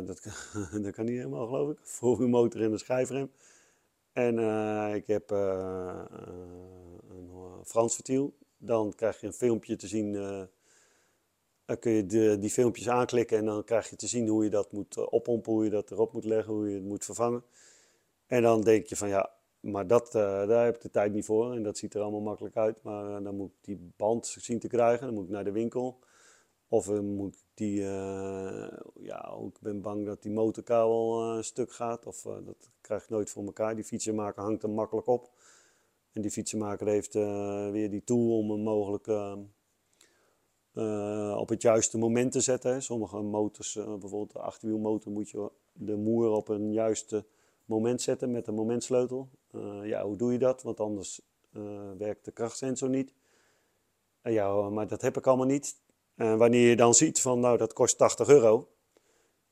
dat, 0.07 0.23
dat 0.83 0.93
kan 0.93 1.05
niet 1.05 1.17
helemaal 1.17 1.47
geloof 1.47 1.71
ik. 1.71 1.79
Voorwielmotor 1.83 2.63
en 2.63 2.73
een 2.73 2.79
schijfrem. 2.79 3.31
En 4.13 4.39
ik 4.95 5.07
heb 5.07 5.31
een 5.31 6.07
Frans 7.65 7.95
vertiel. 7.95 8.35
Dan 8.57 8.93
krijg 8.95 9.21
je 9.21 9.27
een 9.27 9.33
filmpje 9.33 9.77
te 9.77 9.87
zien. 9.87 10.13
dan 11.65 11.79
kun 11.79 11.93
je 11.93 12.07
de, 12.07 12.39
die 12.39 12.51
filmpjes 12.51 12.89
aanklikken 12.89 13.39
en 13.39 13.45
dan 13.45 13.65
krijg 13.65 13.91
je 13.91 13.97
te 13.97 14.07
zien 14.07 14.29
hoe 14.29 14.45
je 14.45 14.51
dat 14.51 14.73
moet 14.73 14.97
oppompen, 14.97 15.53
hoe 15.53 15.65
je 15.65 15.71
dat 15.71 15.91
erop 15.91 16.13
moet 16.13 16.25
leggen, 16.25 16.55
hoe 16.55 16.69
je 16.69 16.75
het 16.75 16.85
moet 16.85 17.05
vervangen. 17.05 17.43
En 18.27 18.43
dan 18.43 18.61
denk 18.61 18.87
je 18.87 18.97
van 18.97 19.09
ja, 19.09 19.31
maar 19.61 19.87
dat, 19.87 20.13
daar 20.13 20.65
heb 20.65 20.75
ik 20.75 20.83
de 20.83 20.91
tijd 20.91 21.13
niet 21.13 21.25
voor 21.25 21.53
en 21.53 21.63
dat 21.63 21.79
ziet 21.79 21.95
er 21.95 22.01
allemaal 22.01 22.21
makkelijk 22.21 22.57
uit. 22.57 22.83
Maar 22.83 23.23
dan 23.23 23.37
moet 23.37 23.51
ik 23.51 23.65
die 23.65 23.93
band 23.97 24.27
zien 24.27 24.59
te 24.59 24.69
krijgen, 24.69 25.07
dan 25.07 25.15
moet 25.15 25.25
ik 25.25 25.31
naar 25.31 25.45
de 25.45 25.53
winkel. 25.53 25.99
Of 26.69 27.01
moet 27.01 27.35
ik 27.35 27.41
die, 27.55 27.85
ja, 29.45 29.51
ik 29.51 29.61
ben 29.61 29.81
bang 29.81 30.07
dat 30.07 30.23
die 30.23 30.33
motorkabel 30.33 31.23
een 31.23 31.45
stuk 31.45 31.73
gaat. 31.73 32.07
Of 32.07 32.23
dat 32.23 32.71
krijg 32.81 33.03
ik 33.03 33.09
nooit 33.09 33.31
voor 33.31 33.45
elkaar. 33.45 33.75
Die 33.75 33.85
fietsenmaker 33.85 34.43
hangt 34.43 34.63
er 34.63 34.71
makkelijk 34.71 35.07
op. 35.07 35.31
En 36.13 36.23
die 36.23 36.31
fietsenmaker 36.31 36.87
heeft 36.87 37.15
weer 37.73 37.91
die 37.91 38.05
tool 38.05 38.39
om 38.39 38.51
hem 38.51 38.61
mogelijk 38.61 39.07
op 41.39 41.49
het 41.49 41.63
juiste 41.63 41.99
moment 41.99 42.33
te 42.33 42.41
zetten. 42.41 42.83
Sommige 42.83 43.21
motors, 43.21 43.75
bijvoorbeeld 43.75 44.33
de 44.33 44.39
achterwielmotor, 44.39 45.13
moet 45.13 45.31
je 45.31 45.51
de 45.73 45.97
moer 45.97 46.31
op 46.31 46.49
een 46.49 46.73
juiste 46.73 47.25
moment 47.65 48.03
zetten 48.03 48.31
met 48.31 48.47
een 48.47 48.55
momentsleutel. 48.55 49.29
Uh, 49.53 49.81
ja, 49.83 50.05
hoe 50.05 50.17
doe 50.17 50.33
je 50.33 50.39
dat? 50.39 50.63
Want 50.63 50.81
anders 50.81 51.21
uh, 51.53 51.91
werkt 51.99 52.25
de 52.25 52.31
krachtsensor 52.31 52.89
niet. 52.89 53.15
Uh, 54.23 54.33
ja, 54.33 54.69
maar 54.69 54.89
dat 54.89 55.03
heb 55.03 55.17
ik 55.17 55.27
allemaal 55.27 55.47
niet. 55.47 55.77
En 56.15 56.39
wanneer 56.39 56.69
je 56.69 56.77
dan 56.77 56.95
ziet 56.95 57.21
van, 57.21 57.41
nou, 57.41 57.57
dat 57.57 57.73
kost 57.73 57.99
80 57.99 58.29
euro. 58.29 58.69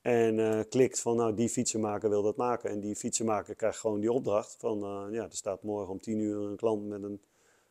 En 0.03 0.69
klikt 0.69 1.01
van, 1.01 1.17
nou, 1.17 1.35
die 1.35 1.49
fietsenmaker 1.49 2.09
wil 2.09 2.23
dat 2.23 2.37
maken. 2.37 2.71
En 2.71 2.81
die 2.81 2.97
fietsenmaker 2.97 3.55
krijgt 3.55 3.79
gewoon 3.79 4.01
die 4.01 4.13
opdracht 4.13 4.57
van, 4.59 5.09
ja, 5.11 5.23
er 5.23 5.33
staat 5.33 5.63
morgen 5.63 5.93
om 5.93 6.01
10 6.01 6.19
uur 6.19 6.37
een 6.37 6.57
klant 6.57 6.87
met 6.87 7.03
een 7.03 7.21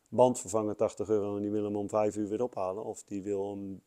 band 0.10 0.40
vervangen 0.40 0.76
80 0.76 1.10
euro. 1.10 1.36
En 1.36 1.42
die 1.42 1.52
wil 1.52 1.64
hem 1.64 1.76
om 1.76 1.90
5 1.90 2.16
uur 2.16 2.28
weer 2.28 2.44
ophalen. 2.44 2.84
Of 2.84 3.04
die 3.04 3.24
wil 3.24 3.50
hem 3.50 3.82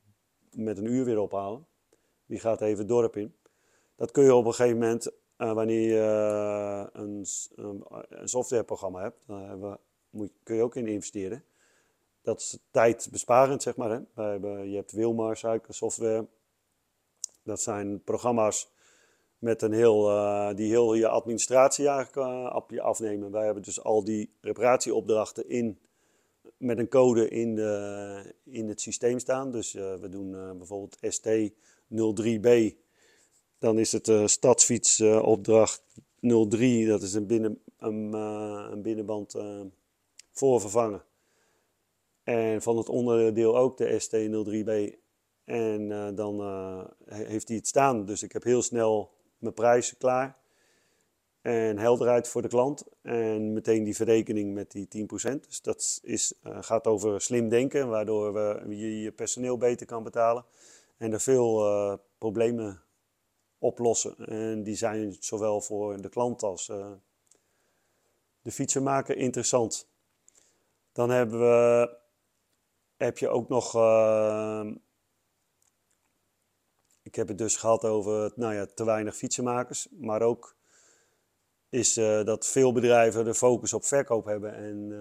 met 0.51 0.78
een 0.78 0.86
uur 0.86 1.05
weer 1.05 1.18
ophalen. 1.18 1.66
Die 2.26 2.40
gaat 2.40 2.61
even 2.61 2.78
het 2.78 2.88
dorp 2.88 3.16
in. 3.16 3.34
Dat 3.97 4.11
kun 4.11 4.24
je 4.24 4.34
op 4.34 4.45
een 4.45 4.55
gegeven 4.55 4.78
moment 4.78 5.11
uh, 5.38 5.53
wanneer 5.53 5.80
je 5.80 6.88
een, 6.92 7.26
een, 8.09 8.28
softwareprogramma 8.28 9.01
hebt, 9.01 9.24
dan 9.26 9.78
moet, 10.11 10.30
kun 10.42 10.57
je 10.57 10.62
ook 10.62 10.76
in 10.76 10.86
investeren. 10.86 11.45
Dat 12.22 12.40
is 12.40 12.59
tijdbesparend, 12.70 13.62
zeg 13.62 13.76
maar. 13.76 13.90
Hè. 13.90 14.22
Hebben, 14.22 14.70
je 14.70 14.76
hebt 14.76 14.92
Wilmar, 14.92 15.61
software. 15.68 16.26
Dat 17.45 17.61
zijn 17.61 18.03
programma's 18.03 18.72
met 19.38 19.62
een 19.62 19.72
heel, 19.72 20.11
uh, 20.11 20.55
die 20.55 20.68
heel 20.68 20.95
je 20.95 21.09
administratie 21.09 21.88
eigenlijk 21.88 22.80
afnemen. 22.80 23.30
Wij 23.30 23.45
hebben 23.45 23.62
dus 23.62 23.82
al 23.82 24.05
die 24.05 24.30
reparatieopdrachten 24.40 25.49
in, 25.49 25.78
met 26.57 26.78
een 26.78 26.88
code 26.88 27.28
in, 27.28 27.55
de, 27.55 28.34
in 28.45 28.68
het 28.68 28.80
systeem 28.80 29.18
staan. 29.18 29.51
Dus 29.51 29.72
we 29.72 30.09
doen 30.11 30.59
bijvoorbeeld 30.59 30.97
ST03B 30.97 32.82
dan 33.64 33.78
is 33.78 33.92
het 33.92 34.12
stadsfietsopdracht 34.24 35.82
uh, 36.20 36.40
03, 36.49 36.86
dat 36.86 37.03
is 37.03 37.14
een, 37.14 37.26
binnen, 37.26 37.62
een, 37.78 38.12
een 38.72 38.82
binnenband 38.82 39.34
voorvervangen. 40.32 41.05
En 42.22 42.62
van 42.62 42.76
het 42.76 42.88
onderdeel 42.88 43.57
ook 43.57 43.76
de 43.76 44.03
ST03B. 44.03 45.03
En 45.45 45.80
uh, 45.80 46.09
dan 46.14 46.40
heeft 47.05 47.49
hij 47.49 47.57
het 47.57 47.66
staan. 47.66 48.05
Dus 48.05 48.22
ik 48.22 48.32
heb 48.32 48.42
heel 48.42 48.62
snel 48.62 49.11
mijn 49.38 49.55
prijzen 49.55 49.97
klaar. 49.97 50.36
En 51.40 51.78
helderheid 51.78 52.28
voor 52.28 52.42
de 52.42 52.49
klant. 52.49 52.84
En 53.03 53.53
meteen 53.53 53.84
die 53.84 53.97
verrekening 53.97 54.55
met 54.55 54.70
die 54.70 54.88
10%. 54.97 55.40
Dus 55.47 55.62
dat 55.62 56.01
is, 56.03 56.34
gaat 56.42 56.86
over 56.86 57.20
slim 57.20 57.49
denken, 57.49 57.88
waardoor 57.88 58.32
we, 58.32 58.62
je 58.68 59.01
je 59.01 59.12
personeel 59.12 59.57
beter 59.57 59.86
kan 59.86 60.03
betalen. 60.03 60.45
En 60.97 61.12
er 61.12 61.20
veel 61.20 62.01
problemen 62.18 62.82
oplossen. 63.59 64.16
En 64.26 64.62
die 64.62 64.76
zijn 64.76 65.16
zowel 65.20 65.61
voor 65.61 66.01
de 66.01 66.09
klant 66.09 66.42
als 66.42 66.70
de 68.45 68.53
fietsenmaker 68.53 69.16
interessant. 69.16 69.88
Dan 70.92 71.11
hebben 71.11 71.40
we, 71.40 71.97
heb 72.97 73.18
je 73.18 73.28
ook 73.28 73.49
nog, 73.49 73.72
ik 77.05 77.14
heb 77.14 77.28
het 77.28 77.38
dus 77.38 77.57
gehad 77.57 77.84
over 77.84 78.32
nou 78.36 78.55
ja, 78.55 78.66
te 78.74 78.84
weinig 78.84 79.16
fietsenmakers, 79.16 79.88
maar 79.90 80.22
ook 80.22 80.57
is 81.68 81.96
uh, 81.96 82.24
dat 82.24 82.46
veel 82.46 82.72
bedrijven 82.72 83.24
de 83.24 83.34
focus 83.34 83.72
op 83.72 83.84
verkoop 83.84 84.24
hebben 84.24 84.55
en, 84.55 84.92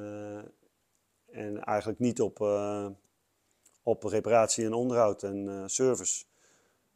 en 1.31 1.63
eigenlijk 1.63 1.99
niet 1.99 2.21
op, 2.21 2.39
op 3.83 4.03
reparatie 4.03 4.65
en 4.65 4.73
onderhoud 4.73 5.23
en 5.23 5.63
service. 5.69 6.25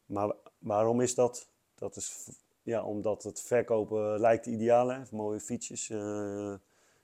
Maar 0.06 0.34
waarom 0.60 1.02
is 1.02 1.16
dat? 1.16 1.50
Dat 1.76 1.96
is 1.96 2.30
ja, 2.68 2.84
omdat 2.84 3.24
het 3.24 3.42
verkopen 3.42 4.20
lijkt 4.20 4.46
ideaal. 4.46 4.92
Hè? 4.92 5.00
Mooie 5.12 5.40
fietsjes. 5.40 5.92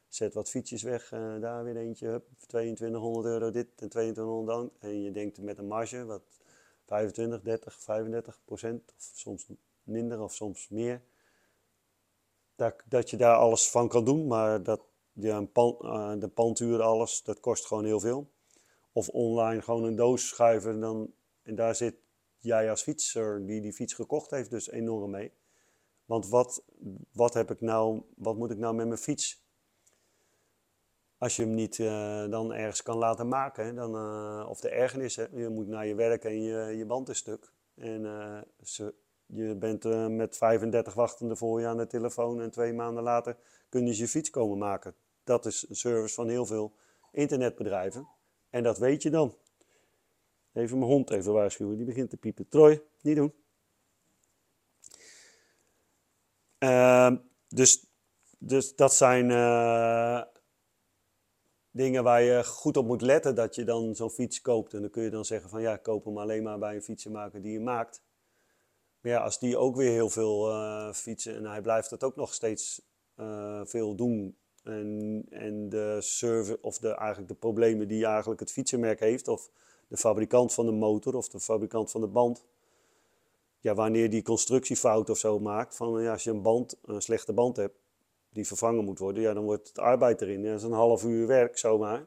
Zet 0.07 0.33
wat 0.33 0.49
fietsjes 0.49 0.83
weg. 0.83 1.09
Daar 1.39 1.63
weer 1.63 1.77
eentje. 1.77 2.07
Hup, 2.07 2.25
2200 2.47 3.25
euro 3.25 3.51
dit 3.51 3.67
en 3.75 3.89
2200 3.89 4.57
dan. 4.57 4.71
En 4.79 5.01
je 5.01 5.11
denkt 5.11 5.41
met 5.41 5.57
een 5.57 5.67
marge 5.67 6.05
wat 6.05 6.21
25, 6.85 7.41
30, 7.41 7.73
35 7.73 8.39
procent. 8.45 8.93
Of 8.97 9.11
soms 9.13 9.47
minder 9.83 10.21
of 10.21 10.33
soms 10.33 10.69
meer. 10.69 11.01
Dat, 12.55 12.75
dat 12.85 13.09
je 13.09 13.17
daar 13.17 13.35
alles 13.35 13.69
van 13.69 13.87
kan 13.87 14.05
doen. 14.05 14.27
Maar 14.27 14.63
dat, 14.63 14.81
een 15.15 15.51
pan, 15.51 15.77
uh, 15.81 16.13
de 16.19 16.27
pandhuur, 16.27 16.81
alles, 16.81 17.23
dat 17.23 17.39
kost 17.39 17.65
gewoon 17.65 17.85
heel 17.85 17.99
veel. 17.99 18.31
Of 18.91 19.09
online 19.09 19.61
gewoon 19.61 19.83
een 19.83 19.95
doos 19.95 20.27
schuiven. 20.27 20.79
Dan, 20.79 21.13
en 21.43 21.55
daar 21.55 21.75
zit 21.75 21.95
jij 22.37 22.69
als 22.69 22.81
fietser 22.81 23.45
die 23.45 23.61
die 23.61 23.73
fiets 23.73 23.93
gekocht 23.93 24.31
heeft 24.31 24.49
dus 24.49 24.69
enorm 24.69 25.11
mee. 25.11 25.31
Want 26.05 26.27
wat, 26.27 26.63
wat, 27.11 27.33
heb 27.33 27.51
ik 27.51 27.61
nou, 27.61 28.01
wat 28.15 28.35
moet 28.35 28.51
ik 28.51 28.57
nou 28.57 28.75
met 28.75 28.87
mijn 28.87 28.99
fiets? 28.99 29.42
Als 31.23 31.35
je 31.35 31.41
hem 31.41 31.53
niet 31.53 31.77
uh, 31.77 32.29
dan 32.29 32.53
ergens 32.53 32.83
kan 32.83 32.97
laten 32.97 33.27
maken, 33.27 33.75
dan, 33.75 33.95
uh, 33.95 34.49
of 34.49 34.59
de 34.59 34.69
ergernis, 34.69 35.15
je 35.15 35.49
moet 35.49 35.67
naar 35.67 35.85
je 35.85 35.95
werk 35.95 36.23
en 36.23 36.41
je, 36.41 36.77
je 36.77 36.85
band 36.85 37.09
is 37.09 37.17
stuk. 37.17 37.51
En 37.75 38.01
uh, 38.01 38.37
ze, 38.63 38.93
je 39.25 39.55
bent 39.55 40.09
met 40.09 40.37
35 40.37 40.93
wachtende 40.93 41.35
voor 41.35 41.59
je 41.59 41.67
aan 41.67 41.77
de 41.77 41.87
telefoon 41.87 42.41
en 42.41 42.51
twee 42.51 42.73
maanden 42.73 43.03
later 43.03 43.37
kun 43.69 43.87
je 43.87 43.97
je 43.97 44.07
fiets 44.07 44.29
komen 44.29 44.57
maken. 44.57 44.95
Dat 45.23 45.45
is 45.45 45.65
een 45.69 45.75
service 45.75 46.13
van 46.13 46.29
heel 46.29 46.45
veel 46.45 46.73
internetbedrijven. 47.11 48.07
En 48.49 48.63
dat 48.63 48.77
weet 48.77 49.01
je 49.01 49.09
dan. 49.09 49.35
Even 50.53 50.77
mijn 50.77 50.91
hond 50.91 51.09
even 51.09 51.33
waarschuwen, 51.33 51.77
die 51.77 51.85
begint 51.85 52.09
te 52.09 52.17
piepen. 52.17 52.47
Troy, 52.47 52.81
niet 53.01 53.15
doen. 53.15 53.33
Uh, 56.59 57.11
dus, 57.47 57.85
dus 58.37 58.75
dat 58.75 58.93
zijn 58.93 59.29
dingen 61.73 62.03
waar 62.03 62.21
je 62.21 62.43
goed 62.43 62.77
op 62.77 62.85
moet 62.85 63.01
letten. 63.01 63.35
Dat 63.35 63.55
je 63.55 63.63
dan 63.63 63.95
zo'n 63.95 64.09
fiets 64.09 64.41
koopt. 64.41 64.73
En 64.73 64.81
dan 64.81 64.89
kun 64.89 65.03
je 65.03 65.09
dan 65.09 65.25
zeggen 65.25 65.49
van 65.49 65.61
ja, 65.61 65.77
koop 65.77 66.05
hem 66.05 66.17
alleen 66.17 66.43
maar 66.43 66.59
bij 66.59 66.75
een 66.75 66.83
fietsenmaker 66.83 67.41
die 67.41 67.51
je 67.51 67.59
maakt. 67.59 68.01
Maar 69.01 69.11
ja, 69.11 69.19
als 69.19 69.39
die 69.39 69.57
ook 69.57 69.75
weer 69.75 69.91
heel 69.91 70.09
veel 70.09 70.49
uh, 70.49 70.93
fietsen 70.93 71.35
en 71.35 71.45
hij 71.45 71.61
blijft 71.61 71.89
dat 71.89 72.03
ook 72.03 72.15
nog 72.15 72.33
steeds 72.33 72.81
uh, 73.19 73.61
veel 73.63 73.95
doen. 73.95 74.37
En, 74.63 75.23
en 75.29 75.69
de 75.69 75.97
service, 76.01 76.57
of 76.61 76.77
de, 76.77 76.89
eigenlijk 76.89 77.27
de 77.27 77.35
problemen 77.35 77.87
die 77.87 78.05
eigenlijk 78.05 78.39
het 78.39 78.51
fietsenmerk 78.51 78.99
heeft, 78.99 79.27
of 79.27 79.49
de 79.87 79.97
fabrikant 79.97 80.53
van 80.53 80.65
de 80.65 80.71
motor 80.71 81.15
of 81.15 81.29
de 81.29 81.39
fabrikant 81.39 81.91
van 81.91 82.01
de 82.01 82.07
band. 82.07 82.45
Ja, 83.59 83.73
wanneer 83.73 84.09
die 84.09 84.21
constructiefout 84.21 85.09
of 85.09 85.17
zo 85.17 85.39
maakt, 85.39 85.75
van 85.75 86.01
ja, 86.01 86.11
als 86.11 86.23
je 86.23 86.29
een 86.29 86.41
band, 86.41 86.77
een 86.85 87.01
slechte 87.01 87.33
band 87.33 87.57
hebt, 87.57 87.75
die 88.33 88.47
vervangen 88.47 88.83
moet 88.83 88.99
worden, 88.99 89.23
ja, 89.23 89.33
dan 89.33 89.43
wordt 89.43 89.67
het 89.67 89.79
arbeid 89.79 90.21
erin. 90.21 90.41
Ja, 90.41 90.49
dat 90.49 90.57
is 90.57 90.63
een 90.63 90.71
half 90.71 91.03
uur 91.03 91.27
werk 91.27 91.57
zomaar. 91.57 92.05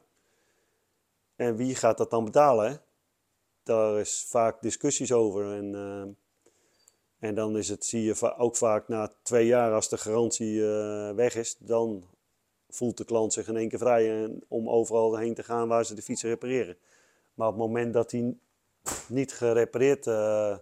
En 1.36 1.56
wie 1.56 1.74
gaat 1.74 1.98
dat 1.98 2.10
dan 2.10 2.24
betalen? 2.24 2.80
Daar 3.62 4.00
is 4.00 4.26
vaak 4.28 4.62
discussies 4.62 5.12
over. 5.12 5.52
En, 5.52 5.74
en 7.18 7.34
dan 7.34 7.56
is 7.56 7.68
het, 7.68 7.84
zie 7.84 8.02
je 8.02 8.36
ook 8.36 8.56
vaak 8.56 8.88
na 8.88 9.12
twee 9.22 9.46
jaar 9.46 9.72
als 9.72 9.88
de 9.88 9.98
garantie 9.98 10.62
weg 11.14 11.34
is, 11.34 11.56
dan 11.58 12.04
voelt 12.68 12.96
de 12.96 13.04
klant 13.04 13.32
zich 13.32 13.48
in 13.48 13.56
één 13.56 13.68
keer 13.68 13.78
vrij 13.78 14.30
om 14.48 14.68
overal 14.68 15.16
heen 15.16 15.34
te 15.34 15.42
gaan 15.42 15.68
waar 15.68 15.84
ze 15.84 15.94
de 15.94 16.02
fiets 16.02 16.22
repareren. 16.22 16.76
Maar 17.34 17.48
op 17.48 17.54
het 17.54 17.62
moment 17.62 17.92
dat 17.92 18.10
die 18.10 18.38
niet 19.08 19.32
gerepareerd 19.32 20.06
uh, 20.06 20.56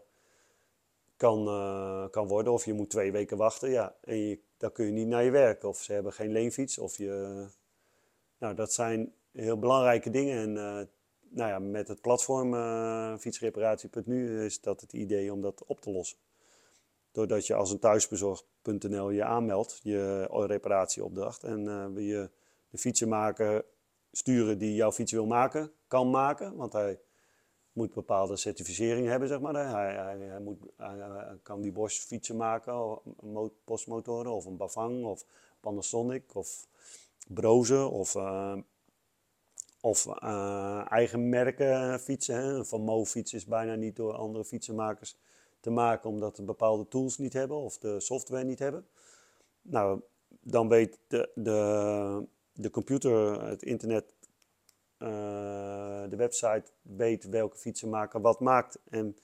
kan, 1.17 1.47
uh, 1.49 2.09
kan 2.11 2.29
worden, 2.29 2.53
of 2.53 2.65
je 2.65 2.73
moet 2.73 2.91
twee 2.91 3.13
weken 3.13 3.37
wachten, 3.37 3.71
ja, 3.71 3.95
en 4.01 4.41
dan 4.57 4.73
kun 4.73 4.87
je 4.87 4.93
niet 4.93 5.07
naar 5.07 5.25
je 5.25 5.31
werk. 5.31 5.65
Of 5.65 5.83
ze 5.83 5.93
hebben 5.93 6.13
geen 6.13 6.33
leenfiets, 6.33 6.79
of 6.79 6.97
je... 6.97 7.45
Nou, 8.39 8.55
dat 8.55 8.73
zijn 8.73 9.13
heel 9.33 9.59
belangrijke 9.59 10.11
dingen. 10.11 10.39
En 10.39 10.51
uh, 10.51 10.87
nou 11.29 11.51
ja, 11.51 11.59
met 11.59 11.89
het 11.89 12.01
platform 12.01 12.53
fietsreparatie.nu 13.19 14.45
is 14.45 14.61
dat 14.61 14.81
het 14.81 14.93
idee 14.93 15.33
om 15.33 15.41
dat 15.41 15.65
op 15.65 15.81
te 15.81 15.91
lossen. 15.91 16.19
Doordat 17.13 17.47
je 17.47 17.55
als 17.55 17.71
een 17.71 17.79
thuisbezorg.nl 17.79 19.11
je 19.11 19.25
aanmeldt, 19.25 19.81
je 19.83 20.29
reparatieopdracht. 20.47 21.43
En 21.43 21.65
uh, 21.97 22.09
je 22.09 22.31
de 22.71 22.79
fietsenmaker 22.79 23.65
sturen 24.13 24.59
die 24.59 24.75
jouw 24.75 24.93
fiets 24.93 25.13
wil 25.13 25.27
maken, 25.27 25.73
kan 25.87 26.11
maken. 26.11 26.57
Want 26.57 26.73
hij 26.73 26.99
moet 27.75 27.95
bepaalde 27.95 28.37
certificering 28.37 29.07
hebben, 29.07 29.29
zeg 29.29 29.41
maar. 29.41 29.55
Hij, 29.55 29.95
hij, 29.95 30.19
hij 30.19 30.41
moet, 30.41 30.59
hij, 30.77 31.39
kan 31.43 31.61
die 31.61 31.73
Bosch 31.73 32.01
fietsen 32.01 32.37
maken, 32.37 32.99
postmotoren, 33.65 34.33
of 34.33 34.45
een 34.45 34.57
Bavang, 34.57 35.05
of 35.05 35.25
Panasonic, 35.61 36.35
of 36.35 36.67
Broze, 37.29 37.87
of, 37.87 38.15
uh, 38.15 38.57
of 39.81 40.07
uh, 40.07 40.85
eigen 40.89 41.29
merken 41.29 42.01
fietsen. 42.01 42.35
Hè. 42.35 42.55
Een 42.55 42.67
Van 42.67 42.81
Mo 42.81 43.05
fiets 43.05 43.33
is 43.33 43.47
bijna 43.47 43.75
niet 43.75 43.97
door 43.97 44.13
andere 44.13 44.45
fietsenmakers 44.45 45.17
te 45.61 45.71
maken 45.71 46.11
omdat 46.11 46.37
ze 46.37 46.43
bepaalde 46.43 46.89
tools 46.89 47.19
niet 47.19 47.33
hebben 47.33 47.57
of 47.57 47.79
de 47.79 48.01
software 48.01 48.45
niet 48.45 48.59
hebben. 48.59 48.87
Nou, 49.63 50.01
dan 50.41 50.69
weet 50.69 50.99
de, 51.07 51.31
de, 51.35 52.27
de 52.53 52.71
computer, 52.71 53.43
het 53.45 53.63
internet, 53.63 54.14
de 56.09 56.17
website 56.17 56.65
weet 56.83 57.29
welke 57.29 57.57
fietsenmaker 57.57 58.21
wat 58.21 58.41
maakt. 58.41 58.79
En 58.91 59.17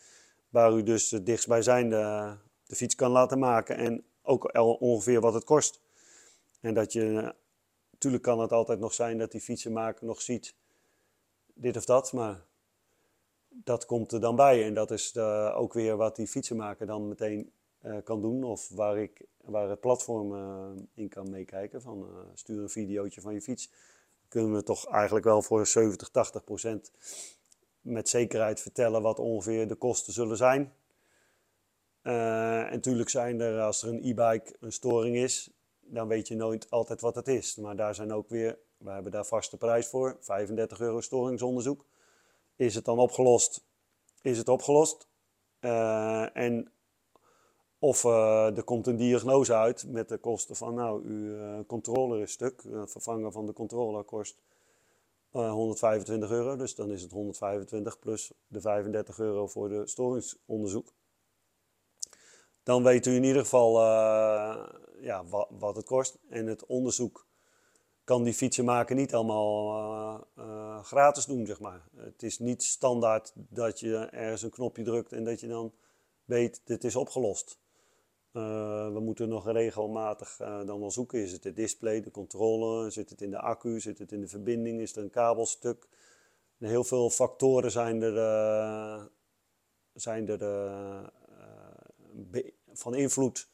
waar 0.49 0.73
u 0.73 0.83
dus 0.83 1.11
het 1.11 1.27
dichtstbijzijnde 1.27 2.37
de 2.67 2.75
fiets 2.77 2.95
kan 2.95 3.11
laten 3.11 3.39
maken 3.39 3.77
en 3.77 4.05
ook 4.23 4.55
ongeveer 4.81 5.21
wat 5.21 5.35
het 5.35 5.45
kost. 5.45 5.81
En 6.61 6.75
dat 6.75 6.93
je, 6.93 7.35
natuurlijk 7.91 8.23
kan 8.23 8.41
het 8.41 8.53
altijd 8.53 8.79
nog 8.79 8.95
zijn 8.95 9.19
dat 9.19 9.33
die 9.33 9.41
fietsenmaker 9.41 10.07
nog 10.07 10.21
ziet 10.21 10.55
dit 11.55 11.77
of 11.77 11.85
dat, 11.85 12.13
maar 12.13 12.45
dat 13.49 13.87
komt 13.87 14.13
er 14.13 14.21
dan 14.21 14.37
bij. 14.37 14.65
En 14.65 14.75
dat 14.75 14.91
is 14.91 15.13
de, 15.13 15.53
ook 15.55 15.73
weer 15.73 15.97
wat 15.97 16.17
die 16.17 16.27
fietsenmaker 16.27 16.87
dan 16.87 17.09
meteen 17.09 17.53
kan 18.05 18.21
doen. 18.21 18.45
Of 18.45 18.69
waar, 18.69 18.99
ik, 18.99 19.27
waar 19.41 19.69
het 19.69 19.81
platform 19.81 20.35
in 20.95 21.09
kan 21.09 21.31
meekijken. 21.31 21.83
Van 21.83 22.07
stuur 22.35 22.63
een 22.63 22.69
videootje 22.69 23.21
van 23.21 23.35
je 23.35 23.41
fiets. 23.41 23.71
Kunnen 24.31 24.53
we 24.53 24.63
toch 24.63 24.87
eigenlijk 24.87 25.25
wel 25.25 25.43
voor 25.43 25.67
70, 25.67 26.09
80 26.09 26.45
procent 26.45 26.93
met 27.81 28.09
zekerheid 28.09 28.61
vertellen 28.61 29.03
wat 29.03 29.19
ongeveer 29.19 29.69
de 29.69 29.75
kosten 29.75 30.13
zullen 30.13 30.37
zijn. 30.37 30.73
en 32.03 32.71
natuurlijk 32.71 33.09
zijn 33.09 33.41
er, 33.41 33.61
als 33.61 33.83
er 33.83 33.89
een 33.89 34.05
e-bike 34.05 34.57
een 34.61 34.73
storing 34.73 35.17
is, 35.17 35.51
dan 35.81 36.09
weet 36.09 36.29
je 36.29 36.37
nooit 36.37 36.71
altijd 36.71 37.01
wat 37.01 37.15
het 37.15 37.29
is. 37.29 37.57
Maar 37.57 37.77
daar 37.77 37.95
zijn 37.95 38.13
ook 38.13 38.29
weer, 38.29 38.59
we 38.77 38.91
hebben 38.91 39.13
daar 39.13 39.27
vaste 39.27 39.57
prijs 39.57 39.87
voor, 39.87 40.17
35 40.21 40.81
euro 40.81 41.01
storingsonderzoek. 41.01 41.85
Is 42.57 42.75
het 42.75 42.85
dan 42.85 42.99
opgelost? 42.99 43.65
Is 44.23 44.39
het 44.39 44.49
opgelost? 44.49 45.09
Uh, 45.61 46.37
en 46.37 46.73
of 47.83 48.05
uh, 48.05 48.57
er 48.57 48.63
komt 48.63 48.87
een 48.87 48.97
diagnose 48.97 49.55
uit 49.55 49.85
met 49.89 50.09
de 50.09 50.19
kosten 50.19 50.57
van, 50.57 50.75
nou, 50.75 51.05
uw 51.05 51.35
uh, 51.35 51.59
controller 51.67 52.21
is 52.21 52.33
stuk. 52.33 52.63
Het 52.71 52.91
vervangen 52.91 53.33
van 53.33 53.47
de 53.47 53.53
controller 53.53 54.05
kost 54.05 54.37
125 55.31 56.31
euro. 56.31 56.57
Dus 56.57 56.75
dan 56.75 56.91
is 56.91 57.03
het 57.03 57.11
125 57.11 57.99
plus 57.99 58.33
de 58.47 58.61
35 58.61 59.19
euro 59.19 59.47
voor 59.47 59.69
de 59.69 59.87
storingsonderzoek. 59.87 60.93
Dan 62.63 62.83
weet 62.83 63.07
u 63.07 63.15
in 63.15 63.25
ieder 63.25 63.43
geval 63.43 63.81
ja, 65.01 65.25
wat, 65.25 65.49
wat 65.59 65.77
het 65.77 65.85
kost. 65.85 66.19
En 66.29 66.47
het 66.47 66.67
onderzoek 66.67 67.27
kan 68.05 68.23
die 68.23 68.35
fietsenmaker 68.35 68.97
niet 68.97 69.15
allemaal 69.15 70.27
gratis 70.83 71.25
doen, 71.25 71.47
zeg 71.47 71.61
maar. 71.61 71.89
Het 71.97 72.23
is 72.23 72.39
niet 72.39 72.63
standaard 72.63 73.33
dat 73.35 73.81
je 73.81 73.97
ergens 73.97 74.43
een 74.43 74.51
knopje 74.51 74.83
drukt 74.83 75.13
en 75.13 75.25
dat 75.25 75.41
je 75.41 75.49
dan 75.49 75.73
weet, 76.25 76.61
dit 76.65 76.85
is 76.85 76.97
opgelost. 76.97 77.59
Uh, 78.33 78.93
we 78.93 79.01
moeten 79.01 79.29
nog 79.29 79.51
regelmatig 79.51 80.37
dan 80.39 80.81
wel 80.81 80.91
zoeken. 80.91 81.19
Is 81.19 81.33
het 81.33 81.45
het 81.45 81.57
display, 81.57 82.01
de 82.01 82.11
controle? 82.11 82.91
Zit 82.91 83.11
het 83.11 83.21
in 83.21 83.31
de 83.31 83.39
accu? 83.39 83.81
Zit 83.81 83.99
het 83.99 84.13
in 84.13 84.21
de 84.21 84.29
verbinding? 84.29 84.81
Is 84.81 84.97
er 84.97 85.03
een 85.03 85.11
kabelstuk? 85.11 85.89
heel 86.59 86.85
veel 86.85 87.11
factoren 87.11 87.71
zijn 87.71 88.03
er, 88.03 89.11
zijn 89.95 90.29
er 90.29 91.13
van 92.73 92.95
invloed 92.95 93.49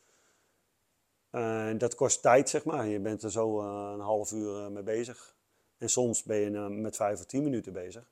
uh, 1.36 1.78
dat 1.78 1.94
kost 1.94 2.22
tijd, 2.22 2.48
zeg 2.48 2.64
maar. 2.64 2.86
Je 2.86 3.00
bent 3.00 3.22
er 3.22 3.30
zo 3.30 3.60
een 3.92 4.00
half 4.00 4.32
uur 4.32 4.70
mee 4.72 4.82
bezig. 4.82 5.36
En 5.78 5.90
soms 5.90 6.22
ben 6.22 6.36
je 6.36 6.50
met 6.68 6.96
vijf 6.96 7.18
of 7.18 7.24
tien 7.24 7.42
minuten 7.42 7.72
bezig. 7.72 8.10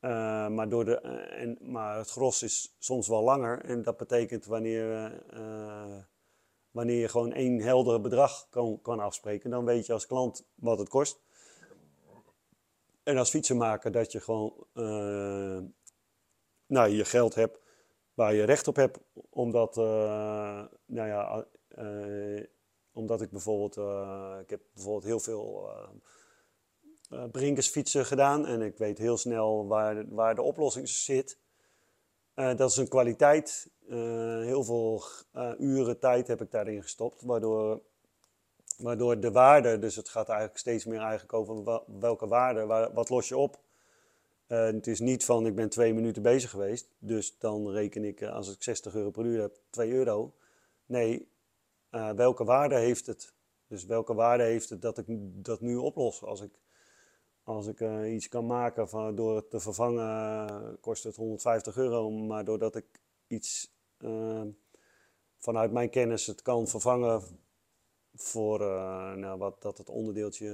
Maar, 0.00 0.68
door 0.68 0.84
de, 0.84 1.00
en, 1.00 1.58
maar 1.60 1.96
het 1.96 2.10
gros 2.10 2.42
is 2.42 2.76
soms 2.78 3.08
wel 3.08 3.22
langer. 3.22 3.64
En 3.64 3.82
dat 3.82 3.96
betekent 3.96 4.46
wanneer, 4.46 5.12
wanneer 6.70 7.00
je 7.00 7.08
gewoon 7.08 7.32
één 7.32 7.60
heldere 7.60 8.00
bedrag 8.00 8.46
kan, 8.50 8.78
kan 8.82 9.00
afspreken, 9.00 9.50
dan 9.50 9.64
weet 9.64 9.86
je 9.86 9.92
als 9.92 10.06
klant 10.06 10.46
wat 10.54 10.78
het 10.78 10.88
kost. 10.88 11.20
En 13.02 13.16
als 13.16 13.30
fietsenmaker 13.30 13.92
dat 13.92 14.12
je 14.12 14.20
gewoon 14.20 14.66
nou, 16.66 16.88
je 16.88 17.04
geld 17.04 17.34
hebt 17.34 17.60
waar 18.14 18.34
je 18.34 18.44
recht 18.44 18.68
op 18.68 18.76
hebt, 18.76 18.98
omdat 19.30 19.76
nou 20.86 21.08
ja, 21.08 21.46
omdat 22.92 23.20
ik 23.20 23.30
bijvoorbeeld, 23.30 23.76
ik 24.40 24.50
heb 24.50 24.60
bijvoorbeeld 24.72 25.04
heel 25.04 25.20
veel 25.20 25.70
uh, 27.10 27.24
brinkersfietsen 27.30 28.06
gedaan 28.06 28.46
en 28.46 28.62
ik 28.62 28.76
weet 28.76 28.98
heel 28.98 29.16
snel 29.16 29.66
waar, 29.66 30.08
waar 30.08 30.34
de 30.34 30.42
oplossing 30.42 30.88
zit. 30.88 31.38
dat 32.34 32.70
is 32.70 32.76
een 32.76 32.88
kwaliteit. 32.88 33.70
heel 34.40 34.64
veel 34.64 35.02
uren 35.58 35.98
tijd 35.98 36.26
heb 36.26 36.40
ik 36.40 36.50
daarin 36.50 36.82
gestopt, 36.82 37.22
waardoor, 37.22 37.80
waardoor 38.78 39.20
de 39.20 39.30
waarde, 39.30 39.78
dus 39.78 39.96
het 39.96 40.08
gaat 40.08 40.28
eigenlijk 40.28 40.58
steeds 40.58 40.84
meer 40.84 41.00
eigenlijk 41.00 41.32
over 41.32 41.82
welke 42.00 42.26
waarde, 42.26 42.66
waar, 42.66 42.92
wat 42.92 43.08
los 43.08 43.28
je 43.28 43.36
op. 43.36 43.60
het 44.46 44.86
is 44.86 45.00
niet 45.00 45.24
van 45.24 45.46
ik 45.46 45.54
ben 45.54 45.68
twee 45.68 45.94
minuten 45.94 46.22
bezig 46.22 46.50
geweest, 46.50 46.88
dus 46.98 47.38
dan 47.38 47.70
reken 47.70 48.04
ik 48.04 48.22
als 48.22 48.54
ik 48.54 48.62
60 48.62 48.94
euro 48.94 49.10
per 49.10 49.24
uur 49.24 49.40
heb, 49.40 49.58
2 49.70 49.92
euro. 49.92 50.32
Nee, 50.86 51.28
welke 52.14 52.44
waarde 52.44 52.76
heeft 52.76 53.06
het? 53.06 53.34
Dus 53.68 53.84
welke 53.84 54.14
waarde 54.14 54.44
heeft 54.44 54.70
het 54.70 54.82
dat 54.82 54.98
ik 54.98 55.04
dat 55.44 55.60
nu 55.60 55.76
oplos? 55.76 56.22
Als 56.22 56.40
ik, 56.40 56.50
als 57.46 57.66
ik 57.66 57.80
uh, 57.80 58.14
iets 58.14 58.28
kan 58.28 58.46
maken 58.46 58.88
van, 58.88 59.14
door 59.14 59.36
het 59.36 59.50
te 59.50 59.60
vervangen, 59.60 60.50
uh, 60.50 60.68
kost 60.80 61.04
het 61.04 61.16
150 61.16 61.76
euro. 61.76 62.10
Maar 62.10 62.44
doordat 62.44 62.76
ik 62.76 62.84
iets 63.26 63.74
vanuit 65.38 65.72
mijn 65.72 65.90
kennis 65.90 66.26
het 66.26 66.42
kan 66.42 66.68
vervangen 66.68 67.22
voor 68.14 68.58
nou, 69.16 69.38
wat, 69.38 69.62
dat 69.62 69.78
het 69.78 69.88
onderdeeltje 69.88 70.46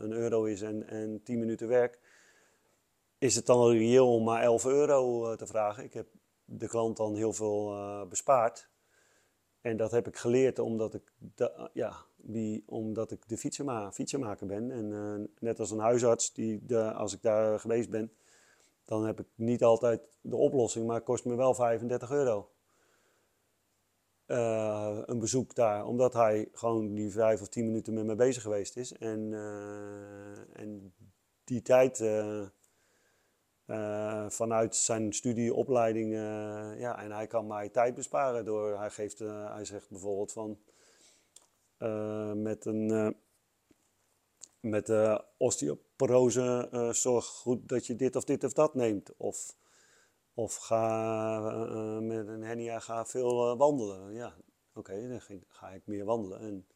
een 0.00 0.12
euro 0.12 0.44
is 0.44 0.62
en, 0.62 0.88
en 0.88 1.22
10 1.22 1.38
minuten 1.38 1.68
werk, 1.68 2.00
is 3.18 3.34
het 3.34 3.46
dan 3.46 3.70
reëel 3.70 4.14
om 4.14 4.24
maar 4.24 4.42
11 4.42 4.64
euro 4.64 5.36
te 5.36 5.46
vragen. 5.46 5.84
Ik 5.84 5.92
heb 5.92 6.06
de 6.44 6.68
klant 6.68 6.96
dan 6.96 7.14
heel 7.14 7.32
veel 7.32 8.06
bespaard. 8.08 8.68
En 9.60 9.76
dat 9.76 9.90
heb 9.90 10.06
ik 10.06 10.16
geleerd 10.16 10.58
omdat 10.58 10.94
ik, 10.94 11.12
ja, 11.72 12.05
die, 12.26 12.62
omdat 12.66 13.10
ik 13.10 13.28
de 13.28 13.36
fietsenma 13.36 13.92
fietsenmaker 13.92 14.46
ben. 14.46 14.70
En 14.70 14.90
uh, 14.90 15.26
net 15.38 15.60
als 15.60 15.70
een 15.70 15.78
huisarts, 15.78 16.32
die 16.32 16.66
de, 16.66 16.92
als 16.92 17.14
ik 17.14 17.22
daar 17.22 17.60
geweest 17.60 17.90
ben, 17.90 18.12
dan 18.84 19.06
heb 19.06 19.20
ik 19.20 19.26
niet 19.34 19.62
altijd 19.62 20.00
de 20.20 20.36
oplossing, 20.36 20.86
maar 20.86 20.96
het 20.96 21.04
kost 21.04 21.24
me 21.24 21.34
wel 21.34 21.54
35 21.54 22.10
euro. 22.10 22.50
Uh, 24.26 24.98
een 25.04 25.18
bezoek 25.18 25.54
daar, 25.54 25.86
omdat 25.86 26.12
hij 26.12 26.48
gewoon 26.52 26.94
die 26.94 27.10
vijf 27.10 27.40
of 27.40 27.48
tien 27.48 27.66
minuten 27.66 27.94
met 27.94 28.04
me 28.04 28.14
bezig 28.14 28.42
geweest 28.42 28.76
is. 28.76 28.92
En, 28.92 29.20
uh, 29.32 30.60
en 30.60 30.94
die 31.44 31.62
tijd 31.62 32.04
vanuit 34.28 34.76
zijn 34.76 35.12
studieopleiding, 35.12 36.12
ja, 36.78 37.02
en 37.02 37.12
hij 37.12 37.26
kan 37.26 37.46
mij 37.46 37.68
tijd 37.68 37.94
besparen 37.94 38.44
door, 38.44 38.78
hij 38.78 38.90
geeft, 38.90 39.18
hij 39.18 39.64
zegt 39.64 39.90
bijvoorbeeld 39.90 40.32
van, 40.32 40.58
met 42.34 42.64
een, 42.64 43.16
met 44.60 44.92
osteoporose, 45.36 46.68
zorg 46.92 47.24
goed 47.24 47.68
dat 47.68 47.86
je 47.86 47.96
dit 47.96 48.16
of 48.16 48.24
dit 48.24 48.44
of 48.44 48.52
dat 48.52 48.74
neemt. 48.74 49.16
Of 49.16 49.56
Of 50.34 50.56
ga 50.56 51.40
met 52.00 52.28
een 52.28 52.42
hernia 52.42 52.78
ga 52.78 53.04
veel 53.04 53.56
wandelen. 53.56 54.12
Ja, 54.12 54.34
oké, 54.74 55.08
dan 55.08 55.20
ga 55.48 55.70
ik 55.70 55.82
meer 55.86 56.04
wandelen. 56.04 56.40
En 56.40 56.66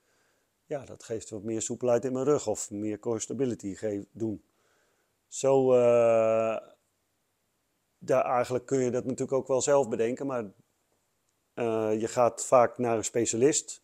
ja, 0.66 0.84
dat 0.84 1.04
geeft 1.04 1.30
wat 1.30 1.42
meer 1.42 1.62
soepelheid 1.62 2.04
in 2.04 2.12
mijn 2.12 2.24
rug 2.24 2.46
of 2.46 2.70
meer 2.70 2.98
core 2.98 3.20
stability 3.20 3.76
doen. 4.12 4.42
Zo, 5.28 5.70
daar 7.98 8.24
eigenlijk 8.24 8.66
kun 8.66 8.78
je 8.78 8.90
dat 8.90 9.04
natuurlijk 9.04 9.32
ook 9.32 9.48
wel 9.48 9.62
zelf 9.62 9.88
bedenken, 9.88 10.26
maar 10.26 10.44
je 11.98 12.08
gaat 12.08 12.44
vaak 12.44 12.78
naar 12.78 12.96
een 12.96 13.04
specialist 13.04 13.82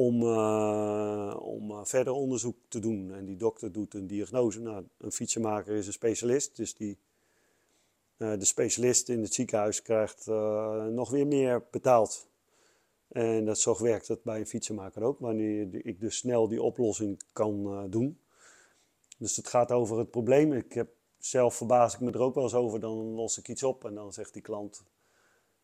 om, 0.00 0.22
uh, 0.22 1.36
om 1.40 1.86
verder 1.86 2.12
onderzoek 2.12 2.56
te 2.68 2.78
doen. 2.78 3.14
En 3.14 3.24
die 3.24 3.36
dokter 3.36 3.72
doet 3.72 3.94
een 3.94 4.06
diagnose. 4.06 4.60
Nou, 4.60 4.84
een 4.98 5.12
fietsenmaker 5.12 5.74
is 5.74 5.86
een 5.86 5.92
specialist, 5.92 6.56
dus 6.56 6.74
die, 6.74 6.98
de 8.16 8.44
specialist 8.44 9.08
in 9.08 9.22
het 9.22 9.34
ziekenhuis 9.34 9.82
krijgt 9.82 10.26
nog 10.90 11.10
weer 11.10 11.26
meer 11.26 11.64
betaald 11.70 12.28
en 13.08 13.44
dat 13.44 13.58
zo 13.58 13.82
werkt 13.82 14.08
het 14.08 14.22
bij 14.22 14.38
een 14.38 14.46
fietsenmaker 14.46 15.02
ook, 15.02 15.18
wanneer 15.18 15.86
ik 15.86 16.00
dus 16.00 16.16
snel 16.16 16.48
die 16.48 16.62
oplossing 16.62 17.22
kan 17.32 17.86
doen. 17.90 18.18
Dus 19.18 19.36
het 19.36 19.48
gaat 19.48 19.72
over 19.72 19.98
het 19.98 20.10
probleem. 20.10 20.52
Ik 20.52 20.72
heb, 20.72 20.88
zelf 21.18 21.54
verbaas 21.54 21.94
ik 21.94 22.00
me 22.00 22.10
er 22.10 22.20
ook 22.20 22.34
wel 22.34 22.44
eens 22.44 22.54
over, 22.54 22.80
dan 22.80 22.96
los 22.96 23.38
ik 23.38 23.48
iets 23.48 23.62
op 23.62 23.84
en 23.84 23.94
dan 23.94 24.12
zegt 24.12 24.32
die 24.32 24.42
klant, 24.42 24.82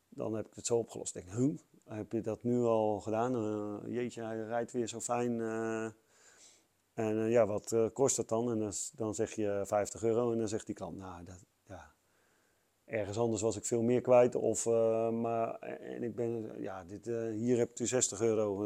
dan 0.09 0.34
heb 0.34 0.47
ik 0.47 0.55
het 0.55 0.66
zo 0.66 0.76
opgelost. 0.76 1.16
Ik 1.16 1.24
denk, 1.24 1.37
huh, 1.37 1.59
heb 1.89 2.12
je 2.12 2.20
dat 2.20 2.43
nu 2.43 2.62
al 2.62 3.01
gedaan? 3.01 3.34
Uh, 3.34 3.95
jeetje, 3.95 4.22
hij 4.22 4.37
rijdt 4.37 4.72
weer 4.72 4.89
zo 4.89 5.01
fijn. 5.01 5.32
Uh, 5.39 5.89
en 6.95 7.16
ja, 7.30 7.47
wat 7.47 7.76
kost 7.93 8.16
dat 8.16 8.28
dan? 8.28 8.51
En 8.51 8.72
dan, 8.95 9.14
zeg 9.14 9.32
je 9.32 9.62
50 9.66 10.03
euro 10.03 10.32
en 10.32 10.39
dan 10.39 10.49
zegt 10.49 10.66
die 10.66 10.74
klant, 10.74 10.97
nou, 10.97 11.24
dat, 11.24 11.45
ja, 11.66 11.93
ergens 12.84 13.18
anders 13.18 13.43
was 13.43 13.57
ik 13.57 13.64
veel 13.64 13.82
meer 13.82 14.01
kwijt. 14.01 14.34
Of, 14.34 14.66
maar, 15.11 15.55
en 15.59 16.03
ik 16.03 16.14
ben, 16.14 16.53
ja, 16.61 16.84
dit, 16.84 17.05
hier 17.34 17.59
heb 17.59 17.78
je 17.78 17.87
60 17.87 18.20
euro. 18.20 18.62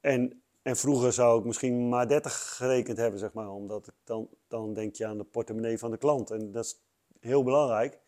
En, 0.00 0.42
en 0.62 0.76
vroeger 0.76 1.12
zou 1.12 1.38
ik 1.38 1.44
misschien 1.44 1.88
maar 1.88 2.08
30 2.08 2.56
gerekend 2.56 2.96
hebben, 2.96 3.20
zeg 3.20 3.32
maar. 3.32 3.50
Omdat 3.50 3.86
ik 3.86 3.94
dan, 4.04 4.28
dan 4.48 4.74
denk 4.74 4.94
je 4.94 5.06
aan 5.06 5.18
de 5.18 5.24
portemonnee 5.24 5.78
van 5.78 5.90
de 5.90 5.96
klant. 5.96 6.30
En 6.30 6.52
dat 6.52 6.64
is 6.64 6.80
heel 7.20 7.42
belangrijk. 7.42 8.00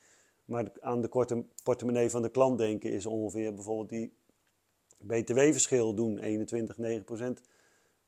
Maar 0.46 0.70
aan 0.80 1.00
de 1.00 1.08
korte 1.08 1.44
portemonnee 1.62 2.10
van 2.10 2.22
de 2.22 2.30
klant 2.30 2.58
denken 2.58 2.92
is 2.92 3.06
ongeveer 3.06 3.54
bijvoorbeeld 3.54 3.88
die 3.88 4.16
btw-verschil 4.98 5.94
doen, 5.94 6.18
21, 6.18 6.78
9 6.78 7.04
procent 7.04 7.40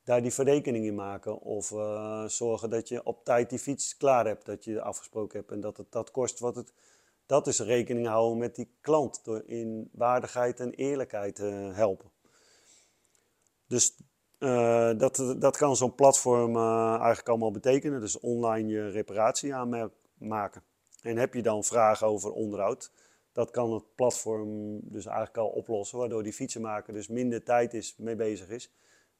daar 0.09 0.21
die 0.21 0.33
verrekening 0.33 0.85
in 0.85 0.95
maken. 0.95 1.41
Of 1.41 1.71
uh, 1.71 2.25
zorgen 2.25 2.69
dat 2.69 2.87
je 2.87 3.03
op 3.03 3.23
tijd 3.23 3.49
die 3.49 3.59
fiets 3.59 3.97
klaar 3.97 4.25
hebt, 4.25 4.45
dat 4.45 4.63
je 4.63 4.81
afgesproken 4.81 5.39
hebt 5.39 5.51
en 5.51 5.59
dat 5.59 5.77
het 5.77 5.91
dat 5.91 6.11
kost 6.11 6.39
wat 6.39 6.55
het. 6.55 6.73
Dat 7.25 7.47
is 7.47 7.59
rekening 7.59 8.07
houden 8.07 8.37
met 8.37 8.55
die 8.55 8.71
klant 8.81 9.23
door 9.23 9.43
in 9.45 9.89
waardigheid 9.91 10.59
en 10.59 10.73
eerlijkheid 10.73 11.35
te 11.35 11.71
helpen. 11.73 12.11
Dus 13.67 13.97
uh, 14.39 14.97
dat, 14.97 15.35
dat 15.37 15.57
kan 15.57 15.75
zo'n 15.75 15.95
platform 15.95 16.55
uh, 16.55 16.95
eigenlijk 16.95 17.29
allemaal 17.29 17.51
betekenen. 17.51 17.99
Dus 17.99 18.19
online 18.19 18.69
je 18.69 18.89
reparatie 18.89 19.55
aanmaken. 19.55 20.63
En 21.01 21.17
heb 21.17 21.33
je 21.33 21.41
dan 21.41 21.63
vragen 21.63 22.07
over 22.07 22.31
onderhoud, 22.31 22.91
dat 23.31 23.51
kan 23.51 23.73
het 23.73 23.95
platform 23.95 24.79
dus 24.81 25.05
eigenlijk 25.05 25.37
al 25.37 25.47
oplossen, 25.47 25.97
waardoor 25.97 26.23
die 26.23 26.33
fietsenmaker 26.33 26.93
dus 26.93 27.07
minder 27.07 27.43
tijd 27.43 27.73
is, 27.73 27.95
mee 27.97 28.15
bezig 28.15 28.49
is. 28.49 28.71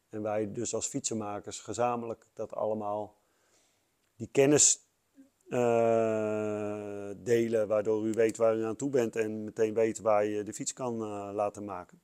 En 0.09 0.21
wij 0.21 0.51
dus 0.51 0.73
als 0.73 0.87
fietsenmakers 0.87 1.59
gezamenlijk 1.59 2.27
dat 2.33 2.55
allemaal, 2.55 3.15
die 4.15 4.29
kennis 4.31 4.79
uh, 5.47 7.09
delen, 7.17 7.67
waardoor 7.67 8.07
u 8.07 8.11
weet 8.11 8.37
waar 8.37 8.57
u 8.57 8.63
aan 8.63 8.75
toe 8.75 8.89
bent 8.89 9.15
en 9.15 9.43
meteen 9.43 9.73
weet 9.73 9.99
waar 9.99 10.25
je 10.25 10.43
de 10.43 10.53
fiets 10.53 10.73
kan 10.73 11.01
uh, 11.01 11.29
laten 11.33 11.65
maken. 11.65 12.01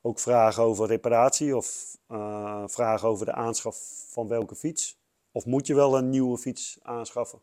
Ook 0.00 0.18
vragen 0.18 0.62
over 0.62 0.86
reparatie 0.86 1.56
of 1.56 1.98
uh, 2.08 2.62
vragen 2.66 3.08
over 3.08 3.26
de 3.26 3.32
aanschaf 3.32 4.04
van 4.08 4.28
welke 4.28 4.54
fiets. 4.54 4.98
Of 5.32 5.46
moet 5.46 5.66
je 5.66 5.74
wel 5.74 5.98
een 5.98 6.10
nieuwe 6.10 6.38
fiets 6.38 6.78
aanschaffen? 6.82 7.40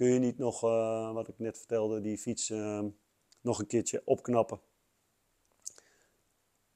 Kun 0.00 0.12
je 0.12 0.18
niet 0.18 0.38
nog, 0.38 0.60
wat 1.12 1.28
ik 1.28 1.38
net 1.38 1.58
vertelde, 1.58 2.00
die 2.00 2.18
fiets 2.18 2.48
nog 3.40 3.58
een 3.58 3.66
keertje 3.66 4.02
opknappen? 4.04 4.60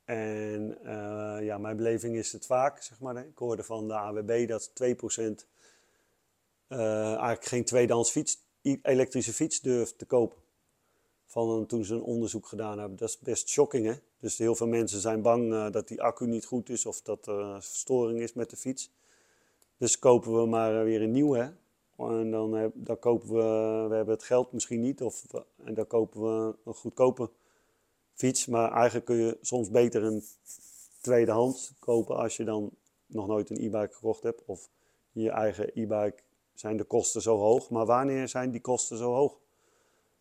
En 0.05 0.79
uh, 0.83 1.37
ja, 1.41 1.59
mijn 1.59 1.77
beleving 1.77 2.17
is 2.17 2.33
het 2.33 2.47
vaak, 2.47 2.83
zeg 2.83 3.01
maar. 3.01 3.27
Ik 3.27 3.39
hoorde 3.39 3.63
van 3.63 3.89
de 3.89 3.95
AWB 3.95 4.49
dat 4.49 4.71
2% 4.71 4.75
uh, 4.77 5.31
eh, 6.69 7.07
eigenlijk 7.07 7.45
geen 7.45 7.65
tweedehands 7.65 8.11
fiets, 8.11 8.39
elektrische 8.83 9.33
fiets 9.33 9.61
durft 9.61 9.99
te 9.99 10.07
kopen. 10.07 10.39
Van 11.27 11.67
toen 11.67 11.85
ze 11.85 11.95
een 11.95 12.03
onderzoek 12.03 12.47
gedaan 12.47 12.79
hebben. 12.79 12.99
Dat 12.99 13.09
is 13.09 13.19
best 13.19 13.49
shocking, 13.49 13.87
hè? 13.87 13.95
Dus 14.19 14.39
heel 14.39 14.55
veel 14.55 14.69
mensen 14.69 15.01
zijn 15.01 15.23
bang 15.23 15.71
dat 15.71 15.89
die 15.89 16.03
accu 16.03 16.27
niet 16.27 16.45
goed 16.45 16.69
is 16.69 16.87
of 16.87 17.03
dat 17.03 17.27
er 17.27 17.63
verstoring 17.63 18.21
is 18.21 18.33
met 18.33 18.51
de 18.51 18.57
fiets. 18.57 18.91
Dus 19.77 19.99
kopen 19.99 20.41
we 20.41 20.47
maar 20.47 20.85
weer 20.85 21.03
een 21.03 21.13
nieuwe, 21.13 21.39
hè? 21.39 21.51
En 21.97 22.31
dan, 22.31 22.73
dan 22.75 22.99
kopen 22.99 23.29
we, 23.29 23.87
we 23.89 23.95
hebben 23.95 24.15
het 24.15 24.25
geld 24.25 24.53
misschien 24.53 24.81
niet, 24.81 25.03
of, 25.03 25.25
en 25.65 25.75
dan 25.75 25.87
kopen 25.87 26.23
we 26.23 26.55
een 26.65 26.75
goedkope 26.75 27.31
fiets. 28.15 28.47
Maar 28.47 28.73
eigenlijk 28.73 29.05
kun 29.05 29.17
je 29.17 29.39
soms 29.41 29.71
beter 29.71 30.03
een 30.03 30.23
tweedehands 31.01 31.73
kopen 31.79 32.17
als 32.17 32.37
je 32.37 32.45
dan 32.45 32.71
nog 33.07 33.27
nooit 33.27 33.51
een 33.51 33.57
e-bike 33.57 33.95
gekocht 33.95 34.23
hebt. 34.23 34.43
Of 34.45 34.69
je 35.13 35.31
eigen 35.31 35.71
e-bike 35.75 36.23
zijn 36.55 36.77
de 36.77 36.85
kosten 36.85 37.23
zo 37.23 37.39
hoog. 37.39 37.71
Maar 37.71 37.87
wanneer 37.87 38.29
zijn 38.29 38.51
die 38.51 38.61
kosten 38.61 38.97
zo 38.97 39.13
hoog? 39.13 39.39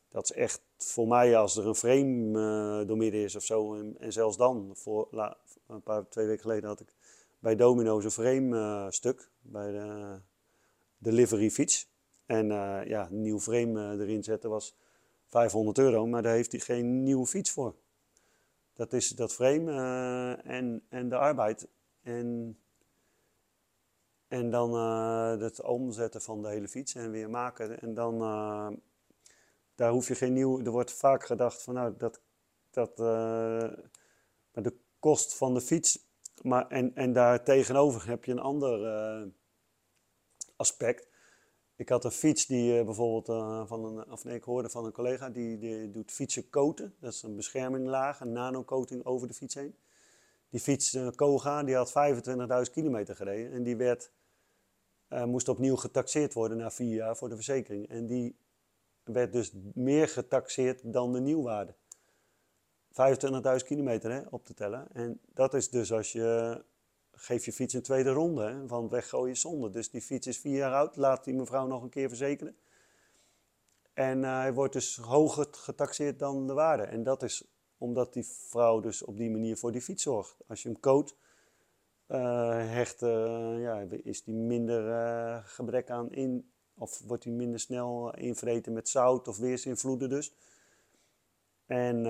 Dat 0.10 0.24
is 0.24 0.32
echt 0.32 0.62
voor 0.78 1.08
mij 1.08 1.38
als 1.38 1.58
er 1.58 1.68
een 1.68 1.76
frame 1.76 2.40
uh, 2.82 2.88
door 2.88 2.98
midden 2.98 3.22
is 3.22 3.36
of 3.36 3.44
zo. 3.44 3.76
En, 3.76 4.14
zelfs 4.14 4.38
dan, 4.38 4.72
voor, 4.74 5.08
een 5.68 5.82
paar, 5.82 6.10
twee 6.10 6.26
weken 6.26 6.42
geleden 6.42 6.70
had 6.70 6.80
ik 6.80 6.94
bij 7.40 7.56
Domino's 7.56 8.04
een 8.04 8.12
frame 8.12 8.58
uh, 8.58 8.86
stuk. 8.90 9.30
Bij 9.42 9.72
de 9.72 10.20
delivery 11.04 11.52
fiets. 11.52 11.92
En 12.26 12.46
uh, 12.46 12.86
ja, 12.86 13.08
een 13.10 13.22
nieuw 13.22 13.40
frame 13.40 13.92
erin 14.00 14.24
zetten 14.24 14.50
was 14.50 14.76
500 15.28 15.78
euro. 15.78 16.08
Maar 16.08 16.22
daar 16.22 16.34
heeft 16.34 16.52
hij 16.52 16.62
geen 16.62 17.04
nieuwe 17.04 17.26
fiets 17.26 17.52
voor. 17.52 17.76
Dat 18.74 18.94
is 18.94 19.10
dat 19.10 19.34
frame 19.34 19.72
uh, 19.72 20.56
en, 20.56 20.86
en 20.90 21.10
de 21.10 21.18
arbeid. 21.18 21.68
En, 22.02 22.58
en 24.28 24.50
dan 24.50 24.74
het 25.42 25.62
omzetten 25.62 26.22
van 26.22 26.42
de 26.42 26.48
hele 26.48 26.68
fiets 26.68 26.96
en 26.96 27.12
weer 27.12 27.30
maken. 27.30 27.80
En 27.82 27.94
dan, 27.94 28.20
daar 29.76 29.92
hoef 29.92 30.08
je 30.08 30.16
geen 30.16 30.34
nieuw... 30.34 30.60
Er 30.60 30.72
wordt 30.72 30.94
vaak 30.94 31.26
gedacht 31.26 31.64
van, 31.64 31.74
nou, 31.74 31.94
dat... 31.98 32.22
dat 32.70 32.98
maar 34.52 34.64
de 34.64 34.78
kost 35.00 35.36
van 35.36 35.54
de 35.54 35.62
fiets... 35.62 36.12
Maar, 36.42 36.68
en, 36.68 36.96
en 36.96 37.14
daar 37.14 37.44
tegenover 37.44 38.08
heb 38.08 38.26
je 38.26 38.32
een 38.32 38.40
ander 38.40 39.34
aspect. 40.64 41.08
Ik 41.76 41.90
had 41.90 42.06
een 42.06 42.12
fiets 42.12 42.46
die 42.46 42.80
uh, 42.80 42.86
bijvoorbeeld 42.86 43.30
uh, 43.30 43.68
van 43.68 43.86
een, 43.86 44.12
of 44.12 44.24
nee, 44.24 44.36
ik 44.36 44.44
hoorde 44.44 44.70
van 44.70 44.86
een 44.86 44.92
collega 44.92 45.30
die, 45.30 45.58
die 45.58 45.92
doet 45.92 46.12
fietsen 46.12 46.50
coaten. 46.50 46.96
Dat 47.00 47.14
is 47.14 47.24
een 47.24 47.36
bescherminglaag, 47.36 48.20
een 48.20 48.32
nano-coating 48.32 49.06
over 49.06 49.28
de 49.28 49.34
fiets 49.34 49.56
heen. 49.56 49.76
Die 50.50 50.60
fiets, 50.60 50.94
uh, 50.94 51.08
Koga, 51.16 51.64
die 51.64 51.76
had 51.76 51.94
25.000 52.68 52.72
kilometer 52.72 53.16
gereden 53.16 53.52
en 53.52 53.64
die 53.64 53.76
werd, 53.76 54.12
moest 55.26 55.50
opnieuw 55.50 55.76
getaxeerd 55.76 56.34
worden 56.34 56.58
na 56.58 56.72
vier 56.72 56.96
jaar 56.96 57.18
voor 57.18 57.30
de 57.30 57.36
verzekering. 57.36 57.90
En 57.90 58.08
die 58.08 58.36
werd 59.04 59.34
dus 59.34 59.52
meer 59.74 60.08
getaxeerd 60.08 60.94
dan 60.94 61.14
de 61.14 61.20
nieuwwaarde. 61.20 61.76
25.000 62.94 63.66
kilometer 63.66 64.12
hè, 64.12 64.22
op 64.30 64.46
te 64.46 64.54
tellen. 64.54 64.88
En 64.94 65.20
dat 65.34 65.54
is 65.54 65.70
dus 65.70 65.92
als 65.92 66.12
je 66.12 66.64
geef 67.16 67.46
je 67.46 67.54
fiets 67.54 67.74
een 67.74 67.82
tweede 67.82 68.10
ronde, 68.10 68.44
hè, 68.44 68.68
want 68.68 68.92
weggooien 68.92 69.38
zonde. 69.38 69.70
Dus 69.70 69.90
die 69.90 70.02
fiets 70.02 70.28
is 70.28 70.38
vier 70.38 70.58
jaar 70.58 70.74
oud, 70.74 70.96
laat 70.96 71.24
die 71.24 71.34
mevrouw 71.34 71.68
nog 71.68 71.84
een 71.84 71.90
keer 71.90 72.08
verzekeren. 72.08 72.56
En 73.94 74.18
uh, 74.18 74.38
hij 74.38 74.54
wordt 74.54 74.74
dus 74.74 74.96
hoger 74.96 75.48
getaxeerd 75.52 76.20
dan 76.20 76.48
de 76.48 76.54
waarde. 76.54 76.84
En 76.84 77.04
dat 77.04 77.24
is 77.24 77.44
omdat 77.78 78.14
die 78.14 78.26
vrouw 78.26 78.80
dus 78.80 79.04
op 79.04 79.18
die 79.18 79.32
manier 79.32 79.58
voor 79.58 79.72
die 79.72 79.82
fiets 79.82 80.04
zorgt. 80.04 80.38
Als 80.48 80.62
je 80.64 80.70
hem 80.70 80.80
coat, 80.80 81.16
uh, 82.08 82.50
hecht, 82.50 83.02
uh, 83.02 83.62
ja, 83.62 83.86
is 84.04 84.24
die 84.24 84.34
minder 84.34 85.44
gebrek 85.46 85.90
aan 85.90 86.12
in, 86.12 86.52
of 86.78 87.02
wordt 87.08 87.24
hij 87.24 87.34
minder 87.34 87.60
snel 87.60 88.16
invreten 88.16 88.74
met 88.74 88.90
zout 88.90 89.28
of 89.28 89.38
weersinvloeden 89.38 90.10
dus. 90.10 90.34
En 91.66 92.06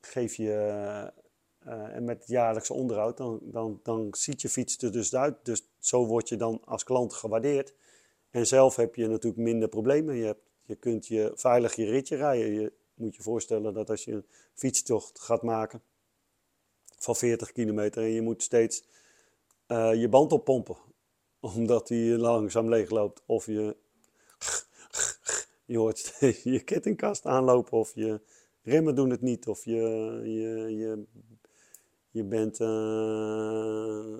geef 0.00 0.34
je 0.34 1.12
uh, 1.66 1.96
en 1.96 2.04
met 2.04 2.24
jaarlijks 2.26 2.70
onderhoud, 2.70 3.16
dan, 3.16 3.38
dan, 3.42 3.80
dan 3.82 4.08
ziet 4.10 4.42
je 4.42 4.48
fiets 4.48 4.82
er 4.82 4.92
dus 4.92 5.14
uit. 5.14 5.36
Dus 5.42 5.62
zo 5.78 6.06
word 6.06 6.28
je 6.28 6.36
dan 6.36 6.60
als 6.64 6.84
klant 6.84 7.14
gewaardeerd. 7.14 7.74
En 8.30 8.46
zelf 8.46 8.76
heb 8.76 8.94
je 8.94 9.06
natuurlijk 9.06 9.42
minder 9.42 9.68
problemen. 9.68 10.14
Je, 10.14 10.24
hebt, 10.24 10.50
je 10.62 10.74
kunt 10.74 11.06
je 11.06 11.32
veilig 11.34 11.74
je 11.74 11.84
ritje 11.84 12.16
rijden. 12.16 12.52
Je 12.52 12.72
moet 12.94 13.16
je 13.16 13.22
voorstellen 13.22 13.74
dat 13.74 13.90
als 13.90 14.04
je 14.04 14.12
een 14.12 14.26
fietstocht 14.54 15.20
gaat 15.20 15.42
maken 15.42 15.82
van 16.98 17.16
40 17.16 17.52
kilometer 17.52 18.02
en 18.02 18.10
je 18.10 18.22
moet 18.22 18.42
steeds 18.42 18.84
uh, 19.68 19.94
je 19.94 20.08
band 20.08 20.32
oppompen, 20.32 20.76
omdat 21.56 21.86
die 21.86 22.18
langzaam 22.18 22.68
leegloopt. 22.68 23.22
Of 23.26 23.46
je 23.46 23.76
je 25.72 25.78
hoort 25.78 26.16
je 26.42 26.60
kettingkast 26.64 27.26
aanlopen 27.26 27.78
of 27.78 27.94
je 27.94 28.20
remmen 28.62 28.94
doen 28.94 29.10
het 29.10 29.20
niet 29.20 29.46
of 29.46 29.64
je, 29.64 29.80
je, 30.24 30.76
je, 30.76 31.04
je 32.12 32.24
bent 32.24 32.60
uh, 32.60 32.68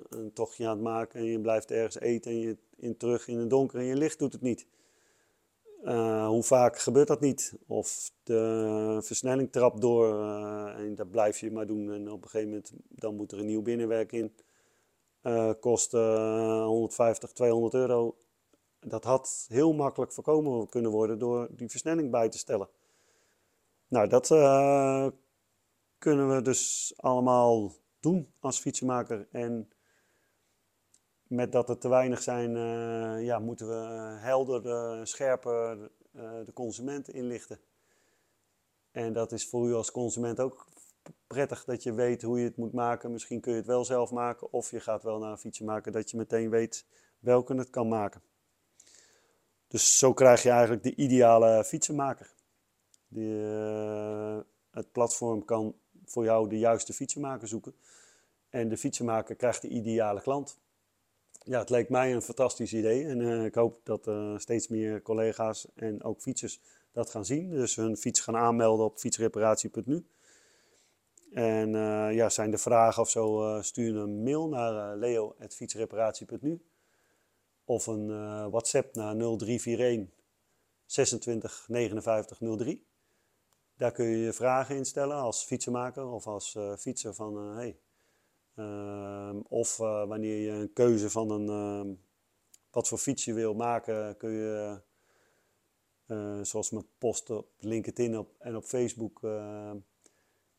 een 0.09 0.33
tochtje 0.33 0.65
aan 0.67 0.71
het 0.71 0.81
maken 0.81 1.19
en 1.19 1.25
je 1.25 1.39
blijft 1.39 1.71
ergens 1.71 1.99
eten 1.99 2.31
en 2.31 2.39
je 2.39 2.57
in, 2.75 2.97
terug 2.97 3.27
in 3.27 3.37
het 3.37 3.49
donker 3.49 3.79
en 3.79 3.85
je 3.85 3.95
licht 3.95 4.19
doet 4.19 4.33
het 4.33 4.41
niet. 4.41 4.67
Uh, 5.83 6.27
hoe 6.27 6.43
vaak 6.43 6.79
gebeurt 6.79 7.07
dat 7.07 7.19
niet? 7.19 7.53
Of 7.67 8.11
de 8.23 8.99
versnelling 9.01 9.51
trapt 9.51 9.81
door 9.81 10.13
uh, 10.13 10.79
en 10.79 10.95
dat 10.95 11.11
blijf 11.11 11.39
je 11.39 11.51
maar 11.51 11.67
doen. 11.67 11.91
En 11.91 12.11
op 12.11 12.23
een 12.23 12.29
gegeven 12.29 12.49
moment 12.49 12.71
dan 12.89 13.15
moet 13.15 13.31
er 13.31 13.39
een 13.39 13.45
nieuw 13.45 13.61
binnenwerk 13.61 14.11
in. 14.11 14.33
Kost 15.59 15.91
150, 15.91 17.31
200 17.31 17.73
euro. 17.73 18.15
Dat 18.79 19.03
had 19.03 19.45
heel 19.49 19.73
makkelijk 19.73 20.11
voorkomen 20.11 20.69
kunnen 20.69 20.91
worden 20.91 21.19
door 21.19 21.47
die 21.51 21.69
versnelling 21.69 22.11
bij 22.11 22.29
te 22.29 22.37
stellen. 22.37 22.69
Nou, 23.87 24.07
dat 24.07 24.27
kunnen 25.97 26.35
we 26.35 26.41
dus 26.41 26.93
allemaal 26.95 27.71
doen 28.03 28.33
als 28.39 28.59
fietsenmaker. 28.59 29.27
En 29.31 29.71
met 31.27 31.51
dat 31.51 31.69
er 31.69 31.77
te 31.77 31.89
weinig 31.89 32.21
zijn, 32.21 32.55
uh, 32.55 33.25
ja, 33.25 33.39
moeten 33.39 33.67
we 33.67 33.73
helder, 34.19 34.65
uh, 34.65 35.05
scherper 35.05 35.91
de 36.45 36.51
consument 36.53 37.09
inlichten. 37.09 37.59
En 38.91 39.13
dat 39.13 39.31
is 39.31 39.49
voor 39.49 39.67
u 39.67 39.73
als 39.73 39.91
consument 39.91 40.39
ook 40.39 40.67
prettig 41.27 41.63
dat 41.63 41.83
je 41.83 41.93
weet 41.93 42.21
hoe 42.21 42.39
je 42.39 42.45
het 42.45 42.57
moet 42.57 42.73
maken. 42.73 43.11
Misschien 43.11 43.41
kun 43.41 43.51
je 43.51 43.57
het 43.57 43.67
wel 43.67 43.85
zelf 43.85 44.11
maken 44.11 44.53
of 44.53 44.71
je 44.71 44.79
gaat 44.79 45.03
wel 45.03 45.19
naar 45.19 45.31
een 45.31 45.37
fietsen 45.37 45.65
maken 45.65 45.91
dat 45.91 46.11
je 46.11 46.17
meteen 46.17 46.49
weet 46.49 46.85
welke 47.19 47.55
het 47.55 47.69
kan 47.69 47.87
maken. 47.87 48.21
Dus 49.67 49.97
zo 49.97 50.13
krijg 50.13 50.43
je 50.43 50.49
eigenlijk 50.49 50.83
de 50.83 50.95
ideale 50.95 51.63
fietsenmaker. 51.63 52.33
Die, 53.07 53.33
het 54.71 54.91
platform 54.91 55.45
kan 55.45 55.75
voor 56.05 56.23
jou 56.23 56.49
de 56.49 56.59
juiste 56.59 56.93
fietsenmaker 56.93 57.47
zoeken. 57.47 57.75
En 58.49 58.69
de 58.69 58.77
fietsenmaker 58.77 59.35
krijgt 59.35 59.61
de 59.61 59.67
ideale 59.67 60.21
klant 60.21 60.57
ja, 61.43 61.59
het 61.59 61.69
leek 61.69 61.89
mij 61.89 62.13
een 62.13 62.21
fantastisch 62.21 62.73
idee. 62.73 63.05
En 63.05 63.19
uh, 63.19 63.45
ik 63.45 63.55
hoop 63.55 63.79
dat 63.83 64.07
uh, 64.07 64.37
steeds 64.37 64.67
meer 64.67 65.01
collega's 65.01 65.67
en 65.75 66.03
ook 66.03 66.21
fietsers 66.21 66.59
dat 66.91 67.09
gaan 67.09 67.25
zien. 67.25 67.49
Dus 67.49 67.75
hun 67.75 67.97
fiets 67.97 68.19
gaan 68.19 68.35
aanmelden 68.35 68.85
op 68.85 68.99
fietsreparatie.nu. 68.99 70.05
En 71.33 71.69
uh, 71.69 72.13
ja, 72.13 72.29
zijn 72.29 72.51
er 72.51 72.59
vragen 72.59 73.01
of 73.01 73.09
zo, 73.09 73.57
stuur 73.61 73.95
een 73.95 74.23
mail 74.23 74.47
naar 74.47 74.97
leo.fietsreparatie.nu. 74.97 76.61
Of 77.65 77.87
een 77.87 78.07
WhatsApp 78.49 78.95
naar 78.95 79.15
0341 79.15 80.15
26 80.85 81.65
59 81.67 82.37
03. 82.57 82.85
Daar 83.83 83.91
kun 83.91 84.05
je 84.05 84.17
je 84.17 84.33
vragen 84.33 84.75
instellen 84.75 85.15
als 85.15 85.43
fietsenmaker 85.43 86.07
of 86.07 86.27
als 86.27 86.57
fietser 86.77 87.13
van... 87.13 87.55
hey, 87.55 87.77
Ehm, 88.55 89.37
of 89.47 89.79
uh, 89.79 90.07
wanneer 90.07 90.37
je 90.37 90.51
een 90.51 90.73
keuze 90.73 91.09
van 91.09 91.31
een, 91.31 91.87
uh, 91.87 91.93
wat 92.71 92.87
voor 92.87 92.97
fiets 92.97 93.25
je 93.25 93.33
wil 93.33 93.53
maken, 93.53 94.17
kun 94.17 94.31
je, 94.31 94.81
uh, 96.07 96.39
zoals 96.41 96.69
mijn 96.69 96.85
post 96.97 97.29
op 97.29 97.47
LinkedIn 97.59 98.17
op, 98.17 98.35
en 98.39 98.55
op 98.55 98.63
Facebook, 98.63 99.23
ehm, 99.23 99.77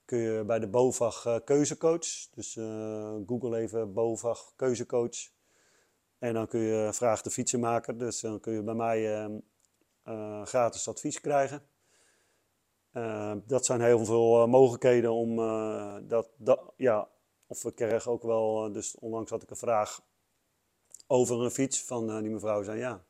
kun 0.04 0.18
je 0.18 0.44
bij 0.44 0.58
de 0.58 0.68
BOVAG 0.68 1.44
keuzecoach. 1.44 2.28
Dus 2.34 2.52
google 3.26 3.56
even 3.56 3.92
BOVAG 3.92 4.52
keuzecoach. 4.56 5.16
En 6.18 6.34
dan 6.34 6.46
kun 6.46 6.60
je 6.60 6.92
vraag 6.92 7.22
de 7.22 7.30
fietsenmaker. 7.30 7.98
Dus 7.98 8.20
dan 8.20 8.40
kun 8.40 8.52
je 8.52 8.62
bij 8.62 8.74
mij 8.74 9.30
gratis 10.44 10.88
advies 10.88 11.20
krijgen. 11.20 11.62
Dat 13.46 13.64
zijn 13.64 13.80
heel 13.80 14.04
veel 14.04 14.46
mogelijkheden 14.46 15.12
om 15.12 15.36
dat, 16.08 16.28
dat, 16.36 16.60
ja, 16.76 17.08
of 17.46 17.62
we 17.62 17.72
kregen 17.72 18.10
ook 18.10 18.22
wel, 18.22 18.66
eh, 18.66 18.72
dus 18.72 18.98
onlangs 18.98 19.30
had 19.30 19.42
ik 19.42 19.50
een 19.50 19.56
vraag 19.56 20.02
over 21.06 21.40
een 21.40 21.50
fiets 21.50 21.84
van 21.84 22.10
uh, 22.10 22.18
die 22.20 22.30
mevrouw 22.30 22.62
zei 22.62 22.78
ja, 22.78 23.04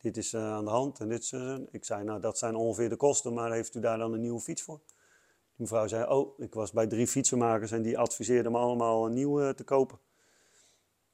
dit 0.00 0.16
is 0.16 0.32
uh, 0.32 0.52
aan 0.52 0.64
de 0.64 0.70
hand 0.70 1.00
en 1.00 1.08
dit 1.08 1.22
is 1.22 1.32
Ik 1.70 1.84
zei 1.84 2.04
nou 2.04 2.20
dat 2.20 2.38
zijn 2.38 2.54
ongeveer 2.54 2.88
de 2.88 2.96
kosten, 2.96 3.34
maar 3.34 3.52
heeft 3.52 3.74
u 3.74 3.80
daar 3.80 3.98
dan 3.98 4.12
een 4.12 4.20
nieuwe 4.20 4.40
fiets 4.40 4.62
voor? 4.62 4.80
Die 4.86 5.68
mevrouw 5.68 5.86
zei 5.86 6.10
oh, 6.10 6.38
ik 6.38 6.54
was 6.54 6.72
bij 6.72 6.86
drie 6.86 7.06
fietsenmakers 7.06 7.70
en 7.70 7.82
die 7.82 7.98
adviseerden 7.98 8.52
me 8.52 8.58
allemaal 8.58 9.06
een 9.06 9.12
nieuwe 9.12 9.54
te 9.54 9.64
kopen. 9.64 9.98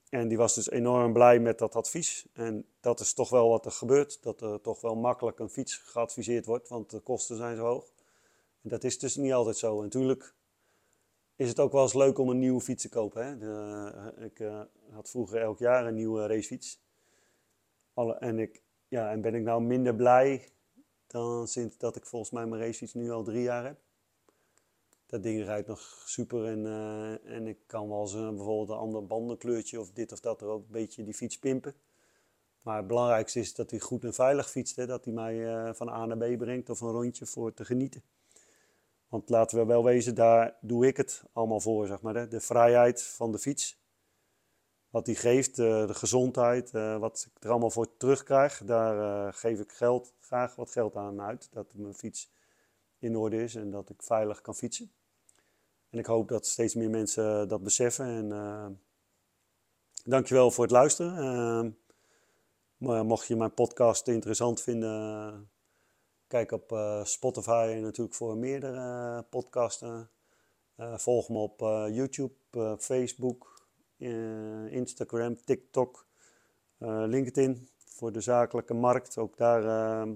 En 0.08 0.28
die 0.28 0.36
was 0.36 0.54
dus 0.54 0.70
enorm 0.70 1.12
blij 1.12 1.38
met 1.38 1.58
dat 1.58 1.74
advies. 1.74 2.26
En 2.32 2.66
dat 2.80 3.00
is 3.00 3.14
toch 3.14 3.30
wel 3.30 3.48
wat 3.48 3.64
er 3.64 3.72
gebeurt, 3.72 4.22
dat 4.22 4.40
er 4.40 4.60
toch 4.60 4.80
wel 4.80 4.94
makkelijk 4.94 5.38
een 5.38 5.50
fiets 5.50 5.76
geadviseerd 5.76 6.46
wordt, 6.46 6.68
want 6.68 6.90
de 6.90 7.00
kosten 7.00 7.36
zijn 7.36 7.56
zo 7.56 7.64
hoog. 7.64 7.90
Dat 8.68 8.84
is 8.84 8.98
dus 8.98 9.16
niet 9.16 9.32
altijd 9.32 9.56
zo. 9.56 9.76
En 9.76 9.82
natuurlijk 9.82 10.34
is 11.36 11.48
het 11.48 11.60
ook 11.60 11.72
wel 11.72 11.82
eens 11.82 11.94
leuk 11.94 12.18
om 12.18 12.28
een 12.28 12.38
nieuwe 12.38 12.60
fiets 12.60 12.82
te 12.82 12.88
kopen. 12.88 13.26
Hè? 13.26 13.32
Eh, 13.88 14.24
ik 14.24 14.38
uh, 14.38 14.60
had 14.90 15.10
vroeger 15.10 15.40
elk 15.40 15.58
jaar 15.58 15.86
een 15.86 15.94
nieuwe 15.94 16.26
racefiets. 16.26 16.80
Alle, 17.94 18.14
en, 18.14 18.38
ik, 18.38 18.62
ja, 18.88 19.10
en 19.10 19.20
ben 19.20 19.34
ik 19.34 19.42
nou 19.42 19.62
minder 19.62 19.94
blij 19.94 20.48
dan 21.06 21.48
sinds 21.48 21.78
dat 21.78 21.96
ik 21.96 22.06
volgens 22.06 22.30
mij 22.30 22.46
mijn 22.46 22.62
racefiets 22.62 22.94
nu 22.94 23.10
al 23.10 23.22
drie 23.22 23.42
jaar 23.42 23.64
heb. 23.64 23.78
Dat 25.06 25.22
ding 25.22 25.44
rijdt 25.44 25.68
nog 25.68 26.02
super 26.06 26.44
en, 26.44 26.66
en 27.24 27.46
ik 27.46 27.58
kan 27.66 27.88
wel 27.88 28.00
eens 28.00 28.12
bijvoorbeeld 28.12 28.68
een 28.68 28.76
ander 28.76 29.06
bandenkleurtje 29.06 29.80
of 29.80 29.90
dit 29.90 30.12
of 30.12 30.20
dat 30.20 30.40
er 30.40 30.48
ook 30.48 30.64
een 30.64 30.72
beetje 30.72 31.04
die 31.04 31.14
fiets 31.14 31.38
pimpen. 31.38 31.74
Maar 32.60 32.76
het 32.76 32.86
belangrijkste 32.86 33.40
is 33.40 33.54
dat 33.54 33.70
hij 33.70 33.80
goed 33.80 34.04
en 34.04 34.14
veilig 34.14 34.50
fietst. 34.50 34.76
Hè? 34.76 34.86
Dat 34.86 35.04
hij 35.04 35.14
mij 35.14 35.74
van 35.74 35.88
A 35.88 36.06
naar 36.06 36.16
B 36.16 36.38
brengt 36.38 36.70
of 36.70 36.80
een 36.80 36.90
rondje 36.90 37.26
voor 37.26 37.54
te 37.54 37.64
genieten. 37.64 38.02
Want 39.08 39.28
laten 39.28 39.58
we 39.58 39.64
wel 39.64 39.84
wezen, 39.84 40.14
daar 40.14 40.56
doe 40.60 40.86
ik 40.86 40.96
het 40.96 41.24
allemaal 41.32 41.60
voor, 41.60 41.86
zeg 41.86 42.00
maar. 42.00 42.14
Hè? 42.14 42.28
De 42.28 42.40
vrijheid 42.40 43.02
van 43.02 43.32
de 43.32 43.38
fiets. 43.38 43.78
Wat 44.90 45.04
die 45.04 45.16
geeft, 45.16 45.56
de, 45.56 45.84
de 45.86 45.94
gezondheid, 45.94 46.72
uh, 46.72 46.98
wat 46.98 47.28
ik 47.34 47.44
er 47.44 47.50
allemaal 47.50 47.70
voor 47.70 47.96
terugkrijg. 47.96 48.62
Daar 48.64 48.96
uh, 48.96 49.32
geef 49.32 49.60
ik 49.60 49.72
geld, 49.72 50.12
graag 50.20 50.54
wat 50.54 50.70
geld 50.70 50.96
aan 50.96 51.20
uit. 51.20 51.48
Dat 51.52 51.74
mijn 51.74 51.94
fiets 51.94 52.30
in 52.98 53.16
orde 53.16 53.42
is 53.42 53.54
en 53.54 53.70
dat 53.70 53.90
ik 53.90 54.02
veilig 54.02 54.40
kan 54.40 54.54
fietsen. 54.54 54.92
En 55.90 55.98
ik 55.98 56.06
hoop 56.06 56.28
dat 56.28 56.46
steeds 56.46 56.74
meer 56.74 56.90
mensen 56.90 57.48
dat 57.48 57.62
beseffen. 57.62 58.06
En 58.06 58.26
uh, 58.26 58.66
dankjewel 60.04 60.50
voor 60.50 60.64
het 60.64 60.72
luisteren. 60.72 61.78
mocht 62.78 63.26
je 63.26 63.36
mijn 63.36 63.54
podcast 63.54 64.08
interessant 64.08 64.62
vinden 64.62 65.48
Kijk 66.26 66.52
op 66.52 66.72
uh, 66.72 67.04
Spotify 67.04 67.78
natuurlijk 67.82 68.16
voor 68.16 68.36
meerdere 68.36 68.76
uh, 68.76 69.18
podcasten. 69.30 70.10
Uh, 70.76 70.98
volg 70.98 71.28
me 71.28 71.38
op 71.38 71.60
YouTube, 71.90 72.34
Facebook, 72.78 73.66
Instagram, 74.70 75.44
TikTok, 75.44 76.06
LinkedIn 76.78 77.68
voor 77.84 78.12
de 78.12 78.20
zakelijke 78.20 78.74
markt. 78.74 79.18
Ook 79.18 79.36
daar 79.36 79.64
ehm, 79.64 80.14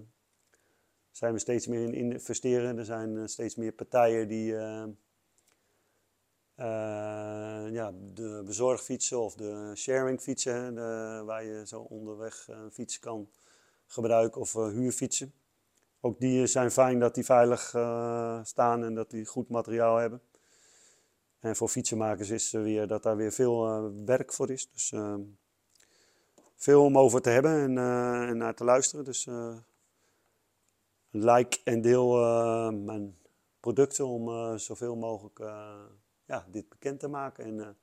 zijn 1.10 1.32
we 1.32 1.38
steeds 1.38 1.66
meer 1.66 1.82
in 1.82 1.94
investeren. 1.94 2.78
Er 2.78 2.84
zijn 2.84 3.28
steeds 3.28 3.54
meer 3.54 3.72
partijen 3.72 4.28
die 4.28 4.52
ja, 7.72 7.92
de 8.14 8.42
bezorgfietsen 8.44 9.20
of 9.20 9.34
de 9.34 9.72
sharingfietsen, 9.74 10.74
de, 10.74 11.22
waar 11.26 11.44
je 11.44 11.66
zo 11.66 11.80
onderweg 11.80 12.48
een 12.48 12.70
fiets 12.70 12.98
kan 12.98 13.30
gebruiken 13.86 14.40
of 14.40 14.52
huurfietsen. 14.52 15.32
Ook 16.02 16.20
die 16.20 16.46
zijn 16.46 16.70
fijn 16.70 16.98
dat 16.98 17.14
die 17.14 17.24
veilig 17.24 17.74
uh, 17.74 18.44
staan 18.44 18.84
en 18.84 18.94
dat 18.94 19.10
die 19.10 19.26
goed 19.26 19.48
materiaal 19.48 19.96
hebben. 19.96 20.22
En 21.38 21.56
voor 21.56 21.68
fietsenmakers 21.68 22.30
is 22.30 22.52
er 22.52 22.62
weer 22.62 22.86
dat 22.86 23.02
daar 23.02 23.16
weer 23.16 23.32
veel 23.32 23.66
uh, 23.66 23.90
werk 24.04 24.32
voor 24.32 24.50
is. 24.50 24.70
Dus 24.70 24.90
uh, 24.92 25.14
veel 26.56 26.84
om 26.84 26.98
over 26.98 27.22
te 27.22 27.30
hebben 27.30 27.52
en, 27.52 27.78
en 28.28 28.36
naar 28.36 28.54
te 28.54 28.64
luisteren. 28.64 29.04
Dus 29.04 29.28
like 31.10 31.58
en 31.64 31.80
deel 31.80 32.12
mijn 32.72 33.18
producten 33.60 34.06
om 34.06 34.58
zoveel 34.58 34.96
mogelijk 34.96 35.38
ja, 36.24 36.46
dit 36.50 36.68
bekend 36.68 37.00
te 37.00 37.08
maken. 37.08 37.44
En 37.44 37.76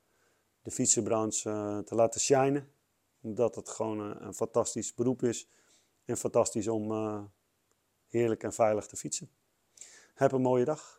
de 0.62 0.70
fietsenbranche 0.70 1.82
te 1.84 1.94
laten 1.94 2.20
shinen. 2.20 2.72
Omdat 3.20 3.54
het 3.54 3.68
gewoon 3.68 3.98
een 3.98 4.34
fantastisch 4.34 4.94
beroep 4.94 5.22
is. 5.22 5.48
En 6.04 6.16
fantastisch 6.16 6.68
om 6.68 6.92
heerlijk 8.08 8.42
en 8.42 8.52
veilig 8.52 8.86
te 8.86 8.96
fietsen. 8.96 9.30
Heb 10.14 10.32
een 10.32 10.42
mooie 10.42 10.64
dag. 10.64 10.97